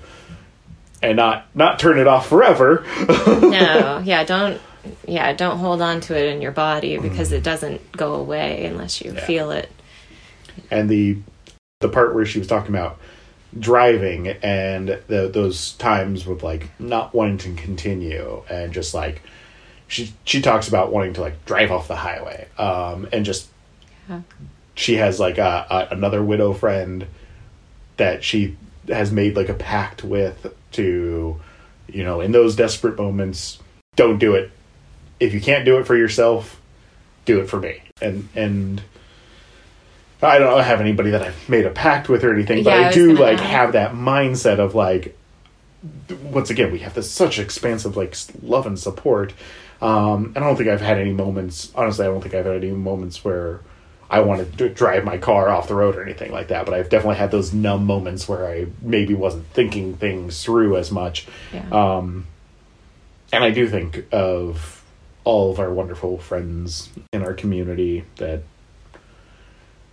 and 1.02 1.16
not 1.16 1.46
not 1.54 1.78
turn 1.78 1.98
it 1.98 2.06
off 2.06 2.28
forever 2.28 2.84
no, 3.08 4.02
yeah, 4.04 4.24
don't 4.24 4.60
yeah, 5.06 5.32
don't 5.32 5.58
hold 5.58 5.80
on 5.80 6.00
to 6.00 6.16
it 6.18 6.34
in 6.34 6.42
your 6.42 6.50
body 6.52 6.98
because 6.98 7.32
it 7.32 7.42
doesn't 7.42 7.92
go 7.92 8.14
away 8.14 8.64
unless 8.66 9.00
you 9.00 9.12
Yeah. 9.14 9.24
feel 9.24 9.50
it. 9.50 9.70
and 10.70 10.88
the 10.90 11.18
the 11.80 11.88
part 11.88 12.14
where 12.14 12.26
she 12.26 12.38
was 12.38 12.48
talking 12.48 12.74
about 12.74 12.98
driving 13.58 14.28
and 14.28 14.88
the, 15.06 15.30
those 15.32 15.72
times 15.74 16.26
with 16.26 16.42
like 16.42 16.68
not 16.78 17.14
wanting 17.14 17.38
to 17.38 17.62
continue 17.62 18.42
and 18.50 18.72
just 18.72 18.92
like 18.94 19.22
she 19.86 20.12
she 20.24 20.42
talks 20.42 20.68
about 20.68 20.92
wanting 20.92 21.14
to 21.14 21.20
like 21.20 21.44
drive 21.46 21.70
off 21.70 21.88
the 21.88 21.96
highway 21.96 22.46
um 22.58 23.08
and 23.12 23.24
just 23.24 23.48
Yeah. 24.08 24.20
she 24.74 24.96
has 24.96 25.18
like 25.18 25.38
a, 25.38 25.66
a 25.70 25.94
another 25.94 26.22
widow 26.22 26.52
friend 26.52 27.06
that 27.96 28.22
she 28.22 28.56
has 28.88 29.10
made 29.10 29.34
like 29.34 29.48
a 29.48 29.54
pact 29.54 30.04
with 30.04 30.54
to 30.72 31.40
you 31.88 32.04
know 32.04 32.20
in 32.20 32.32
those 32.32 32.54
desperate 32.54 32.98
moments 32.98 33.58
don't 33.96 34.18
do 34.18 34.34
it 34.34 34.50
if 35.20 35.32
you 35.32 35.40
can't 35.40 35.64
do 35.64 35.78
it 35.78 35.86
for 35.86 35.96
yourself 35.96 36.60
do 37.24 37.40
it 37.40 37.48
for 37.48 37.58
me 37.60 37.80
and 38.02 38.28
and 38.36 38.82
I 40.22 40.38
don't 40.38 40.62
have 40.62 40.80
anybody 40.80 41.10
that 41.10 41.22
I've 41.22 41.48
made 41.48 41.64
a 41.66 41.70
pact 41.70 42.08
with 42.08 42.24
or 42.24 42.32
anything, 42.34 42.64
but 42.64 42.70
Yeah, 42.74 42.86
I 42.86 42.88
I 42.88 42.92
do 42.92 43.12
like 43.14 43.38
ask. 43.38 43.44
have 43.44 43.72
that 43.72 43.92
mindset 43.94 44.58
of 44.58 44.74
like 44.74 45.16
once 46.24 46.50
again 46.50 46.72
we 46.72 46.80
have 46.80 46.94
this 46.94 47.08
such 47.08 47.38
expansive 47.38 47.96
like 47.96 48.16
love 48.42 48.66
and 48.66 48.76
support 48.76 49.32
um 49.80 50.32
and 50.34 50.38
i 50.38 50.40
don't 50.40 50.56
think 50.56 50.68
i've 50.68 50.80
had 50.80 50.98
any 50.98 51.12
moments 51.12 51.70
honestly 51.76 52.04
i 52.04 52.08
don't 52.08 52.20
think 52.20 52.34
i've 52.34 52.44
had 52.46 52.56
any 52.56 52.72
moments 52.72 53.24
where 53.24 53.60
i 54.10 54.18
wanted 54.18 54.58
to 54.58 54.68
drive 54.68 55.04
my 55.04 55.16
car 55.16 55.48
off 55.50 55.68
the 55.68 55.74
road 55.76 55.94
or 55.94 56.02
anything 56.02 56.32
like 56.32 56.48
that 56.48 56.64
but 56.64 56.74
i've 56.74 56.88
definitely 56.88 57.14
had 57.14 57.30
those 57.30 57.52
numb 57.54 57.86
moments 57.86 58.28
where 58.28 58.44
i 58.48 58.66
maybe 58.82 59.14
wasn't 59.14 59.46
thinking 59.52 59.94
things 59.96 60.42
through 60.42 60.76
as 60.76 60.90
much 60.90 61.28
Yeah. 61.54 61.64
um 61.70 62.26
and 63.32 63.44
i 63.44 63.50
do 63.50 63.68
think 63.68 64.04
of 64.10 64.82
all 65.22 65.52
of 65.52 65.60
our 65.60 65.72
wonderful 65.72 66.18
friends 66.18 66.88
in 67.12 67.22
our 67.22 67.34
community 67.34 68.04
that 68.16 68.42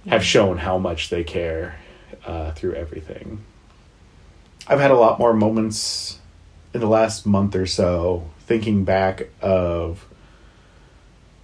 have 0.07 0.23
shown 0.23 0.57
how 0.57 0.77
much 0.77 1.09
they 1.09 1.23
care 1.23 1.77
uh, 2.25 2.51
through 2.51 2.73
everything. 2.73 3.43
I've 4.67 4.79
had 4.79 4.91
a 4.91 4.97
lot 4.97 5.19
more 5.19 5.33
moments 5.33 6.19
in 6.73 6.81
the 6.81 6.87
last 6.87 7.25
month 7.25 7.55
or 7.55 7.65
so 7.65 8.29
thinking 8.39 8.83
back 8.83 9.29
of 9.41 10.05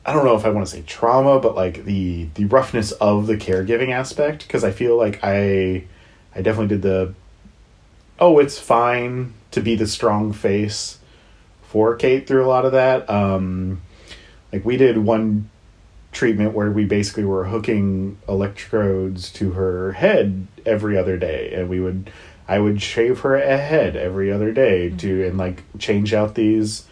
I 0.06 0.14
don't 0.14 0.26
know 0.26 0.36
if 0.36 0.46
I 0.46 0.50
want 0.50 0.66
to 0.66 0.72
say 0.72 0.82
trauma, 0.82 1.40
but 1.40 1.56
like 1.56 1.86
the 1.86 2.28
the 2.34 2.46
roughness 2.46 2.92
of 2.94 3.28
the 3.28 3.38
caregiving 3.38 3.92
aspect 3.92 4.48
because 4.48 4.64
I 4.64 4.72
feel 4.72 4.98
like 4.98 5.20
I 5.24 5.86
I 6.36 6.42
definitely 6.42 6.68
did 6.68 6.82
the 6.82 7.14
oh 8.20 8.40
it's 8.40 8.58
fine 8.60 9.34
to 9.52 9.62
be 9.62 9.76
the 9.76 9.88
strong 9.88 10.34
face 10.34 10.98
for 11.62 11.96
Kate 11.96 12.28
through 12.28 12.44
a 12.44 12.48
lot 12.48 12.66
of 12.66 12.72
that. 12.72 13.10
Um, 13.10 13.82
like 14.52 14.66
we 14.66 14.76
did 14.76 14.98
one 14.98 15.50
treatment 16.12 16.54
where 16.54 16.72
we 16.72 16.86
basically 16.86 17.26
were 17.26 17.46
hooking 17.46 18.18
electrodes 18.28 19.32
to 19.32 19.52
her 19.52 19.94
head 19.94 20.48
every 20.66 20.98
other 20.98 21.18
day 21.18 21.54
and 21.54 21.70
we 21.70 21.80
would 21.80 22.12
i 22.48 22.60
would 22.60 22.82
shave 22.82 23.22
her 23.22 23.36
a 23.36 23.58
head 23.58 23.96
every 23.96 24.32
other 24.32 24.52
day 24.52 24.90
to 24.90 25.26
and 25.26 25.38
like 25.38 25.64
change 25.80 26.14
out 26.14 26.36
these 26.36 26.86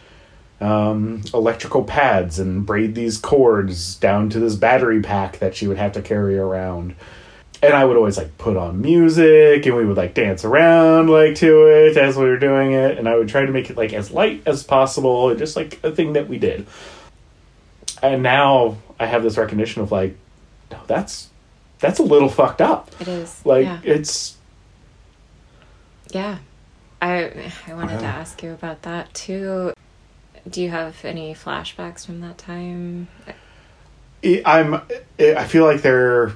um, 0.61 1.21
electrical 1.33 1.83
pads 1.83 2.39
and 2.39 2.65
braid 2.65 2.95
these 2.95 3.17
cords 3.17 3.95
down 3.95 4.29
to 4.29 4.39
this 4.39 4.55
battery 4.55 5.01
pack 5.01 5.39
that 5.39 5.55
she 5.55 5.67
would 5.67 5.77
have 5.77 5.93
to 5.93 6.01
carry 6.01 6.37
around. 6.37 6.95
And 7.61 7.73
i 7.73 7.83
would 7.83 7.97
always 7.97 8.17
like 8.17 8.37
put 8.37 8.55
on 8.55 8.81
music 8.81 9.65
and 9.65 9.75
we 9.75 9.85
would 9.85 9.97
like 9.97 10.13
dance 10.13 10.45
around 10.45 11.09
like 11.09 11.35
to 11.35 11.67
it 11.67 11.97
as 11.97 12.15
we 12.15 12.23
were 12.23 12.39
doing 12.39 12.71
it 12.71 12.97
and 12.97 13.07
i 13.07 13.17
would 13.17 13.27
try 13.27 13.45
to 13.45 13.51
make 13.51 13.69
it 13.69 13.75
like 13.75 13.91
as 13.91 14.11
light 14.11 14.43
as 14.45 14.63
possible 14.63 15.35
just 15.35 15.57
like 15.57 15.77
a 15.83 15.91
thing 15.91 16.13
that 16.13 16.29
we 16.29 16.37
did. 16.37 16.65
And 18.01 18.23
now 18.23 18.77
I 18.99 19.05
have 19.05 19.23
this 19.23 19.37
recognition 19.37 19.81
of 19.81 19.91
like, 19.91 20.15
no, 20.71 20.79
that's 20.87 21.29
that's 21.79 21.99
a 21.99 22.03
little 22.03 22.29
fucked 22.29 22.61
up. 22.61 22.89
It 22.99 23.07
is. 23.07 23.45
Like 23.45 23.65
yeah. 23.65 23.79
it's 23.83 24.37
yeah. 26.11 26.39
I 27.01 27.51
I 27.67 27.73
wanted 27.73 27.99
to 27.99 28.05
ask 28.05 28.43
you 28.43 28.51
about 28.51 28.81
that 28.83 29.13
too. 29.13 29.73
Do 30.49 30.61
you 30.61 30.69
have 30.69 31.03
any 31.05 31.33
flashbacks 31.33 32.05
from 32.05 32.21
that 32.21 32.37
time? 32.37 33.07
it, 34.21 34.43
I'm 34.45 34.81
I 35.19 35.45
feel 35.45 35.65
like 35.65 35.81
they're 35.81 36.33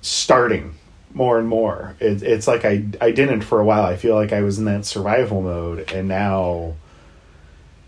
starting 0.00 0.74
more 1.12 1.38
and 1.38 1.48
more. 1.48 1.96
It, 2.00 2.22
it's 2.22 2.46
like 2.46 2.64
I 2.64 2.84
I 3.00 3.10
didn't 3.10 3.42
for 3.42 3.60
a 3.60 3.64
while. 3.64 3.84
I 3.84 3.96
feel 3.96 4.14
like 4.14 4.32
I 4.32 4.42
was 4.42 4.58
in 4.58 4.64
that 4.66 4.84
survival 4.84 5.42
mode, 5.42 5.90
and 5.92 6.08
now 6.08 6.74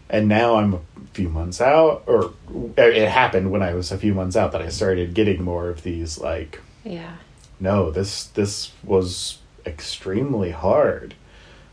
and 0.08 0.28
now 0.28 0.56
I'm 0.56 0.80
few 1.12 1.28
months 1.28 1.60
out, 1.60 2.02
or 2.06 2.32
it 2.76 3.08
happened 3.08 3.50
when 3.50 3.62
I 3.62 3.74
was 3.74 3.90
a 3.90 3.98
few 3.98 4.14
months 4.14 4.36
out 4.36 4.52
that 4.52 4.62
I 4.62 4.68
started 4.68 5.12
getting 5.14 5.42
more 5.42 5.68
of 5.68 5.82
these 5.82 6.18
like 6.18 6.60
Yeah. 6.84 7.16
no 7.58 7.90
this 7.90 8.24
this 8.26 8.72
was 8.84 9.38
extremely 9.66 10.50
hard 10.52 11.14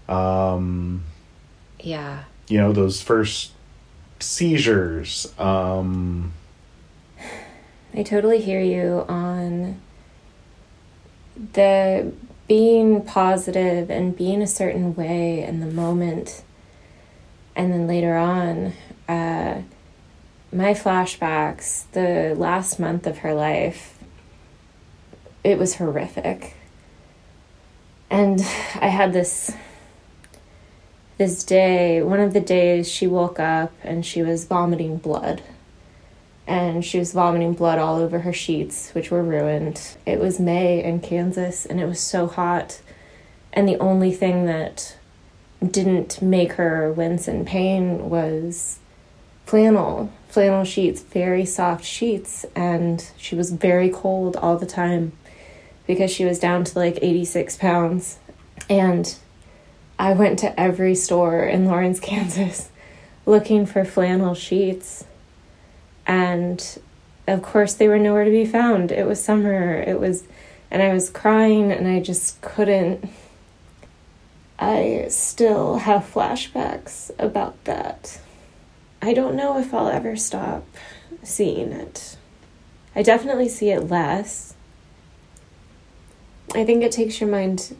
um 0.10 1.04
Yeah. 1.80 2.24
you 2.48 2.58
know 2.58 2.74
those 2.74 3.02
first 3.02 3.52
seizures 4.20 5.32
um 5.40 6.34
I 7.94 8.04
totally 8.04 8.42
hear 8.42 8.62
you 8.62 9.06
on 9.08 9.80
the 11.54 12.12
being 12.48 13.04
positive 13.04 13.90
and 13.90 14.16
being 14.16 14.42
a 14.42 14.48
certain 14.48 14.96
way 14.96 15.44
in 15.44 15.60
the 15.60 15.66
moment. 15.66 16.44
And 17.56 17.74
then 17.74 17.88
later 17.88 18.16
on, 18.16 18.74
uh, 19.08 19.62
my 20.51 20.74
flashbacks, 20.74 21.89
the 21.91 22.36
last 22.36 22.80
month 22.80 23.05
of 23.08 23.20
her 23.20 23.34
life, 23.34 23.97
it 25.43 25.58
was 25.58 25.76
horrific. 25.76 26.55
And 28.10 28.39
I 28.76 28.88
had 28.88 29.14
this 29.14 29.51
this 31.18 31.43
day, 31.43 32.01
one 32.03 32.20
of 32.20 32.34
the 32.34 32.39
days 32.39 32.88
she 32.88 33.08
woke 33.08 33.39
up 33.39 33.74
and 33.84 34.05
she 34.05 34.22
was 34.22 34.45
vomiting 34.45 34.97
blood 34.97 35.41
and 36.47 36.86
she 36.86 36.97
was 36.97 37.12
vomiting 37.12 37.53
blood 37.53 37.78
all 37.78 37.97
over 37.97 38.20
her 38.20 38.32
sheets, 38.32 38.91
which 38.91 39.12
were 39.12 39.24
ruined. 39.24 39.97
It 40.05 40.20
was 40.20 40.39
May 40.39 40.82
in 40.82 41.01
Kansas, 41.01 41.66
and 41.66 41.82
it 41.82 41.86
was 41.86 41.99
so 41.99 42.28
hot. 42.28 42.82
And 43.51 43.68
the 43.68 43.78
only 43.80 44.14
thing 44.14 44.45
that 44.45 44.97
didn't 45.62 46.22
make 46.22 46.53
her 46.53 46.91
wince 46.93 47.28
in 47.28 47.43
pain 47.43 48.10
was 48.10 48.80
flannel, 49.48 50.12
flannel 50.28 50.64
sheets, 50.64 51.02
very 51.02 51.45
soft 51.45 51.84
sheets. 51.84 52.45
And 52.56 53.10
she 53.18 53.34
was 53.34 53.52
very 53.52 53.89
cold 53.89 54.36
all 54.36 54.58
the 54.58 54.68
time 54.68 55.14
because 55.88 56.12
she 56.12 56.26
was 56.26 56.38
down 56.38 56.64
to 56.66 56.78
like 56.78 57.00
86 57.02 57.58
pounds. 57.58 58.20
And 58.70 59.16
I 59.98 60.14
went 60.14 60.38
to 60.39 60.60
every 60.60 60.93
store 60.93 61.39
in 61.39 61.66
Lawrence, 61.66 62.00
Kansas 62.02 62.70
looking 63.28 63.66
for 63.66 63.84
flannel 63.84 64.34
sheets 64.34 65.04
and 66.08 66.80
of 67.28 67.41
course 67.41 67.74
they 67.74 67.89
were 67.89 68.00
nowhere 68.00 68.24
to 68.24 68.32
be 68.32 68.45
found 68.45 68.89
it 68.89 69.06
was 69.06 69.22
summer 69.22 69.82
it 69.82 70.00
was 70.00 70.24
and 70.72 70.82
i 70.82 70.93
was 70.93 71.10
crying 71.10 71.70
and 71.72 71.86
i 71.86 72.00
just 72.00 72.39
couldn't 72.41 73.10
i 74.58 75.06
still 75.10 75.80
have 75.80 76.10
flashbacks 76.10 77.12
about 77.20 77.62
that 77.66 78.18
i 79.02 79.14
don't 79.14 79.36
know 79.36 79.60
if 79.60 79.74
i'll 79.74 79.89
ever 79.89 80.16
stop 80.16 80.66
seeing 81.28 81.72
it. 81.72 82.18
I 82.95 83.04
definitely 83.04 83.50
see 83.50 83.70
it 83.70 83.89
less. 83.89 84.56
I 86.56 86.64
think 86.64 86.84
it 86.84 86.91
takes 86.91 87.20
your 87.20 87.30
mind 87.30 87.76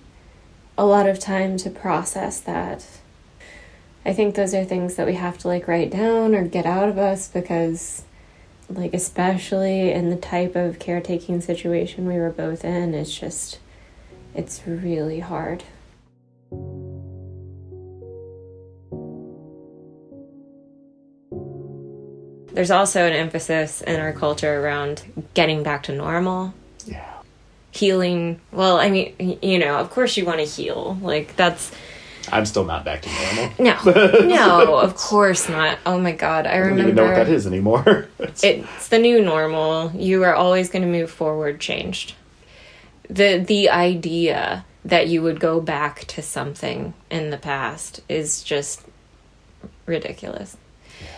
a 0.78 0.86
lot 0.86 1.08
of 1.08 1.20
time 1.20 1.58
to 1.58 1.70
process 1.70 2.40
that. 2.42 2.86
I 4.06 4.14
think 4.14 4.36
those 4.36 4.54
are 4.54 4.64
things 4.64 4.96
that 4.96 5.08
we 5.08 5.16
have 5.16 5.38
to 5.40 5.48
like 5.48 5.68
write 5.68 5.92
down 5.92 6.36
or 6.36 6.46
get 6.46 6.66
out 6.66 6.90
of 6.90 6.98
us 6.98 7.28
because 7.28 8.04
like 8.70 8.94
especially 8.94 9.92
in 9.92 10.10
the 10.10 10.18
type 10.18 10.56
of 10.56 10.78
caretaking 10.78 11.40
situation 11.40 12.06
we 12.06 12.16
were 12.18 12.30
both 12.30 12.66
in 12.66 12.94
it's 12.94 13.18
just 13.18 13.60
it's 14.36 14.68
really 14.68 15.22
hard 15.22 15.64
there's 22.58 22.72
also 22.72 23.06
an 23.06 23.14
emphasis 23.14 23.82
in 23.84 24.00
our 24.00 24.12
culture 24.12 24.66
around 24.66 25.04
getting 25.36 25.62
back 25.62 25.84
to 25.84 25.92
normal. 25.94 26.56
Yeah. 26.88 27.06
Healing 27.70 28.42
well 28.52 28.78
i 28.80 28.90
mean 28.90 29.38
you 29.44 29.60
know 29.60 29.78
of 29.78 29.92
course 29.92 30.18
you 30.18 30.26
want 30.26 30.40
to 30.40 30.46
heal 30.46 30.98
like 31.04 31.36
that's 31.36 31.72
i'm 32.32 32.48
still 32.48 32.66
not 32.66 32.84
back 32.84 33.04
to 33.04 33.10
normal. 33.10 33.54
No. 34.24 34.28
No 34.28 34.78
of 34.78 34.96
course 34.96 35.48
not. 35.48 35.78
Oh 35.86 36.00
my 36.00 36.14
god 36.14 36.48
i, 36.48 36.56
i 36.56 36.58
don't 36.60 36.80
even 36.80 36.96
know 36.96 37.06
what 37.06 37.16
that 37.16 37.30
is 37.30 37.46
anymore. 37.46 38.08
It's- 38.20 38.44
it's 38.44 38.88
the 38.88 38.98
new 38.98 39.24
normal. 39.24 39.92
You 39.94 40.24
are 40.24 40.34
always 40.34 40.70
going 40.72 40.82
to 40.82 40.88
move 41.00 41.12
forward 41.12 41.60
changed. 41.60 42.16
the 43.08 43.38
the 43.38 43.70
idea 43.70 44.66
that 44.84 45.08
you 45.08 45.22
would 45.22 45.40
go 45.40 45.62
back 45.62 46.06
to 46.06 46.22
something 46.24 46.96
in 47.12 47.30
the 47.30 47.38
past 47.38 48.02
is 48.10 48.42
just 48.42 48.82
ridiculous 49.86 50.58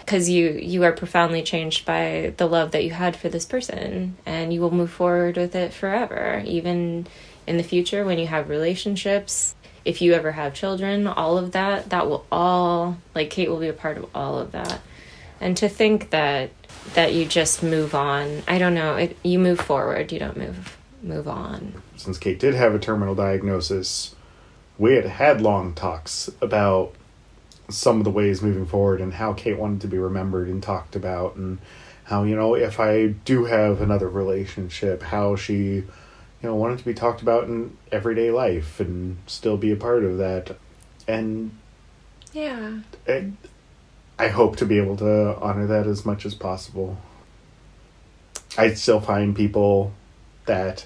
because 0.01 0.29
you 0.29 0.51
you 0.51 0.83
are 0.83 0.91
profoundly 0.91 1.41
changed 1.41 1.85
by 1.85 2.33
the 2.37 2.45
love 2.45 2.71
that 2.71 2.83
you 2.83 2.91
had 2.91 3.15
for 3.15 3.29
this 3.29 3.45
person 3.45 4.17
and 4.25 4.53
you 4.53 4.61
will 4.61 4.71
move 4.71 4.91
forward 4.91 5.37
with 5.37 5.55
it 5.55 5.73
forever. 5.73 6.41
Even 6.45 7.07
in 7.47 7.57
the 7.57 7.63
future 7.63 8.05
when 8.05 8.19
you 8.19 8.27
have 8.27 8.49
relationships 8.49 9.55
if 9.85 10.01
you 10.01 10.13
ever 10.13 10.33
have 10.33 10.53
children 10.53 11.07
all 11.07 11.37
of 11.37 11.51
that 11.53 11.89
that 11.89 12.07
will 12.07 12.25
all 12.31 12.97
like 13.15 13.29
Kate 13.29 13.49
will 13.49 13.59
be 13.59 13.67
a 13.67 13.73
part 13.73 13.97
of 13.97 14.07
all 14.13 14.37
of 14.37 14.51
that. 14.51 14.81
And 15.41 15.55
to 15.57 15.69
think 15.69 16.09
that 16.09 16.51
that 16.93 17.13
you 17.13 17.25
just 17.25 17.61
move 17.61 17.93
on 17.93 18.41
i 18.47 18.57
don't 18.57 18.73
know 18.73 18.95
it, 18.95 19.17
you 19.23 19.37
move 19.37 19.59
forward 19.59 20.11
you 20.11 20.19
don't 20.19 20.37
move 20.37 20.77
move 21.01 21.27
on. 21.27 21.81
Since 21.95 22.17
Kate 22.17 22.39
did 22.39 22.55
have 22.55 22.73
a 22.73 22.79
terminal 22.79 23.15
diagnosis, 23.15 24.15
we 24.77 24.95
had 24.95 25.05
had 25.05 25.41
long 25.41 25.73
talks 25.73 26.29
about 26.41 26.93
some 27.69 27.97
of 27.97 28.03
the 28.03 28.11
ways 28.11 28.41
moving 28.41 28.65
forward 28.65 29.01
and 29.01 29.13
how 29.13 29.33
Kate 29.33 29.57
wanted 29.57 29.81
to 29.81 29.87
be 29.87 29.97
remembered 29.97 30.47
and 30.47 30.61
talked 30.61 30.95
about 30.95 31.35
and 31.35 31.59
how 32.05 32.23
you 32.23 32.35
know 32.35 32.55
if 32.55 32.79
I 32.79 33.07
do 33.07 33.45
have 33.45 33.81
another 33.81 34.09
relationship 34.09 35.03
how 35.03 35.35
she 35.35 35.53
you 35.53 35.85
know 36.41 36.55
wanted 36.55 36.79
to 36.79 36.85
be 36.85 36.93
talked 36.93 37.21
about 37.21 37.45
in 37.45 37.77
everyday 37.91 38.31
life 38.31 38.79
and 38.79 39.17
still 39.27 39.57
be 39.57 39.71
a 39.71 39.75
part 39.75 40.03
of 40.03 40.17
that. 40.17 40.57
And 41.07 41.51
yeah. 42.33 42.79
I, 43.07 43.31
I 44.17 44.27
hope 44.27 44.57
to 44.57 44.65
be 44.65 44.77
able 44.77 44.97
to 44.97 45.37
honor 45.39 45.67
that 45.67 45.87
as 45.87 46.05
much 46.05 46.25
as 46.25 46.35
possible. 46.35 46.97
I 48.57 48.73
still 48.73 48.99
find 48.99 49.35
people 49.35 49.93
that 50.45 50.85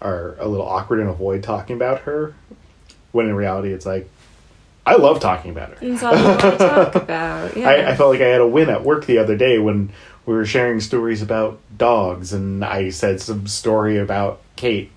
are 0.00 0.36
a 0.38 0.48
little 0.48 0.66
awkward 0.66 1.00
and 1.00 1.08
avoid 1.08 1.42
talking 1.42 1.76
about 1.76 2.00
her 2.00 2.34
when 3.12 3.26
in 3.26 3.34
reality 3.34 3.72
it's 3.72 3.86
like 3.86 4.08
I 4.90 4.96
love 4.96 5.20
talking 5.20 5.52
about 5.52 5.70
her. 5.70 5.76
It's 5.80 6.02
all 6.02 6.16
you 6.16 6.22
to 6.22 6.58
talk 6.58 6.94
about. 6.96 7.56
Yeah. 7.56 7.68
I, 7.68 7.90
I 7.90 7.94
felt 7.94 8.10
like 8.10 8.20
I 8.20 8.26
had 8.26 8.40
a 8.40 8.46
win 8.46 8.68
at 8.68 8.82
work 8.82 9.06
the 9.06 9.18
other 9.18 9.36
day 9.36 9.58
when 9.60 9.92
we 10.26 10.34
were 10.34 10.44
sharing 10.44 10.80
stories 10.80 11.22
about 11.22 11.60
dogs 11.78 12.32
and 12.32 12.64
I 12.64 12.90
said 12.90 13.20
some 13.20 13.46
story 13.46 13.98
about 13.98 14.40
Kate 14.56 14.90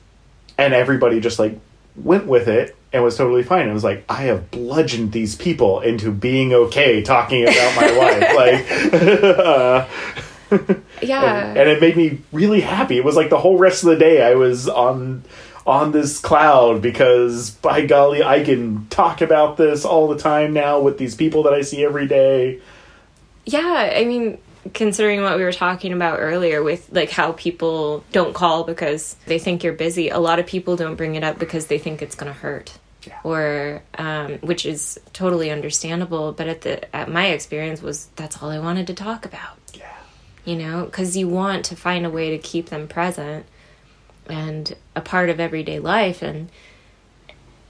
and 0.58 0.74
everybody 0.74 1.20
just 1.20 1.38
like 1.38 1.60
went 1.96 2.26
with 2.26 2.48
it 2.48 2.76
and 2.92 3.04
was 3.04 3.18
totally 3.18 3.44
fine. 3.44 3.70
It 3.70 3.74
was 3.74 3.84
like 3.84 4.04
I 4.10 4.24
have 4.24 4.50
bludgeoned 4.50 5.12
these 5.12 5.36
people 5.36 5.80
into 5.82 6.12
being 6.12 6.54
okay 6.54 7.04
talking 7.04 7.44
about 7.44 7.76
my 7.76 7.98
wife. 7.98 8.36
Like 8.36 9.34
uh, 9.40 9.88
yeah. 11.04 11.50
and, 11.50 11.58
and 11.58 11.70
it 11.70 11.82
made 11.82 11.96
me 11.96 12.20
really 12.32 12.62
happy. 12.62 12.98
It 12.98 13.06
was 13.06 13.16
like 13.16 13.30
the 13.30 13.40
whole 13.40 13.60
rest 13.60 13.84
of 13.84 13.90
the 13.90 13.98
day 13.98 14.24
I 14.24 14.34
was 14.34 14.68
on 14.68 15.24
on 15.66 15.92
this 15.92 16.20
cloud 16.20 16.82
because 16.82 17.52
by 17.52 17.86
golly, 17.86 18.24
I 18.24 18.44
can 18.44 18.88
talk 18.88 19.22
about 19.22 19.58
this 19.58 19.86
all 19.86 20.08
the 20.08 20.18
time 20.18 20.54
now 20.54 20.80
with 20.80 20.98
these 20.98 21.16
people 21.16 21.44
that 21.44 21.54
I 21.54 21.62
see 21.62 21.86
every 21.86 22.08
day. 22.08 22.60
Yeah, 23.46 23.94
I 23.96 24.06
mean, 24.06 24.38
considering 24.74 25.22
what 25.22 25.38
we 25.38 25.44
were 25.44 25.54
talking 25.54 25.94
about 25.94 26.20
earlier 26.20 26.64
with 26.64 26.90
like 26.92 27.10
how 27.10 27.34
people 27.34 28.04
don't 28.12 28.34
call 28.34 28.64
because 28.64 29.16
they 29.26 29.40
think 29.40 29.64
you're 29.64 29.74
busy, 29.74 30.10
a 30.10 30.20
lot 30.20 30.40
of 30.40 30.46
people 30.46 30.76
don't 30.76 30.96
bring 30.96 31.16
it 31.16 31.24
up 31.24 31.40
because 31.40 31.68
they 31.68 31.78
think 31.78 32.02
it's 32.02 32.16
going 32.16 32.32
to 32.32 32.38
hurt. 32.38 32.78
Yeah. 33.06 33.20
Or, 33.26 33.82
um, 33.98 34.38
which 34.40 34.66
is 34.66 34.98
totally 35.12 35.52
understandable, 35.52 36.32
but 36.32 36.48
at 36.48 36.62
the 36.62 36.96
at 36.96 37.12
my 37.12 37.28
experience 37.28 37.82
was 37.82 38.08
that's 38.16 38.42
all 38.42 38.50
I 38.50 38.60
wanted 38.60 38.88
to 38.88 38.94
talk 38.94 39.26
about. 39.26 39.58
Yeah. 39.74 39.94
You 40.46 40.56
know, 40.56 40.86
because 40.86 41.18
you 41.18 41.28
want 41.28 41.66
to 41.66 41.76
find 41.76 42.06
a 42.06 42.10
way 42.10 42.30
to 42.30 42.38
keep 42.38 42.70
them 42.70 42.88
present 42.88 43.46
and 44.28 44.76
a 44.96 45.02
part 45.02 45.30
of 45.30 45.40
everyday 45.40 45.80
life, 45.80 46.22
and 46.22 46.50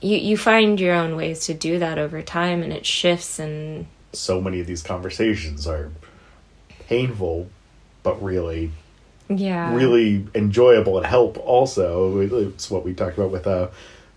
you 0.02 0.18
you 0.18 0.38
find 0.38 0.80
your 0.80 0.94
own 0.94 1.16
ways 1.16 1.46
to 1.48 1.54
do 1.54 1.80
that 1.80 1.98
over 1.98 2.22
time, 2.22 2.62
and 2.64 2.74
it 2.74 2.86
shifts 2.86 3.40
and 3.40 3.88
So 4.14 4.42
many 4.42 4.60
of 4.60 4.68
these 4.68 4.84
conversations 4.84 5.66
are 5.68 5.92
painful, 6.88 7.50
but 8.04 8.22
really, 8.22 8.72
yeah, 9.30 9.74
really 9.74 10.28
enjoyable 10.36 10.98
and 10.98 11.06
help. 11.06 11.38
Also, 11.38 12.20
it's 12.20 12.70
what 12.70 12.84
we 12.84 12.94
talked 12.94 13.18
about 13.18 13.32
with 13.32 13.48
uh, 13.48 13.70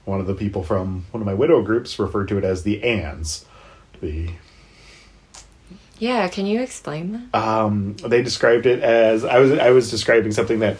one 0.04 0.20
of 0.20 0.26
the 0.26 0.34
people 0.34 0.62
from 0.62 1.06
one 1.12 1.20
of 1.20 1.26
my 1.26 1.34
widow 1.34 1.62
groups 1.62 1.98
referred 1.98 2.28
to 2.28 2.38
it 2.38 2.44
as 2.44 2.62
the 2.62 2.82
ands. 2.82 3.44
The 4.00 4.30
yeah. 5.98 6.28
Can 6.28 6.44
you 6.46 6.60
explain 6.60 7.28
that? 7.32 7.38
um, 7.40 7.96
they 8.04 8.22
described 8.22 8.66
it 8.66 8.82
as 8.82 9.24
I 9.24 9.38
was 9.38 9.52
I 9.52 9.70
was 9.70 9.90
describing 9.90 10.32
something 10.32 10.58
that 10.58 10.76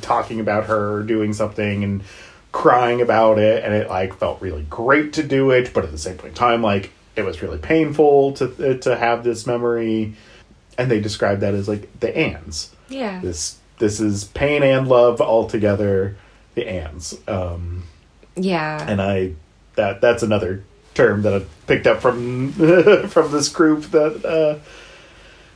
talking 0.00 0.40
about 0.40 0.66
her 0.66 1.02
doing 1.02 1.32
something 1.32 1.84
and 1.84 2.02
crying 2.52 3.00
about 3.00 3.38
it 3.38 3.64
and 3.64 3.72
it 3.74 3.88
like 3.88 4.14
felt 4.18 4.40
really 4.42 4.64
great 4.68 5.14
to 5.14 5.22
do 5.22 5.50
it 5.50 5.72
but 5.72 5.84
at 5.84 5.90
the 5.90 5.96
same 5.98 6.16
point 6.18 6.30
in 6.30 6.34
time 6.34 6.62
like 6.62 6.90
it 7.16 7.22
was 7.22 7.40
really 7.40 7.56
painful 7.58 8.32
to 8.34 8.78
to 8.78 8.94
have 8.96 9.24
this 9.24 9.46
memory 9.46 10.14
and 10.76 10.90
they 10.90 11.00
described 11.00 11.40
that 11.40 11.54
as 11.54 11.66
like 11.68 11.88
the 12.00 12.14
ands 12.16 12.70
Yeah. 12.90 13.20
this 13.20 13.56
this 13.78 14.00
is 14.00 14.24
pain 14.24 14.62
and 14.62 14.86
love 14.86 15.20
all 15.20 15.46
together 15.46 16.16
the 16.54 16.68
ands 16.68 17.16
um 17.26 17.84
Yeah. 18.36 18.84
and 18.86 19.00
I 19.00 19.32
that 19.76 20.02
that's 20.02 20.22
another 20.22 20.62
term 20.92 21.22
that 21.22 21.32
I 21.34 21.44
picked 21.66 21.86
up 21.86 22.02
from 22.02 22.52
from 23.08 23.32
this 23.32 23.48
group 23.48 23.84
that 23.92 24.24
uh, 24.26 24.58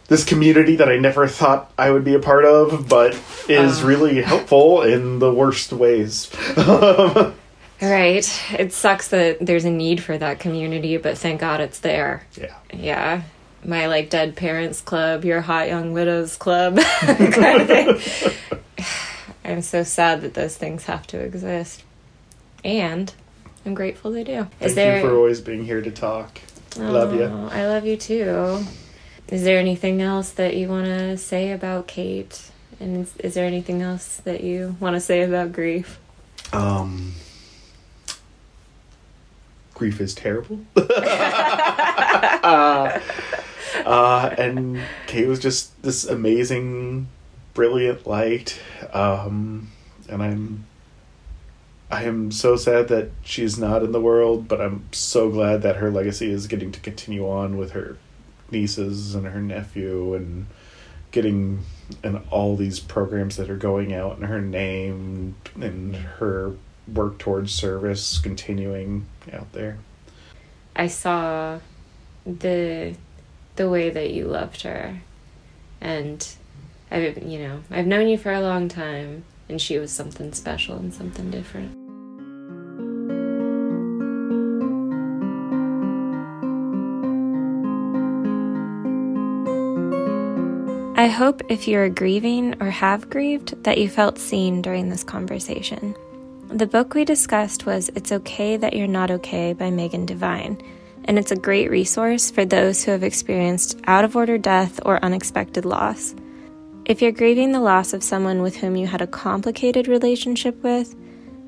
this 0.08 0.24
community 0.24 0.76
that 0.76 0.88
I 0.88 0.96
never 0.98 1.26
thought 1.26 1.72
I 1.78 1.90
would 1.90 2.04
be 2.04 2.14
a 2.14 2.18
part 2.20 2.44
of, 2.44 2.88
but 2.88 3.18
is 3.48 3.82
Uh. 3.82 3.86
really 3.86 4.22
helpful 4.22 4.82
in 4.82 5.18
the 5.18 5.32
worst 5.32 5.72
ways. 5.72 6.30
Right. 7.82 8.26
It 8.58 8.72
sucks 8.72 9.08
that 9.08 9.36
there's 9.44 9.66
a 9.66 9.70
need 9.70 10.02
for 10.02 10.16
that 10.16 10.40
community, 10.40 10.96
but 10.96 11.18
thank 11.18 11.40
God 11.42 11.60
it's 11.60 11.80
there. 11.80 12.22
yeah, 12.34 12.54
Yeah. 12.72 13.22
My 13.62 13.86
like 13.86 14.08
dead 14.08 14.34
parents 14.34 14.80
club, 14.80 15.26
your 15.26 15.42
hot 15.42 15.68
young 15.68 15.92
widows 15.92 16.36
club 16.36 16.78
kind 17.00 17.60
of 17.60 17.66
thing. 17.66 18.56
I'm 19.44 19.60
so 19.60 19.82
sad 19.82 20.22
that 20.22 20.32
those 20.32 20.56
things 20.56 20.84
have 20.86 21.06
to 21.08 21.18
exist. 21.20 21.82
And 22.64 23.12
I'm 23.66 23.74
grateful 23.74 24.10
they 24.10 24.24
do. 24.24 24.46
thank 24.58 24.62
Is 24.62 24.74
there 24.74 24.96
you 25.02 25.08
for 25.08 25.14
always 25.14 25.42
being 25.42 25.64
here 25.64 25.82
to 25.82 25.90
talk. 25.90 26.40
Love 26.78 27.12
you. 27.14 27.24
Oh, 27.24 27.48
I 27.52 27.66
love 27.66 27.84
you 27.84 27.96
too. 27.98 28.64
Is 29.28 29.42
there 29.42 29.58
anything 29.58 30.00
else 30.00 30.30
that 30.32 30.56
you 30.56 30.68
want 30.68 30.86
to 30.86 31.16
say 31.16 31.50
about 31.50 31.88
Kate? 31.88 32.50
And 32.78 32.98
is, 32.98 33.16
is 33.16 33.34
there 33.34 33.44
anything 33.44 33.82
else 33.82 34.18
that 34.18 34.44
you 34.44 34.76
want 34.78 34.94
to 34.94 35.00
say 35.00 35.22
about 35.22 35.52
grief? 35.52 35.98
Um, 36.52 37.14
grief 39.74 40.00
is 40.00 40.14
terrible. 40.14 40.60
uh, 40.76 43.00
uh, 43.84 44.34
and 44.38 44.80
Kate 45.08 45.26
was 45.26 45.40
just 45.40 45.82
this 45.82 46.04
amazing, 46.04 47.08
brilliant 47.52 48.06
light. 48.06 48.60
Um, 48.92 49.72
and 50.08 50.22
I'm, 50.22 50.66
I 51.90 52.04
am 52.04 52.30
so 52.30 52.54
sad 52.54 52.86
that 52.88 53.10
she's 53.24 53.58
not 53.58 53.82
in 53.82 53.90
the 53.90 54.00
world, 54.00 54.46
but 54.46 54.60
I'm 54.60 54.88
so 54.92 55.30
glad 55.30 55.62
that 55.62 55.76
her 55.76 55.90
legacy 55.90 56.30
is 56.30 56.46
getting 56.46 56.70
to 56.70 56.78
continue 56.78 57.28
on 57.28 57.56
with 57.56 57.72
her 57.72 57.96
nieces 58.50 59.14
and 59.14 59.26
her 59.26 59.40
nephew 59.40 60.14
and 60.14 60.46
getting 61.10 61.60
and 62.02 62.20
all 62.30 62.56
these 62.56 62.80
programs 62.80 63.36
that 63.36 63.48
are 63.48 63.56
going 63.56 63.94
out 63.94 64.18
in 64.18 64.24
her 64.24 64.40
name 64.40 65.34
and 65.60 65.96
her 65.96 66.54
work 66.92 67.18
towards 67.18 67.52
service 67.52 68.18
continuing 68.18 69.06
out 69.32 69.50
there. 69.52 69.78
I 70.74 70.88
saw 70.88 71.60
the 72.24 72.94
the 73.56 73.70
way 73.70 73.88
that 73.88 74.10
you 74.10 74.26
loved 74.26 74.62
her, 74.62 75.00
and 75.80 76.28
I've 76.90 77.22
you 77.22 77.38
know 77.38 77.62
I've 77.70 77.86
known 77.86 78.08
you 78.08 78.18
for 78.18 78.32
a 78.32 78.40
long 78.40 78.68
time, 78.68 79.24
and 79.48 79.60
she 79.60 79.78
was 79.78 79.90
something 79.90 80.32
special 80.32 80.76
and 80.76 80.92
something 80.92 81.30
different. 81.30 81.85
I 91.06 91.08
hope 91.08 91.40
if 91.48 91.68
you 91.68 91.78
are 91.78 91.88
grieving 91.88 92.60
or 92.60 92.68
have 92.68 93.08
grieved 93.08 93.62
that 93.62 93.78
you 93.78 93.88
felt 93.88 94.18
seen 94.18 94.60
during 94.60 94.88
this 94.88 95.04
conversation. 95.04 95.94
The 96.48 96.66
book 96.66 96.94
we 96.94 97.04
discussed 97.04 97.64
was 97.64 97.92
It's 97.94 98.10
Okay 98.10 98.56
That 98.56 98.74
You're 98.74 98.88
Not 98.88 99.12
Okay 99.12 99.52
by 99.52 99.70
Megan 99.70 100.04
Devine, 100.04 100.60
and 101.04 101.16
it's 101.16 101.30
a 101.30 101.36
great 101.36 101.70
resource 101.70 102.32
for 102.32 102.44
those 102.44 102.82
who 102.82 102.90
have 102.90 103.04
experienced 103.04 103.78
out 103.84 104.04
of 104.04 104.16
order 104.16 104.36
death 104.36 104.80
or 104.84 104.98
unexpected 105.04 105.64
loss. 105.64 106.12
If 106.86 107.00
you're 107.00 107.12
grieving 107.12 107.52
the 107.52 107.60
loss 107.60 107.92
of 107.92 108.02
someone 108.02 108.42
with 108.42 108.56
whom 108.56 108.74
you 108.74 108.88
had 108.88 109.00
a 109.00 109.06
complicated 109.06 109.86
relationship 109.86 110.60
with, 110.64 110.96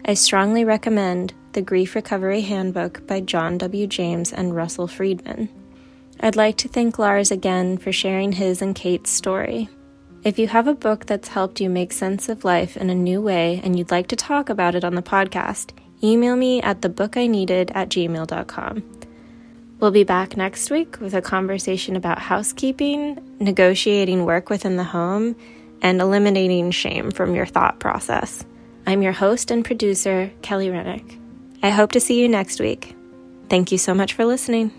I 0.05 0.15
strongly 0.15 0.65
recommend 0.65 1.35
The 1.55 1.63
Grief 1.63 1.97
Recovery 1.97 2.43
Handbook 2.43 3.05
by 3.09 3.23
John 3.23 3.59
W. 3.59 3.89
James 3.89 4.33
and 4.33 4.55
Russell 4.55 4.87
Friedman. 4.87 5.49
I'd 6.21 6.37
like 6.37 6.57
to 6.59 6.69
thank 6.69 6.99
Lars 6.99 7.31
again 7.31 7.79
for 7.79 7.93
sharing 7.93 8.33
his 8.33 8.61
and 8.61 8.75
Kate's 8.75 9.11
story. 9.11 9.69
If 10.25 10.39
you 10.39 10.49
have 10.49 10.67
a 10.67 10.75
book 10.75 11.07
that's 11.07 11.29
helped 11.29 11.61
you 11.61 11.71
make 11.71 11.93
sense 11.93 12.29
of 12.29 12.45
life 12.45 12.77
in 12.77 12.91
a 12.91 12.95
new 12.95 13.23
way 13.23 13.61
and 13.63 13.79
you'd 13.79 13.93
like 13.93 14.09
to 14.09 14.17
talk 14.17 14.49
about 14.49 14.75
it 14.75 14.85
on 14.85 14.97
the 14.97 15.03
podcast, 15.03 15.71
email 16.03 16.35
me 16.35 16.61
at 16.63 16.81
thebookIneeded 16.81 17.71
at 17.75 17.89
gmail.com. 17.89 18.83
We'll 19.79 19.93
be 19.93 20.03
back 20.03 20.37
next 20.37 20.71
week 20.71 21.01
with 21.01 21.15
a 21.15 21.23
conversation 21.23 21.95
about 21.95 22.19
housekeeping, 22.19 23.37
negotiating 23.39 24.25
work 24.25 24.51
within 24.51 24.77
the 24.77 24.85
home, 24.85 25.37
and 25.83 26.01
eliminating 26.01 26.73
shame 26.73 27.13
from 27.13 27.37
your 27.37 27.47
thought 27.47 27.79
process. 27.79 28.45
I'm 28.89 29.03
your 29.03 29.13
host 29.13 29.53
and 29.53 29.65
producer, 29.65 30.33
Kelly 30.43 30.69
Rennick. 30.69 31.17
I 31.63 31.71
hope 31.71 31.93
to 31.93 32.01
see 32.01 32.21
you 32.21 32.29
next 32.29 32.59
week. 32.59 32.97
Thank 33.49 33.71
you 33.71 33.79
so 33.79 33.95
much 33.95 34.15
for 34.15 34.25
listening. 34.25 34.73